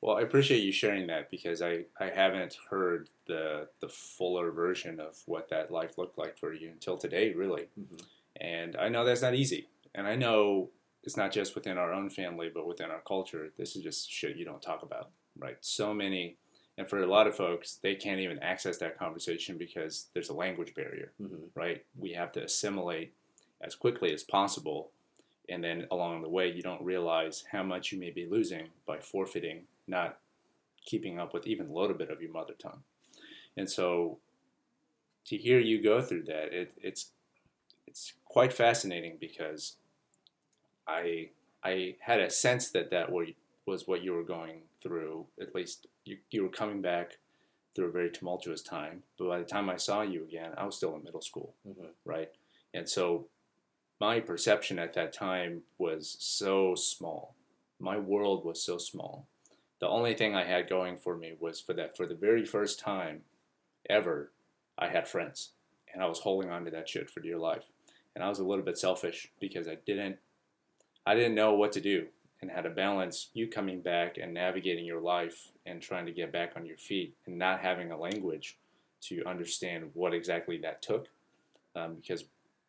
Well, 0.00 0.16
I 0.16 0.20
appreciate 0.20 0.62
you 0.62 0.70
sharing 0.70 1.08
that 1.08 1.28
because 1.28 1.60
I, 1.60 1.86
I 1.98 2.10
haven't 2.10 2.56
heard 2.70 3.08
the 3.26 3.68
the 3.80 3.88
fuller 3.88 4.52
version 4.52 5.00
of 5.00 5.20
what 5.26 5.48
that 5.48 5.72
life 5.72 5.98
looked 5.98 6.18
like 6.18 6.38
for 6.38 6.52
you 6.52 6.68
until 6.68 6.96
today, 6.96 7.32
really. 7.32 7.68
Mm-hmm. 7.80 7.96
And 8.36 8.76
I 8.76 8.90
know 8.90 9.04
that's 9.04 9.22
not 9.22 9.34
easy. 9.34 9.66
And 9.92 10.06
I 10.06 10.14
know 10.14 10.68
it's 11.02 11.16
not 11.16 11.32
just 11.32 11.54
within 11.54 11.78
our 11.78 11.92
own 11.92 12.10
family, 12.10 12.50
but 12.52 12.66
within 12.66 12.90
our 12.90 13.00
culture. 13.00 13.50
This 13.58 13.74
is 13.74 13.82
just 13.82 14.10
shit 14.10 14.36
you 14.36 14.44
don't 14.44 14.62
talk 14.62 14.82
about, 14.82 15.10
right? 15.36 15.56
So 15.62 15.92
many, 15.92 16.36
and 16.76 16.88
for 16.88 17.00
a 17.02 17.06
lot 17.06 17.26
of 17.26 17.36
folks, 17.36 17.78
they 17.82 17.94
can't 17.94 18.20
even 18.20 18.38
access 18.40 18.78
that 18.78 18.98
conversation 18.98 19.56
because 19.58 20.06
there's 20.12 20.28
a 20.28 20.34
language 20.34 20.74
barrier, 20.74 21.12
Mm-hmm. 21.22 21.36
right? 21.54 21.84
We 21.98 22.12
have 22.12 22.32
to 22.32 22.42
assimilate 22.44 23.12
as 23.60 23.74
quickly 23.74 24.12
as 24.12 24.22
possible. 24.24 24.90
And 25.48 25.62
then 25.62 25.86
along 25.90 26.22
the 26.22 26.28
way, 26.28 26.48
you 26.50 26.62
don't 26.62 26.82
realize 26.82 27.44
how 27.52 27.62
much 27.62 27.92
you 27.92 27.98
may 28.00 28.10
be 28.10 28.26
losing 28.26 28.68
by 28.86 28.98
forfeiting, 28.98 29.62
not 29.86 30.18
keeping 30.84 31.18
up 31.18 31.32
with 31.32 31.46
even 31.46 31.68
a 31.68 31.72
little 31.72 31.96
bit 31.96 32.10
of 32.10 32.20
your 32.20 32.32
mother 32.32 32.54
tongue. 32.58 32.82
And 33.56 33.70
so 33.70 34.18
to 35.26 35.36
hear 35.36 35.60
you 35.60 35.82
go 35.82 36.02
through 36.02 36.24
that, 36.24 36.52
it, 36.52 36.72
it's 36.82 37.10
it's 37.86 38.14
quite 38.24 38.52
fascinating 38.52 39.16
because 39.20 39.76
I 40.88 41.30
I 41.62 41.94
had 42.00 42.20
a 42.20 42.30
sense 42.30 42.70
that 42.70 42.90
that 42.90 43.12
were, 43.12 43.26
was 43.66 43.86
what 43.86 44.02
you 44.02 44.12
were 44.12 44.24
going 44.24 44.62
through. 44.82 45.26
At 45.40 45.54
least 45.54 45.86
you, 46.04 46.18
you 46.30 46.42
were 46.42 46.48
coming 46.48 46.82
back 46.82 47.18
through 47.74 47.86
a 47.86 47.92
very 47.92 48.10
tumultuous 48.10 48.62
time. 48.62 49.02
But 49.18 49.28
by 49.28 49.38
the 49.38 49.44
time 49.44 49.68
I 49.68 49.76
saw 49.76 50.02
you 50.02 50.22
again, 50.24 50.52
I 50.56 50.64
was 50.64 50.76
still 50.76 50.94
in 50.96 51.02
middle 51.02 51.22
school, 51.22 51.54
Mm-hmm. 51.66 51.86
right? 52.04 52.30
And 52.72 52.88
so 52.88 53.26
my 54.00 54.20
perception 54.20 54.78
at 54.78 54.94
that 54.94 55.12
time 55.12 55.62
was 55.78 56.16
so 56.18 56.74
small. 56.74 57.34
My 57.80 57.96
world 57.98 58.44
was 58.44 58.62
so 58.62 58.78
small. 58.78 59.26
The 59.80 59.88
only 59.88 60.14
thing 60.14 60.34
I 60.34 60.44
had 60.44 60.68
going 60.68 60.96
for 60.96 61.16
me 61.16 61.34
was 61.38 61.60
for 61.60 61.72
that 61.74 61.96
for 61.96 62.06
the 62.06 62.14
very 62.14 62.44
first 62.44 62.78
time 62.78 63.22
ever, 63.90 64.32
I 64.78 64.88
had 64.88 65.08
friends. 65.08 65.50
And 65.92 66.02
I 66.02 66.06
was 66.06 66.20
holding 66.20 66.50
on 66.50 66.64
to 66.64 66.70
that 66.72 66.88
shit 66.88 67.10
for 67.10 67.20
dear 67.20 67.38
life. 67.38 67.64
And 68.14 68.24
I 68.24 68.28
was 68.28 68.38
a 68.38 68.44
little 68.44 68.64
bit 68.64 68.78
selfish 68.78 69.30
because 69.40 69.68
I 69.68 69.76
didn't 69.86 70.16
I 71.06 71.14
didn't 71.14 71.34
know 71.34 71.52
what 71.54 71.72
to 71.72 71.80
do 71.80 72.06
and 72.44 72.52
how 72.52 72.60
to 72.60 72.68
balance 72.68 73.30
you 73.32 73.48
coming 73.48 73.80
back 73.80 74.18
and 74.18 74.34
navigating 74.34 74.84
your 74.84 75.00
life 75.00 75.48
and 75.64 75.80
trying 75.80 76.04
to 76.04 76.12
get 76.12 76.30
back 76.30 76.52
on 76.56 76.66
your 76.66 76.76
feet 76.76 77.14
and 77.24 77.38
not 77.38 77.58
having 77.58 77.90
a 77.90 77.96
language 77.96 78.58
to 79.00 79.24
understand 79.24 79.90
what 79.94 80.12
exactly 80.12 80.58
that 80.58 80.82
took 80.82 81.08
um, 81.74 81.94
because 81.94 82.24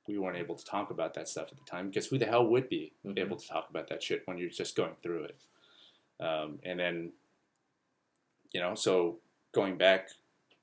we 0.08 0.18
weren't 0.18 0.38
able 0.38 0.56
to 0.56 0.64
talk 0.64 0.92
about 0.92 1.14
that 1.14 1.28
stuff 1.28 1.50
at 1.52 1.58
the 1.58 1.70
time 1.70 1.90
because 1.90 2.08
who 2.08 2.18
the 2.18 2.26
hell 2.26 2.48
would 2.48 2.70
be 2.70 2.94
Mhm. 3.04 3.20
able 3.20 3.36
to 3.36 3.46
talk 3.46 3.70
about 3.70 3.90
that 3.90 4.02
shit 4.02 4.26
when 4.26 4.38
you're 4.38 4.50
just 4.50 4.78
going 4.78 4.96
through 5.04 5.26
it 5.26 5.36
um, 6.22 6.58
and 6.64 6.80
then 6.80 7.12
you 8.54 8.62
know 8.62 8.76
so 8.76 9.20
going 9.52 9.78
back 9.78 10.08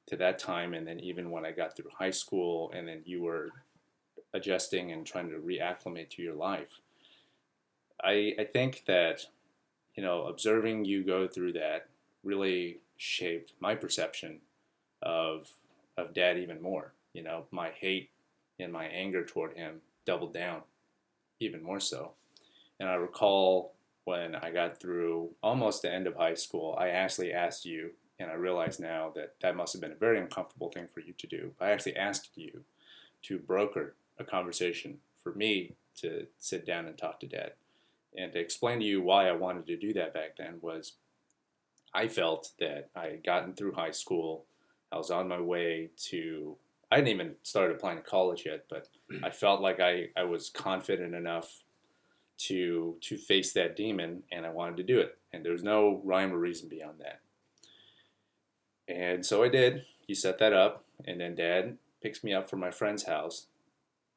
to 0.06 0.16
that 0.16 0.38
time 0.38 0.72
and 0.72 0.86
then 0.86 0.98
even 1.00 1.30
when 1.30 1.44
i 1.44 1.52
got 1.52 1.76
through 1.76 1.90
high 1.90 2.10
school 2.10 2.72
and 2.72 2.88
then 2.88 3.02
you 3.04 3.20
were 3.20 3.50
adjusting 4.32 4.90
and 4.92 5.06
trying 5.06 5.28
to 5.28 5.36
reacclimate 5.36 6.08
to 6.08 6.22
your 6.22 6.34
life 6.34 6.80
i 8.02 8.34
i 8.38 8.44
think 8.44 8.84
that 8.86 9.26
you 9.94 10.02
know 10.02 10.24
observing 10.26 10.84
you 10.84 11.04
go 11.04 11.26
through 11.26 11.52
that 11.52 11.88
really 12.24 12.78
shaped 12.96 13.52
my 13.60 13.74
perception 13.74 14.40
of 15.02 15.50
of 15.96 16.14
dad 16.14 16.38
even 16.38 16.62
more. 16.62 16.92
You 17.12 17.22
know 17.22 17.46
my 17.50 17.70
hate 17.70 18.10
and 18.58 18.72
my 18.72 18.86
anger 18.86 19.24
toward 19.24 19.56
him 19.56 19.80
doubled 20.06 20.32
down 20.32 20.62
even 21.40 21.62
more 21.62 21.80
so. 21.80 22.12
And 22.78 22.88
i 22.88 22.94
recall 22.94 23.74
when 24.04 24.34
i 24.34 24.50
got 24.50 24.80
through 24.80 25.30
almost 25.42 25.82
the 25.82 25.92
end 25.92 26.08
of 26.08 26.16
high 26.16 26.34
school 26.34 26.74
i 26.76 26.88
actually 26.88 27.32
asked 27.32 27.64
you 27.64 27.92
and 28.18 28.28
i 28.28 28.34
realize 28.34 28.80
now 28.80 29.12
that 29.14 29.34
that 29.40 29.54
must 29.54 29.72
have 29.72 29.80
been 29.80 29.92
a 29.92 30.06
very 30.06 30.18
uncomfortable 30.18 30.70
thing 30.70 30.88
for 30.92 30.98
you 30.98 31.12
to 31.12 31.28
do 31.28 31.52
i 31.60 31.70
actually 31.70 31.94
asked 31.94 32.30
you 32.34 32.64
to 33.22 33.38
broker 33.38 33.94
a 34.18 34.24
conversation 34.24 34.98
for 35.22 35.32
me 35.34 35.76
to 35.94 36.26
sit 36.38 36.66
down 36.66 36.86
and 36.86 36.98
talk 36.98 37.20
to 37.20 37.28
dad 37.28 37.52
and 38.16 38.32
to 38.32 38.38
explain 38.38 38.78
to 38.80 38.84
you 38.84 39.00
why 39.00 39.28
i 39.28 39.32
wanted 39.32 39.66
to 39.66 39.76
do 39.76 39.92
that 39.92 40.14
back 40.14 40.36
then 40.36 40.58
was 40.60 40.92
i 41.94 42.06
felt 42.08 42.50
that 42.58 42.90
i 42.94 43.06
had 43.06 43.24
gotten 43.24 43.52
through 43.52 43.72
high 43.72 43.90
school 43.90 44.44
i 44.90 44.96
was 44.96 45.10
on 45.10 45.28
my 45.28 45.40
way 45.40 45.90
to 45.96 46.56
i 46.90 46.96
hadn't 46.96 47.10
even 47.10 47.34
started 47.42 47.76
applying 47.76 47.96
to 47.96 48.02
college 48.02 48.44
yet 48.46 48.64
but 48.68 48.88
i 49.22 49.30
felt 49.30 49.60
like 49.60 49.80
i, 49.80 50.08
I 50.16 50.24
was 50.24 50.50
confident 50.50 51.14
enough 51.14 51.62
to 52.42 52.96
to 53.00 53.16
face 53.16 53.52
that 53.52 53.76
demon 53.76 54.22
and 54.32 54.44
I 54.44 54.50
wanted 54.50 54.76
to 54.78 54.82
do 54.82 54.98
it. 54.98 55.16
And 55.32 55.44
there 55.44 55.52
was 55.52 55.62
no 55.62 56.00
rhyme 56.04 56.32
or 56.32 56.38
reason 56.38 56.68
beyond 56.68 56.98
that. 57.00 57.20
And 58.88 59.24
so 59.24 59.42
I 59.42 59.48
did. 59.48 59.84
He 60.06 60.14
set 60.14 60.38
that 60.38 60.52
up 60.52 60.84
and 61.04 61.20
then 61.20 61.34
dad 61.34 61.78
picks 62.02 62.24
me 62.24 62.34
up 62.34 62.50
from 62.50 62.60
my 62.60 62.70
friend's 62.70 63.04
house. 63.04 63.46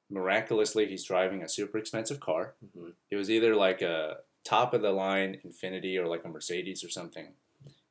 Miraculously 0.09 0.87
he's 0.87 1.03
driving 1.03 1.43
a 1.43 1.49
super 1.49 1.77
expensive 1.77 2.19
car. 2.19 2.53
Mm-hmm. 2.65 2.89
It 3.11 3.15
was 3.15 3.29
either 3.29 3.55
like 3.55 3.81
a 3.81 4.17
top 4.43 4.73
of 4.73 4.81
the 4.81 4.91
line 4.91 5.39
Infiniti 5.45 5.97
or 5.97 6.07
like 6.07 6.23
a 6.23 6.29
Mercedes 6.29 6.83
or 6.83 6.89
something. 6.89 7.27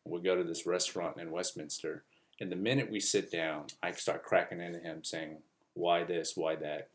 We 0.04 0.20
go 0.20 0.36
to 0.36 0.44
this 0.44 0.66
restaurant 0.66 1.18
in 1.18 1.30
Westminster. 1.30 2.04
And 2.40 2.50
the 2.50 2.56
minute 2.56 2.90
we 2.90 3.00
sit 3.00 3.30
down, 3.30 3.66
I 3.82 3.92
start 3.92 4.24
cracking 4.24 4.60
into 4.60 4.78
him 4.78 5.02
saying, 5.02 5.38
Why 5.74 6.04
this? 6.04 6.36
Why 6.36 6.56
that? 6.56 6.88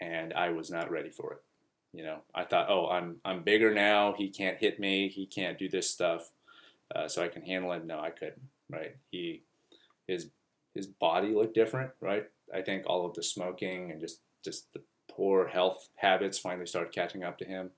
And 0.00 0.32
I 0.32 0.50
was 0.50 0.70
not 0.70 0.90
ready 0.90 1.10
for 1.10 1.32
it. 1.32 1.42
You 1.94 2.02
know, 2.02 2.18
I 2.34 2.44
thought, 2.44 2.68
oh, 2.68 2.88
I'm 2.88 3.16
I'm 3.24 3.42
bigger 3.44 3.72
now. 3.72 4.14
He 4.18 4.28
can't 4.28 4.58
hit 4.58 4.80
me. 4.80 5.08
He 5.08 5.26
can't 5.26 5.58
do 5.58 5.68
this 5.68 5.88
stuff, 5.88 6.30
uh, 6.94 7.06
so 7.06 7.22
I 7.22 7.28
can 7.28 7.42
handle 7.42 7.72
him. 7.72 7.86
No, 7.86 8.00
I 8.00 8.10
couldn't. 8.10 8.42
Right? 8.68 8.96
He, 9.12 9.42
his 10.08 10.28
his 10.74 10.88
body 10.88 11.28
looked 11.28 11.54
different. 11.54 11.92
Right? 12.00 12.28
I 12.52 12.62
think 12.62 12.82
all 12.86 13.06
of 13.06 13.14
the 13.14 13.22
smoking 13.22 13.92
and 13.92 14.00
just 14.00 14.18
just 14.44 14.72
the 14.72 14.82
poor 15.08 15.46
health 15.48 15.88
habits 15.96 16.38
finally 16.38 16.66
started 16.66 16.92
catching 16.92 17.24
up 17.24 17.38
to 17.38 17.44
him. 17.44 17.70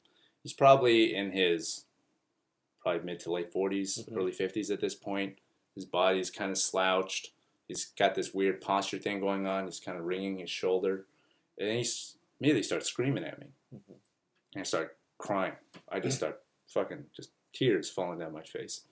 He's 0.43 0.53
probably 0.53 1.15
in 1.15 1.33
his 1.33 1.85
probably 2.81 3.03
mid 3.05 3.21
to 3.21 3.33
late 3.33 3.53
40s, 3.53 4.05
Mhm. 4.07 4.17
early 4.17 4.33
50s 4.33 4.71
at 4.71 4.81
this 4.81 4.95
point. 4.95 5.39
His 5.75 5.85
body's 5.85 6.31
kind 6.31 6.51
of 6.51 6.59
slouched. 6.59 7.33
He's 7.69 7.87
got 7.87 8.15
this 8.15 8.33
weird 8.33 8.61
posture 8.61 8.99
thing 8.99 9.21
going 9.21 9.47
on. 9.47 9.65
He's 9.67 9.81
kind 9.81 9.99
of 9.99 10.05
wringing 10.05 10.39
his 10.39 10.51
shoulder. 10.51 11.07
And 11.59 11.85
he 11.85 11.91
immediately 12.41 12.63
starts 12.63 12.87
screaming 12.87 13.25
at 13.25 13.39
me. 13.41 13.49
Mhm. 13.75 13.95
And 14.55 14.61
I 14.61 14.63
start 14.63 14.97
crying. 15.19 15.57
I 15.89 16.01
just 16.01 16.17
start 16.19 16.43
fucking 16.69 17.11
just 17.15 17.31
tears 17.53 17.91
falling 17.91 18.19
down 18.21 18.33
my 18.33 18.43
face. 18.43 18.85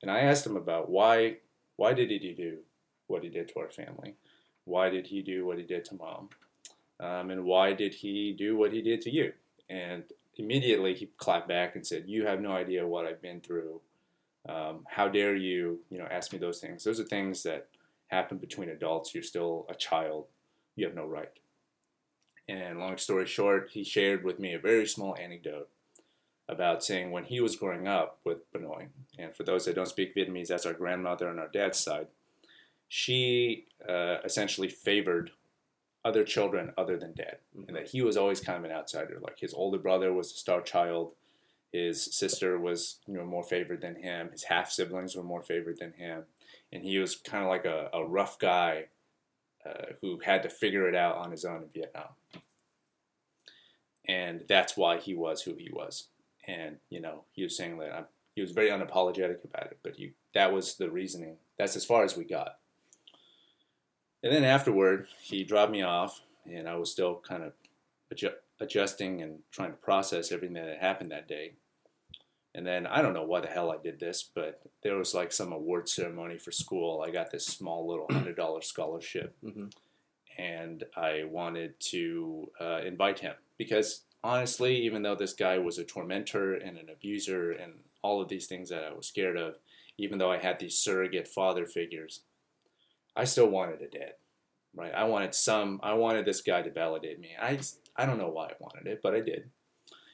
And 0.00 0.10
I 0.10 0.20
asked 0.20 0.46
him 0.46 0.56
about 0.56 0.88
why 0.90 1.40
why 1.76 1.94
did 1.94 2.10
he 2.10 2.32
do 2.34 2.64
what 3.06 3.22
he 3.24 3.28
did 3.30 3.48
to 3.48 3.58
our 3.58 3.70
family? 3.70 4.16
Why 4.64 4.88
did 4.90 5.06
he 5.08 5.22
do 5.22 5.44
what 5.46 5.58
he 5.58 5.64
did 5.64 5.84
to 5.86 5.94
mom? 5.94 6.30
Um, 7.02 7.30
and 7.30 7.44
why 7.44 7.72
did 7.74 7.94
he 7.94 8.32
do 8.32 8.56
what 8.56 8.72
he 8.72 8.80
did 8.80 9.00
to 9.02 9.10
you? 9.10 9.32
And 9.68 10.04
immediately 10.36 10.94
he 10.94 11.06
clapped 11.18 11.48
back 11.48 11.74
and 11.74 11.86
said, 11.86 12.04
"You 12.06 12.26
have 12.26 12.40
no 12.40 12.52
idea 12.52 12.86
what 12.86 13.06
I've 13.06 13.22
been 13.28 13.40
through 13.40 13.80
Um, 14.48 14.84
how 14.96 15.06
dare 15.08 15.36
you, 15.36 15.62
you 15.88 15.98
know, 15.98 16.08
ask 16.10 16.32
me 16.32 16.38
those 16.38 16.60
things? 16.60 16.82
Those 16.82 16.98
are 17.00 17.04
things 17.04 17.42
that 17.44 17.68
happen 18.08 18.38
between 18.38 18.68
adults. 18.70 19.14
You're 19.14 19.22
still 19.22 19.66
a 19.68 19.74
child. 19.74 20.26
You 20.74 20.86
have 20.86 20.96
no 20.96 21.06
right. 21.06 21.30
And 22.48 22.80
long 22.80 22.98
story 22.98 23.26
short, 23.26 23.70
he 23.70 23.84
shared 23.84 24.24
with 24.24 24.38
me 24.40 24.52
a 24.52 24.58
very 24.58 24.86
small 24.86 25.16
anecdote 25.16 25.68
about 26.48 26.82
saying 26.82 27.12
when 27.12 27.24
he 27.24 27.40
was 27.40 27.56
growing 27.56 27.86
up 27.86 28.18
with 28.24 28.50
Bà 28.52 28.58
Nội, 28.58 28.88
and 29.16 29.34
for 29.34 29.44
those 29.44 29.64
that 29.64 29.76
don't 29.76 29.86
speak 29.86 30.14
Vietnamese, 30.14 30.48
that's 30.48 30.66
our 30.66 30.74
grandmother 30.74 31.28
on 31.28 31.38
our 31.38 31.48
dad's 31.48 31.78
side, 31.78 32.08
she 32.88 33.66
uh, 33.88 34.16
essentially 34.24 34.68
favored 34.68 35.30
other 36.04 36.24
children 36.24 36.72
other 36.76 36.96
than 36.96 37.14
dad, 37.14 37.38
mm-hmm. 37.56 37.68
and 37.68 37.76
that 37.76 37.88
he 37.88 38.02
was 38.02 38.16
always 38.16 38.40
kind 38.40 38.58
of 38.58 38.64
an 38.64 38.76
outsider. 38.76 39.18
Like 39.20 39.38
his 39.38 39.54
older 39.54 39.78
brother 39.78 40.12
was 40.12 40.32
a 40.32 40.36
star 40.36 40.60
child, 40.60 41.12
his 41.72 42.02
sister 42.02 42.58
was 42.58 42.98
you 43.06 43.14
know 43.14 43.24
more 43.24 43.44
favored 43.44 43.80
than 43.80 43.96
him, 43.96 44.30
his 44.30 44.44
half 44.44 44.70
siblings 44.70 45.16
were 45.16 45.22
more 45.22 45.42
favored 45.42 45.78
than 45.78 45.92
him, 45.92 46.24
and 46.72 46.84
he 46.84 46.98
was 46.98 47.16
kind 47.16 47.44
of 47.44 47.50
like 47.50 47.64
a, 47.64 47.88
a 47.92 48.04
rough 48.04 48.38
guy 48.38 48.86
uh, 49.64 49.92
who 50.00 50.18
had 50.24 50.42
to 50.42 50.48
figure 50.48 50.88
it 50.88 50.94
out 50.94 51.16
on 51.16 51.30
his 51.30 51.44
own 51.44 51.62
in 51.62 51.68
Vietnam. 51.72 52.08
And 54.08 54.44
that's 54.48 54.76
why 54.76 54.98
he 54.98 55.14
was 55.14 55.42
who 55.42 55.54
he 55.54 55.70
was. 55.72 56.08
And, 56.48 56.78
you 56.90 57.00
know, 57.00 57.22
he 57.30 57.44
was 57.44 57.56
saying 57.56 57.78
that 57.78 57.94
I'm, 57.94 58.06
he 58.34 58.40
was 58.40 58.50
very 58.50 58.70
unapologetic 58.70 59.44
about 59.44 59.66
it, 59.66 59.78
but 59.82 59.98
you, 59.98 60.12
that 60.34 60.52
was 60.52 60.74
the 60.74 60.90
reasoning. 60.90 61.36
That's 61.58 61.76
as 61.76 61.84
far 61.84 62.02
as 62.02 62.16
we 62.16 62.24
got. 62.24 62.56
And 64.22 64.32
then 64.32 64.44
afterward, 64.44 65.06
he 65.20 65.44
dropped 65.44 65.72
me 65.72 65.82
off, 65.82 66.22
and 66.46 66.68
I 66.68 66.76
was 66.76 66.90
still 66.90 67.20
kind 67.26 67.42
of 67.42 67.52
adju- 68.14 68.34
adjusting 68.60 69.20
and 69.22 69.40
trying 69.50 69.70
to 69.70 69.76
process 69.76 70.30
everything 70.30 70.54
that 70.54 70.68
had 70.68 70.78
happened 70.78 71.10
that 71.10 71.28
day. 71.28 71.54
And 72.54 72.66
then 72.66 72.86
I 72.86 73.00
don't 73.00 73.14
know 73.14 73.24
why 73.24 73.40
the 73.40 73.48
hell 73.48 73.72
I 73.72 73.78
did 73.82 73.98
this, 73.98 74.22
but 74.22 74.60
there 74.82 74.96
was 74.96 75.14
like 75.14 75.32
some 75.32 75.52
award 75.52 75.88
ceremony 75.88 76.38
for 76.38 76.52
school. 76.52 77.02
I 77.06 77.10
got 77.10 77.30
this 77.30 77.46
small 77.46 77.88
little 77.88 78.06
hundred 78.10 78.36
dollar 78.36 78.60
scholarship, 78.60 79.34
mm-hmm. 79.42 79.66
and 80.38 80.84
I 80.96 81.24
wanted 81.24 81.80
to 81.80 82.50
uh, 82.60 82.80
invite 82.84 83.20
him 83.20 83.34
because 83.56 84.02
honestly, 84.22 84.76
even 84.84 85.02
though 85.02 85.14
this 85.14 85.32
guy 85.32 85.58
was 85.58 85.78
a 85.78 85.84
tormentor 85.84 86.54
and 86.54 86.76
an 86.76 86.88
abuser 86.90 87.52
and 87.52 87.72
all 88.02 88.20
of 88.20 88.28
these 88.28 88.46
things 88.46 88.68
that 88.68 88.84
I 88.84 88.92
was 88.92 89.06
scared 89.06 89.36
of, 89.36 89.56
even 89.96 90.18
though 90.18 90.30
I 90.30 90.38
had 90.38 90.58
these 90.58 90.78
surrogate 90.78 91.28
father 91.28 91.66
figures, 91.66 92.20
I 93.16 93.24
still 93.24 93.48
wanted 93.48 93.82
a 93.82 93.88
dad, 93.88 94.14
right? 94.74 94.94
I 94.94 95.04
wanted 95.04 95.34
some. 95.34 95.80
I 95.82 95.94
wanted 95.94 96.24
this 96.24 96.40
guy 96.40 96.62
to 96.62 96.70
validate 96.70 97.20
me. 97.20 97.30
I 97.40 97.58
I 97.96 98.06
don't 98.06 98.18
know 98.18 98.28
why 98.28 98.46
I 98.46 98.54
wanted 98.58 98.86
it, 98.86 99.00
but 99.02 99.14
I 99.14 99.20
did, 99.20 99.50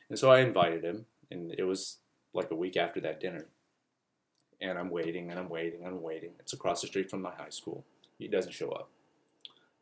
and 0.09 0.19
so 0.19 0.31
I 0.31 0.41
invited 0.41 0.85
him, 0.85 1.07
and 1.31 1.55
it 1.57 1.65
was 1.65 1.99
like 2.33 2.51
a 2.51 2.57
week 2.57 2.77
after 2.77 3.01
that 3.01 3.21
dinner. 3.21 3.47
And 4.61 4.79
I'm 4.79 4.91
waiting 4.91 5.31
and 5.31 5.39
I'm 5.39 5.49
waiting 5.49 5.85
and 5.85 5.95
I'm 5.95 6.03
waiting. 6.03 6.31
It's 6.41 6.53
across 6.53 6.81
the 6.81 6.89
street 6.89 7.11
from 7.11 7.23
my 7.23 7.31
high 7.31 7.51
school. 7.51 7.85
He 8.19 8.27
doesn't 8.27 8.53
show 8.53 8.71
up. 8.71 8.91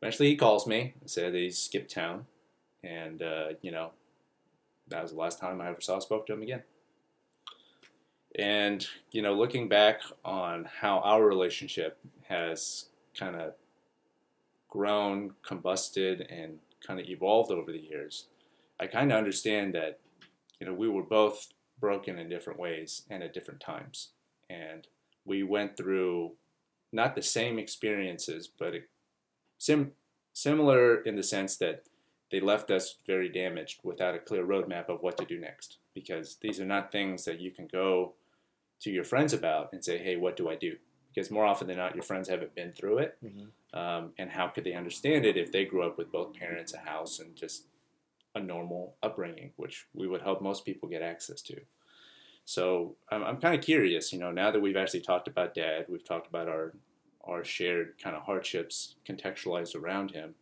Eventually, 0.01 0.29
he 0.29 0.35
calls 0.35 0.67
me 0.67 0.93
and 1.01 1.09
said 1.09 1.33
that 1.33 1.39
he 1.39 1.49
skipped 1.49 1.91
town. 1.91 2.27
And, 2.83 3.23
uh, 3.23 3.47
you 3.61 3.71
know, 3.71 3.91
that 4.87 5.01
was 5.01 5.11
the 5.11 5.17
last 5.17 5.39
time 5.39 5.59
I 5.59 5.69
ever 5.69 5.81
saw 5.81 5.97
spoke 5.99 6.27
to 6.27 6.33
him 6.33 6.43
again. 6.43 6.61
And, 8.37 8.87
you 9.11 9.23
know, 9.23 9.33
looking 9.33 9.67
back 9.67 10.01
on 10.23 10.69
how 10.81 10.99
our 10.99 11.25
relationship 11.25 11.97
has 12.27 12.85
kind 13.17 13.35
of 13.35 13.53
grown, 14.69 15.33
combusted, 15.45 16.25
and 16.29 16.59
kind 16.85 16.99
of 16.99 17.07
evolved 17.07 17.51
over 17.51 17.71
the 17.71 17.79
years, 17.79 18.25
I 18.79 18.87
kind 18.87 19.11
of 19.11 19.17
understand 19.17 19.73
that, 19.75 19.99
you 20.59 20.67
know, 20.67 20.73
we 20.73 20.89
were 20.89 21.03
both 21.03 21.47
broken 21.79 22.17
in 22.17 22.29
different 22.29 22.59
ways 22.59 23.03
and 23.09 23.23
at 23.23 23.33
different 23.33 23.59
times. 23.59 24.09
And 24.49 24.87
we 25.25 25.43
went 25.43 25.77
through 25.77 26.33
not 26.91 27.15
the 27.15 27.21
same 27.21 27.59
experiences, 27.59 28.47
but 28.47 28.73
sim- 29.57 29.91
similar 30.33 31.01
in 31.01 31.15
the 31.15 31.23
sense 31.23 31.57
that 31.57 31.83
they 32.31 32.39
left 32.39 32.71
us 32.71 32.95
very 33.05 33.29
damaged 33.29 33.79
without 33.83 34.15
a 34.15 34.19
clear 34.19 34.45
roadmap 34.45 34.89
of 34.89 35.01
what 35.01 35.17
to 35.17 35.25
do 35.25 35.39
next. 35.39 35.77
Because 35.93 36.37
these 36.41 36.59
are 36.59 36.65
not 36.65 36.91
things 36.91 37.25
that 37.25 37.39
you 37.39 37.51
can 37.51 37.67
go 37.67 38.13
to 38.81 38.91
your 38.91 39.03
friends 39.03 39.33
about 39.33 39.69
and 39.73 39.83
say, 39.83 39.97
hey, 39.97 40.17
what 40.17 40.37
do 40.37 40.49
I 40.49 40.55
do? 40.55 40.75
Because 41.17 41.31
more 41.31 41.45
often 41.45 41.65
than 41.65 41.77
not, 41.77 41.95
your 41.95 42.03
friends 42.03 42.29
haven't 42.29 42.53
been 42.53 42.73
through 42.73 42.99
it. 42.99 43.17
Mm-hmm. 43.25 43.79
Um, 43.79 44.11
and 44.19 44.29
how 44.29 44.49
could 44.49 44.63
they 44.63 44.73
understand 44.73 45.25
it 45.25 45.35
if 45.35 45.51
they 45.51 45.65
grew 45.65 45.81
up 45.81 45.97
with 45.97 46.11
both 46.11 46.35
parents, 46.35 46.75
a 46.75 46.77
house, 46.77 47.17
and 47.17 47.35
just 47.35 47.63
a 48.35 48.39
normal 48.39 48.97
upbringing, 49.01 49.49
which 49.55 49.87
we 49.95 50.07
would 50.07 50.21
hope 50.21 50.43
most 50.43 50.63
people 50.63 50.87
get 50.87 51.01
access 51.01 51.41
to. 51.41 51.59
So 52.45 52.97
I'm, 53.09 53.23
I'm 53.23 53.37
kind 53.37 53.55
of 53.55 53.65
curious, 53.65 54.13
you 54.13 54.19
know, 54.19 54.31
now 54.31 54.51
that 54.51 54.59
we've 54.59 54.77
actually 54.77 55.01
talked 55.01 55.27
about 55.27 55.55
dad, 55.55 55.85
we've 55.89 56.05
talked 56.05 56.27
about 56.27 56.47
our 56.47 56.75
our 57.23 57.43
shared 57.43 57.95
kind 58.01 58.15
of 58.15 58.21
hardships 58.21 58.93
contextualized 59.03 59.75
around 59.75 60.11
him. 60.11 60.35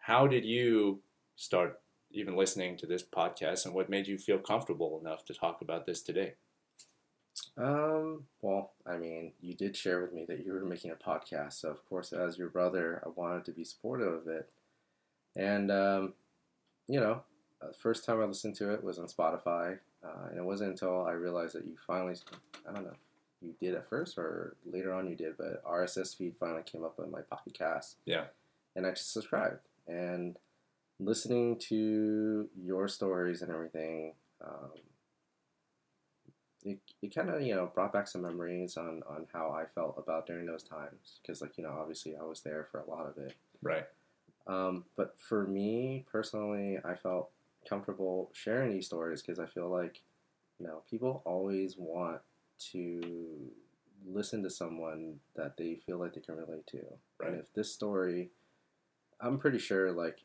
How 0.00 0.26
did 0.26 0.44
you 0.44 1.00
start 1.34 1.80
even 2.10 2.36
listening 2.36 2.76
to 2.76 2.86
this 2.86 3.02
podcast, 3.02 3.64
and 3.64 3.74
what 3.74 3.88
made 3.88 4.06
you 4.06 4.18
feel 4.18 4.38
comfortable 4.38 5.00
enough 5.00 5.24
to 5.24 5.32
talk 5.32 5.62
about 5.62 5.86
this 5.86 6.02
today? 6.02 6.34
Um, 7.56 8.24
well, 8.42 8.72
I 8.86 8.96
mean, 8.96 9.32
you 9.40 9.54
did 9.54 9.76
share 9.76 10.00
with 10.02 10.12
me 10.12 10.24
that 10.28 10.44
you 10.44 10.52
were 10.52 10.64
making 10.64 10.90
a 10.90 10.94
podcast, 10.94 11.54
so 11.54 11.70
of 11.70 11.84
course, 11.88 12.12
as 12.12 12.38
your 12.38 12.48
brother, 12.48 13.02
I 13.04 13.08
wanted 13.08 13.44
to 13.46 13.52
be 13.52 13.64
supportive 13.64 14.12
of 14.12 14.28
it. 14.28 14.48
And 15.36 15.70
um, 15.70 16.14
you 16.86 17.00
know, 17.00 17.22
the 17.60 17.68
uh, 17.68 17.72
first 17.80 18.04
time 18.04 18.20
I 18.20 18.24
listened 18.24 18.54
to 18.56 18.72
it 18.72 18.84
was 18.84 18.98
on 18.98 19.06
Spotify, 19.06 19.78
uh, 20.04 20.28
and 20.28 20.38
it 20.38 20.44
wasn't 20.44 20.70
until 20.70 21.04
I 21.04 21.12
realized 21.12 21.54
that 21.54 21.64
you 21.64 21.76
finally, 21.86 22.14
I 22.68 22.72
don't 22.72 22.84
know, 22.84 22.96
you 23.40 23.54
did 23.60 23.74
at 23.74 23.88
first 23.88 24.18
or 24.18 24.56
later 24.64 24.92
on 24.92 25.08
you 25.08 25.16
did, 25.16 25.36
but 25.36 25.64
RSS 25.64 26.16
feed 26.16 26.36
finally 26.38 26.62
came 26.62 26.84
up 26.84 26.98
on 26.98 27.10
my 27.10 27.20
Pocket 27.22 27.54
Cast. 27.56 27.96
Yeah. 28.04 28.24
And 28.76 28.86
I 28.86 28.90
just 28.90 29.12
subscribed. 29.12 29.60
And 29.86 30.36
listening 30.98 31.58
to 31.58 32.48
your 32.56 32.88
stories 32.88 33.42
and 33.42 33.50
everything, 33.50 34.14
um, 34.44 34.70
it, 36.64 36.78
it 37.02 37.14
kind 37.14 37.30
of, 37.30 37.42
you 37.42 37.54
know, 37.54 37.70
brought 37.74 37.92
back 37.92 38.08
some 38.08 38.22
memories 38.22 38.76
on, 38.76 39.02
on 39.08 39.26
how 39.32 39.50
I 39.50 39.64
felt 39.74 39.96
about 39.98 40.26
during 40.26 40.46
those 40.46 40.62
times. 40.62 41.20
Because, 41.20 41.42
like, 41.42 41.58
you 41.58 41.64
know, 41.64 41.76
obviously 41.78 42.16
I 42.16 42.22
was 42.24 42.40
there 42.40 42.68
for 42.70 42.80
a 42.80 42.90
lot 42.90 43.06
of 43.06 43.18
it. 43.18 43.34
Right. 43.62 43.84
Um, 44.46 44.84
but 44.96 45.14
for 45.18 45.46
me 45.46 46.04
personally, 46.10 46.78
I 46.84 46.94
felt 46.94 47.30
comfortable 47.68 48.30
sharing 48.32 48.72
these 48.72 48.86
stories 48.86 49.22
because 49.22 49.38
I 49.38 49.46
feel 49.46 49.70
like, 49.70 50.02
you 50.58 50.66
know, 50.66 50.82
people 50.90 51.22
always 51.24 51.76
want 51.76 52.20
to 52.72 53.00
listen 54.06 54.42
to 54.42 54.50
someone 54.50 55.20
that 55.34 55.56
they 55.56 55.80
feel 55.86 55.98
like 55.98 56.14
they 56.14 56.20
can 56.20 56.36
relate 56.36 56.66
to. 56.68 56.80
Right. 57.18 57.30
And 57.30 57.40
if 57.40 57.52
this 57.54 57.72
story, 57.72 58.30
I'm 59.20 59.38
pretty 59.38 59.58
sure, 59.58 59.92
like, 59.92 60.18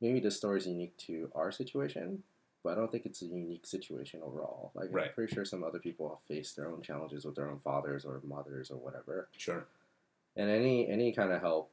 maybe 0.00 0.20
this 0.20 0.36
story 0.36 0.58
is 0.58 0.66
unique 0.66 0.96
to 0.98 1.30
our 1.34 1.50
situation, 1.50 2.22
but 2.64 2.72
I 2.72 2.74
don't 2.76 2.90
think 2.90 3.06
it's 3.06 3.22
a 3.22 3.26
unique 3.26 3.66
situation 3.66 4.20
overall. 4.24 4.72
Like, 4.74 4.88
right. 4.90 5.08
I'm 5.08 5.14
pretty 5.14 5.34
sure 5.34 5.44
some 5.44 5.62
other 5.62 5.78
people 5.78 6.08
have 6.08 6.36
faced 6.36 6.56
their 6.56 6.68
own 6.68 6.82
challenges 6.82 7.24
with 7.24 7.36
their 7.36 7.50
own 7.50 7.60
fathers 7.60 8.04
or 8.04 8.20
mothers 8.24 8.70
or 8.70 8.78
whatever. 8.78 9.28
Sure. 9.36 9.66
And 10.36 10.50
any 10.50 10.88
any 10.88 11.12
kind 11.12 11.30
of 11.30 11.40
help 11.40 11.70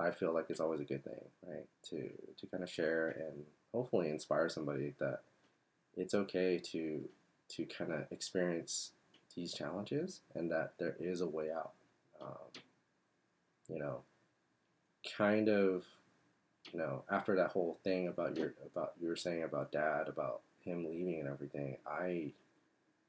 I 0.00 0.10
feel 0.10 0.34
like 0.34 0.46
it's 0.48 0.60
always 0.60 0.80
a 0.80 0.84
good 0.84 1.04
thing, 1.04 1.20
right? 1.46 1.66
To 1.90 2.10
to 2.40 2.46
kind 2.48 2.62
of 2.62 2.70
share 2.70 3.10
and 3.10 3.44
hopefully 3.72 4.08
inspire 4.08 4.48
somebody 4.48 4.94
that 4.98 5.20
it's 5.96 6.14
okay 6.14 6.60
to 6.72 7.08
to 7.50 7.64
kind 7.66 7.92
of 7.92 8.06
experience 8.10 8.90
these 9.36 9.52
challenges 9.52 10.20
and 10.34 10.50
that 10.50 10.72
there 10.78 10.96
is 10.98 11.20
a 11.20 11.26
way 11.26 11.50
out. 11.50 11.72
Um, 12.20 12.62
you 13.68 13.78
know, 13.78 14.00
kind 15.16 15.48
of, 15.48 15.84
you 16.72 16.78
know, 16.78 17.02
after 17.10 17.36
that 17.36 17.50
whole 17.50 17.78
thing 17.84 18.08
about 18.08 18.36
your 18.36 18.54
about 18.64 18.92
you 19.00 19.08
were 19.08 19.16
saying 19.16 19.42
about 19.42 19.72
dad 19.72 20.08
about 20.08 20.40
him 20.64 20.84
leaving 20.84 21.20
and 21.20 21.28
everything, 21.28 21.76
I 21.86 22.32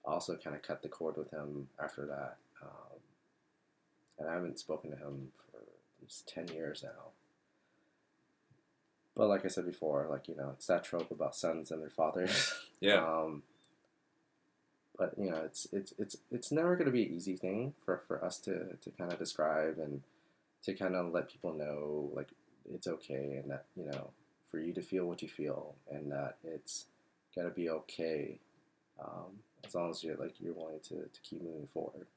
also 0.03 0.36
kind 0.36 0.56
of 0.56 0.62
cut 0.62 0.82
the 0.82 0.89
cord 0.89 1.18
with 1.18 1.32
him 1.32 1.68
after 1.82 2.06
that, 2.06 2.38
um, 2.62 2.99
and 4.20 4.30
I 4.30 4.34
haven't 4.34 4.60
spoken 4.60 4.91
to 4.91 4.97
him 4.97 5.32
for 5.51 5.60
it's 6.03 6.24
10 6.28 6.49
years 6.49 6.84
now. 6.84 7.12
But 9.16 9.28
like 9.28 9.45
I 9.45 9.47
said 9.47 9.66
before, 9.66 10.08
like, 10.10 10.28
you 10.28 10.36
know, 10.36 10.51
it's 10.53 10.68
that 10.68 10.84
trope 10.84 11.10
about 11.10 11.36
sons 11.36 11.72
and 11.72 11.82
their 11.82 11.89
fathers. 11.89 12.53
Yeah. 12.82 12.97
um, 12.97 13.41
but 14.97 15.14
you 15.18 15.32
know, 15.32 15.41
it's 15.45 15.66
it's 15.72 15.93
it's 15.97 16.18
it's 16.30 16.51
never 16.51 16.76
going 16.76 16.86
to 16.86 16.91
be 16.91 17.03
an 17.03 17.12
easy 17.14 17.36
thing 17.36 17.74
for, 17.84 18.01
for 18.06 18.24
us 18.24 18.38
to, 18.39 18.76
to 18.82 18.89
kind 18.91 19.12
of 19.12 19.18
describe 19.18 19.80
and 19.80 20.01
to 20.64 20.74
kind 20.74 20.93
of 20.93 21.14
let 21.14 21.32
people 21.32 21.53
know 21.53 22.12
like 22.14 22.28
it's 22.74 22.88
okay 22.88 23.39
and 23.41 23.49
that 23.51 23.66
you 23.76 23.86
know 23.86 24.09
for 24.49 24.59
you 24.59 24.74
to 24.74 24.82
feel 24.82 25.05
what 25.05 25.22
you 25.22 25.28
feel 25.28 25.76
and 25.91 26.11
that 26.11 26.38
it's 26.43 26.86
gonna 27.36 27.49
be 27.49 27.70
okay 27.70 28.39
um, 28.99 29.39
as 29.66 29.76
long 29.76 29.89
as 29.89 30.03
you're 30.03 30.16
like 30.16 30.34
you're 30.39 30.53
willing 30.53 30.80
to, 30.82 30.95
to 30.95 31.22
keep 31.24 31.41
moving 31.43 31.68
forward. 31.68 32.07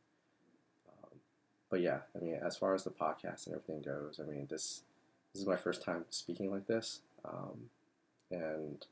But 1.71 1.81
yeah, 1.83 1.99
I 2.17 2.25
mean, 2.25 2.35
as 2.35 2.57
far 2.57 2.75
as 2.75 2.85
the 2.85 2.91
podcast 2.91 3.47
and 3.47 3.55
everything 3.55 3.83
goes, 3.83 4.21
I 4.23 4.31
mean, 4.31 4.47
this 4.49 4.83
this 5.33 5.43
is 5.43 5.47
my 5.47 5.57
first 5.57 5.83
time 5.83 6.05
speaking 6.11 6.51
like 6.51 6.67
this, 6.67 7.01
um, 7.25 7.69
and 8.31 8.85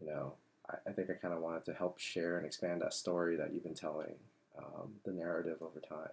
you 0.00 0.06
know, 0.06 0.34
I, 0.68 0.90
I 0.90 0.92
think 0.92 1.08
I 1.08 1.14
kind 1.14 1.32
of 1.32 1.40
wanted 1.40 1.64
to 1.64 1.72
help 1.72 1.98
share 1.98 2.36
and 2.36 2.44
expand 2.44 2.82
that 2.82 2.92
story 2.92 3.36
that 3.36 3.54
you've 3.54 3.62
been 3.62 3.74
telling, 3.74 4.14
um, 4.58 4.94
the 5.04 5.12
narrative 5.12 5.58
over 5.62 5.80
time, 5.80 6.12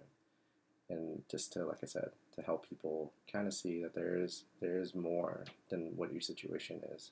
and 0.88 1.22
just 1.30 1.52
to, 1.54 1.64
like 1.64 1.78
I 1.82 1.86
said, 1.86 2.10
to 2.34 2.42
help 2.42 2.68
people 2.68 3.12
kind 3.30 3.46
of 3.46 3.54
see 3.54 3.80
that 3.82 3.94
there 3.94 4.16
is 4.16 4.44
there 4.60 4.78
is 4.80 4.94
more 4.94 5.44
than 5.70 5.92
what 5.96 6.12
your 6.12 6.20
situation 6.20 6.80
is. 6.94 7.10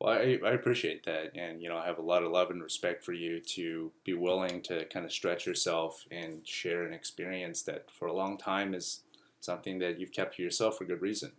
Well, 0.00 0.12
I, 0.12 0.38
I 0.44 0.50
appreciate 0.50 1.04
that, 1.04 1.36
and 1.36 1.62
you 1.62 1.68
know, 1.68 1.78
I 1.78 1.86
have 1.86 1.98
a 1.98 2.02
lot 2.02 2.24
of 2.24 2.32
love 2.32 2.50
and 2.50 2.62
respect 2.62 3.04
for 3.04 3.12
you 3.12 3.40
to 3.40 3.92
be 4.04 4.12
willing 4.12 4.60
to 4.62 4.84
kind 4.86 5.04
of 5.04 5.12
stretch 5.12 5.46
yourself 5.46 6.04
and 6.10 6.46
share 6.46 6.84
an 6.84 6.92
experience 6.92 7.62
that, 7.62 7.90
for 7.90 8.06
a 8.06 8.12
long 8.12 8.36
time, 8.36 8.74
is 8.74 9.00
something 9.40 9.78
that 9.78 10.00
you've 10.00 10.12
kept 10.12 10.36
to 10.36 10.42
yourself 10.42 10.78
for 10.78 10.84
good 10.84 11.02
reason. 11.02 11.32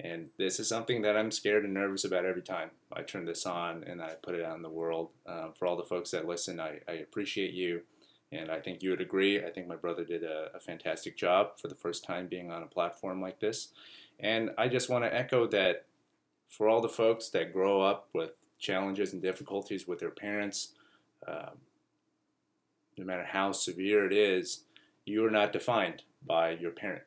And 0.00 0.30
this 0.36 0.58
is 0.58 0.68
something 0.68 1.02
that 1.02 1.16
I'm 1.16 1.30
scared 1.30 1.64
and 1.64 1.74
nervous 1.74 2.04
about 2.04 2.24
every 2.24 2.42
time 2.42 2.70
I 2.92 3.02
turn 3.02 3.24
this 3.24 3.46
on 3.46 3.84
and 3.84 4.02
I 4.02 4.14
put 4.22 4.34
it 4.34 4.44
out 4.44 4.56
in 4.56 4.62
the 4.62 4.68
world. 4.68 5.10
Um, 5.26 5.52
for 5.56 5.66
all 5.66 5.76
the 5.76 5.84
folks 5.84 6.10
that 6.10 6.26
listen, 6.26 6.58
I, 6.58 6.80
I, 6.88 6.94
appreciate 6.94 7.52
you. 7.52 7.82
And 8.32 8.50
I 8.50 8.60
think 8.60 8.82
you 8.82 8.90
would 8.90 9.00
agree. 9.00 9.44
I 9.44 9.50
think 9.50 9.68
my 9.68 9.76
brother 9.76 10.04
did 10.04 10.24
a, 10.24 10.48
a 10.54 10.60
fantastic 10.60 11.16
job 11.16 11.58
for 11.58 11.68
the 11.68 11.74
first 11.74 12.04
time 12.04 12.26
being 12.26 12.50
on 12.50 12.62
a 12.62 12.66
platform 12.66 13.20
like 13.20 13.40
this. 13.40 13.68
And 14.18 14.50
I 14.56 14.68
just 14.68 14.88
want 14.88 15.04
to 15.04 15.14
echo 15.14 15.46
that 15.48 15.84
for 16.48 16.68
all 16.68 16.80
the 16.80 16.88
folks 16.88 17.28
that 17.30 17.52
grow 17.52 17.82
up 17.82 18.08
with 18.14 18.32
challenges 18.58 19.12
and 19.12 19.20
difficulties 19.20 19.86
with 19.86 19.98
their 20.00 20.10
parents, 20.10 20.72
um, 21.28 21.58
no 22.96 23.04
matter 23.04 23.24
how 23.24 23.52
severe 23.52 24.06
it 24.06 24.12
is, 24.12 24.64
you 25.04 25.24
are 25.24 25.30
not 25.30 25.52
defined 25.52 26.02
by 26.26 26.50
your 26.50 26.70
parent 26.70 27.02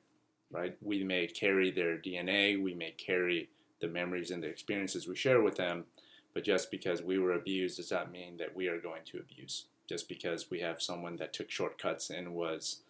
right? 0.52 0.76
We 0.82 1.04
may 1.04 1.28
carry 1.28 1.72
their 1.72 1.98
DNA, 1.98 2.62
we 2.62 2.74
may 2.74 2.92
carry 2.92 3.50
the 3.82 3.88
memories 3.88 4.32
and 4.32 4.42
the 4.42 4.48
experiences 4.48 5.08
we 5.08 5.16
share 5.16 5.42
with 5.42 5.56
them, 5.56 5.86
but 6.34 6.44
just 6.44 6.72
because 6.72 7.02
we 7.02 7.20
were 7.20 7.34
abused 7.34 7.78
does 7.78 7.92
not 7.92 8.12
mean 8.12 8.38
that 8.38 8.56
we 8.56 8.68
are 8.68 8.80
going 8.80 9.02
to 9.06 9.18
abuse. 9.18 9.66
Just 9.88 10.10
because 10.10 10.50
we 10.50 10.60
have 10.62 10.82
someone 10.82 11.18
that 11.18 11.34
took 11.34 11.52
shortcuts 11.52 12.10
and 12.10 12.34
was 12.34 12.82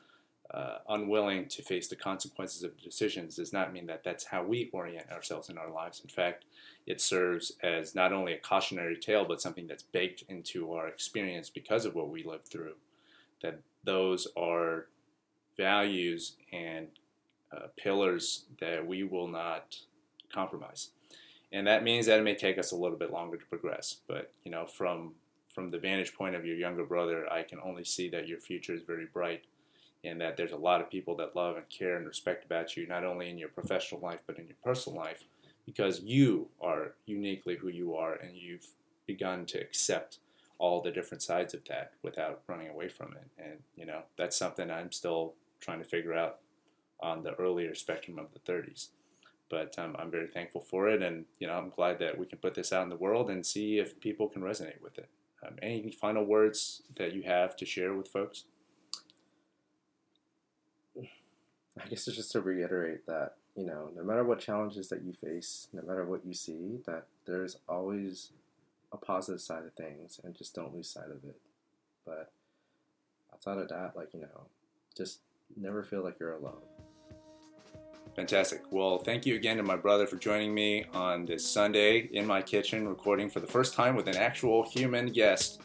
uh, 0.53 0.77
unwilling 0.87 1.47
to 1.47 1.63
face 1.63 1.87
the 1.87 1.95
consequences 1.95 2.63
of 2.63 2.79
decisions 2.81 3.35
does 3.35 3.51
not 3.51 3.73
mean 3.73 3.87
that 3.87 4.03
that's 4.03 4.25
how 4.25 4.43
we 4.43 4.69
orient 4.71 5.11
ourselves 5.11 5.49
in 5.49 5.57
our 5.57 5.69
lives. 5.69 6.01
In 6.01 6.09
fact, 6.09 6.45
it 6.85 7.01
serves 7.01 7.53
as 7.63 7.95
not 7.95 8.13
only 8.13 8.33
a 8.33 8.37
cautionary 8.37 8.95
tale, 8.95 9.25
but 9.25 9.41
something 9.41 9.67
that's 9.67 9.83
baked 9.83 10.23
into 10.29 10.71
our 10.73 10.87
experience 10.87 11.49
because 11.49 11.83
of 11.85 11.95
what 11.95 12.09
we 12.09 12.23
lived 12.23 12.47
through. 12.47 12.75
That 13.41 13.59
those 13.83 14.27
are 14.37 14.85
values 15.57 16.33
and 16.53 16.87
uh, 17.51 17.67
pillars 17.75 18.45
that 18.59 18.85
we 18.85 19.03
will 19.03 19.27
not 19.27 19.77
compromise. 20.31 20.89
And 21.51 21.65
that 21.67 21.83
means 21.83 22.05
that 22.05 22.19
it 22.19 22.23
may 22.23 22.35
take 22.35 22.57
us 22.57 22.71
a 22.71 22.75
little 22.75 22.97
bit 22.97 23.11
longer 23.11 23.37
to 23.37 23.45
progress. 23.45 23.97
But 24.07 24.31
you 24.43 24.51
know, 24.51 24.65
from 24.65 25.13
from 25.55 25.71
the 25.71 25.79
vantage 25.79 26.13
point 26.13 26.35
of 26.35 26.45
your 26.45 26.57
younger 26.57 26.83
brother, 26.83 27.31
I 27.31 27.43
can 27.43 27.59
only 27.63 27.85
see 27.85 28.09
that 28.09 28.27
your 28.27 28.39
future 28.39 28.73
is 28.73 28.83
very 28.83 29.05
bright, 29.05 29.45
and 30.03 30.19
that 30.19 30.35
there's 30.35 30.51
a 30.51 30.57
lot 30.57 30.81
of 30.81 30.91
people 30.91 31.15
that 31.15 31.35
love 31.35 31.55
and 31.55 31.67
care 31.69 31.95
and 31.95 32.05
respect 32.05 32.43
about 32.43 32.75
you, 32.75 32.85
not 32.85 33.05
only 33.05 33.29
in 33.29 33.37
your 33.37 33.49
professional 33.49 34.01
life 34.01 34.19
but 34.27 34.37
in 34.37 34.45
your 34.45 34.57
personal 34.61 34.99
life, 34.99 35.23
because 35.65 36.01
you 36.01 36.49
are 36.61 36.93
uniquely 37.05 37.55
who 37.55 37.69
you 37.69 37.95
are, 37.95 38.15
and 38.15 38.35
you've 38.35 38.67
begun 39.07 39.45
to 39.45 39.59
accept 39.59 40.19
all 40.57 40.81
the 40.81 40.91
different 40.91 41.21
sides 41.21 41.53
of 41.53 41.63
that 41.65 41.93
without 42.03 42.41
running 42.47 42.67
away 42.67 42.89
from 42.89 43.13
it. 43.13 43.27
And 43.41 43.59
you 43.77 43.85
know, 43.85 44.03
that's 44.17 44.37
something 44.37 44.69
I'm 44.69 44.91
still 44.91 45.35
trying 45.61 45.79
to 45.79 45.85
figure 45.85 46.13
out 46.13 46.39
on 46.99 47.23
the 47.23 47.33
earlier 47.35 47.73
spectrum 47.75 48.19
of 48.19 48.27
the 48.33 48.39
30s. 48.51 48.89
But 49.49 49.77
um, 49.77 49.95
I'm 49.97 50.11
very 50.11 50.27
thankful 50.27 50.61
for 50.61 50.89
it, 50.89 51.01
and 51.01 51.25
you 51.39 51.47
know 51.47 51.53
I'm 51.53 51.69
glad 51.69 51.99
that 51.99 52.17
we 52.17 52.25
can 52.25 52.39
put 52.39 52.55
this 52.55 52.73
out 52.73 52.83
in 52.83 52.89
the 52.89 52.95
world 52.95 53.29
and 53.29 53.45
see 53.45 53.77
if 53.77 53.99
people 54.01 54.27
can 54.27 54.41
resonate 54.41 54.81
with 54.81 54.97
it. 54.97 55.07
Um, 55.45 55.55
any 55.61 55.91
final 55.91 56.23
words 56.23 56.81
that 56.97 57.13
you 57.13 57.23
have 57.23 57.55
to 57.57 57.65
share 57.65 57.93
with 57.93 58.07
folks? 58.07 58.45
I 60.97 61.87
guess 61.89 62.07
it's 62.07 62.15
just 62.15 62.31
to 62.31 62.41
reiterate 62.41 63.05
that 63.05 63.33
you 63.55 63.65
know 63.65 63.89
no 63.95 64.03
matter 64.03 64.23
what 64.23 64.39
challenges 64.39 64.89
that 64.89 65.03
you 65.03 65.13
face, 65.13 65.67
no 65.73 65.81
matter 65.81 66.05
what 66.05 66.25
you 66.25 66.33
see, 66.33 66.79
that 66.85 67.07
there's 67.25 67.57
always 67.67 68.31
a 68.91 68.97
positive 68.97 69.41
side 69.41 69.65
of 69.65 69.73
things, 69.73 70.19
and 70.23 70.35
just 70.35 70.55
don't 70.55 70.73
lose 70.73 70.89
sight 70.89 71.11
of 71.11 71.23
it. 71.27 71.39
But 72.05 72.31
outside 73.33 73.57
of 73.57 73.67
that, 73.69 73.93
like 73.95 74.13
you 74.13 74.21
know, 74.21 74.47
just 74.95 75.19
never 75.57 75.83
feel 75.83 76.03
like 76.03 76.19
you're 76.19 76.33
alone. 76.33 76.61
Fantastic. 78.15 78.63
Well, 78.71 78.99
thank 78.99 79.25
you 79.25 79.35
again 79.35 79.57
to 79.57 79.63
my 79.63 79.75
brother 79.75 80.07
for 80.07 80.15
joining 80.15 80.53
me 80.53 80.85
on 80.93 81.25
this 81.25 81.45
Sunday 81.45 82.09
in 82.13 82.25
my 82.25 82.41
kitchen, 82.41 82.87
recording 82.87 83.29
for 83.29 83.41
the 83.41 83.47
first 83.47 83.73
time 83.73 83.95
with 83.95 84.07
an 84.07 84.15
actual 84.15 84.63
human 84.69 85.07
guest. 85.11 85.61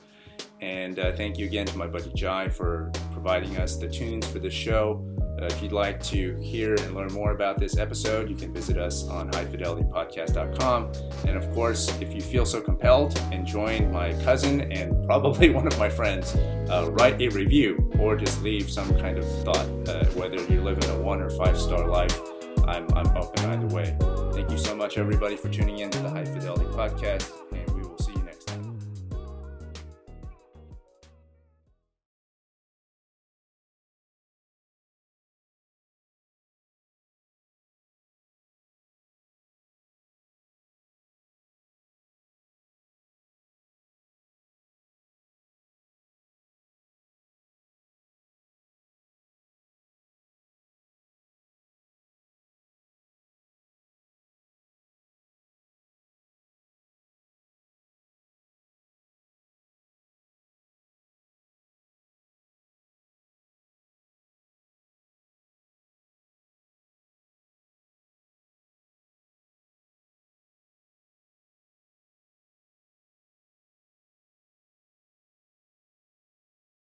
And 0.61 0.98
uh, 0.98 1.12
thank 1.12 1.38
you 1.38 1.46
again 1.46 1.66
to 1.66 1.78
my 1.78 1.86
buddy 1.86 2.11
Jai 2.12 2.48
for 2.48 2.90
providing 3.12 3.57
us 3.57 3.76
the 3.76 3.88
tunes 3.88 4.26
for 4.26 4.40
this 4.40 4.53
show. 4.53 5.07
Uh, 5.40 5.46
if 5.46 5.62
you'd 5.62 5.72
like 5.72 6.03
to 6.03 6.36
hear 6.40 6.74
and 6.74 6.94
learn 6.94 7.12
more 7.12 7.30
about 7.30 7.59
this 7.59 7.78
episode, 7.78 8.28
you 8.28 8.34
can 8.34 8.53
visit 8.53 8.76
us 8.76 9.07
on 9.09 9.30
highfidelitypodcast.com. 9.30 10.92
And 11.28 11.36
of 11.36 11.51
course, 11.55 11.88
if 12.01 12.12
you 12.12 12.20
feel 12.20 12.44
so 12.44 12.61
compelled 12.61 13.16
and 13.30 13.46
join 13.46 13.92
my 13.92 14.12
cousin 14.24 14.72
and 14.72 15.07
probably 15.07 15.51
one 15.61 15.68
of 15.68 15.78
my 15.78 15.88
friends, 15.88 16.34
uh, 16.68 16.90
write 16.90 17.20
a 17.22 17.28
review 17.28 17.90
or 17.98 18.16
just 18.16 18.42
leave 18.42 18.68
some 18.68 18.92
kind 18.98 19.18
of 19.18 19.44
thought, 19.44 19.66
uh, 19.88 20.05
whether 20.16 20.36
you're 20.46 20.62
living 20.62 20.90
a 20.90 21.01
one 21.01 21.22
or 21.22 21.30
five 21.30 21.57
star 21.57 21.86
life. 21.86 22.20
I'm, 22.67 22.87
I'm 22.95 23.17
open 23.17 23.45
either 23.47 23.75
way. 23.75 23.97
Thank 24.33 24.51
you 24.51 24.59
so 24.59 24.75
much, 24.75 24.99
everybody, 24.99 25.37
for 25.37 25.49
tuning 25.49 25.79
in 25.79 25.91
to 25.91 25.99
the 26.01 26.11
High 26.11 26.25
Fidelity 26.25 26.67
Podcast. 26.67 27.33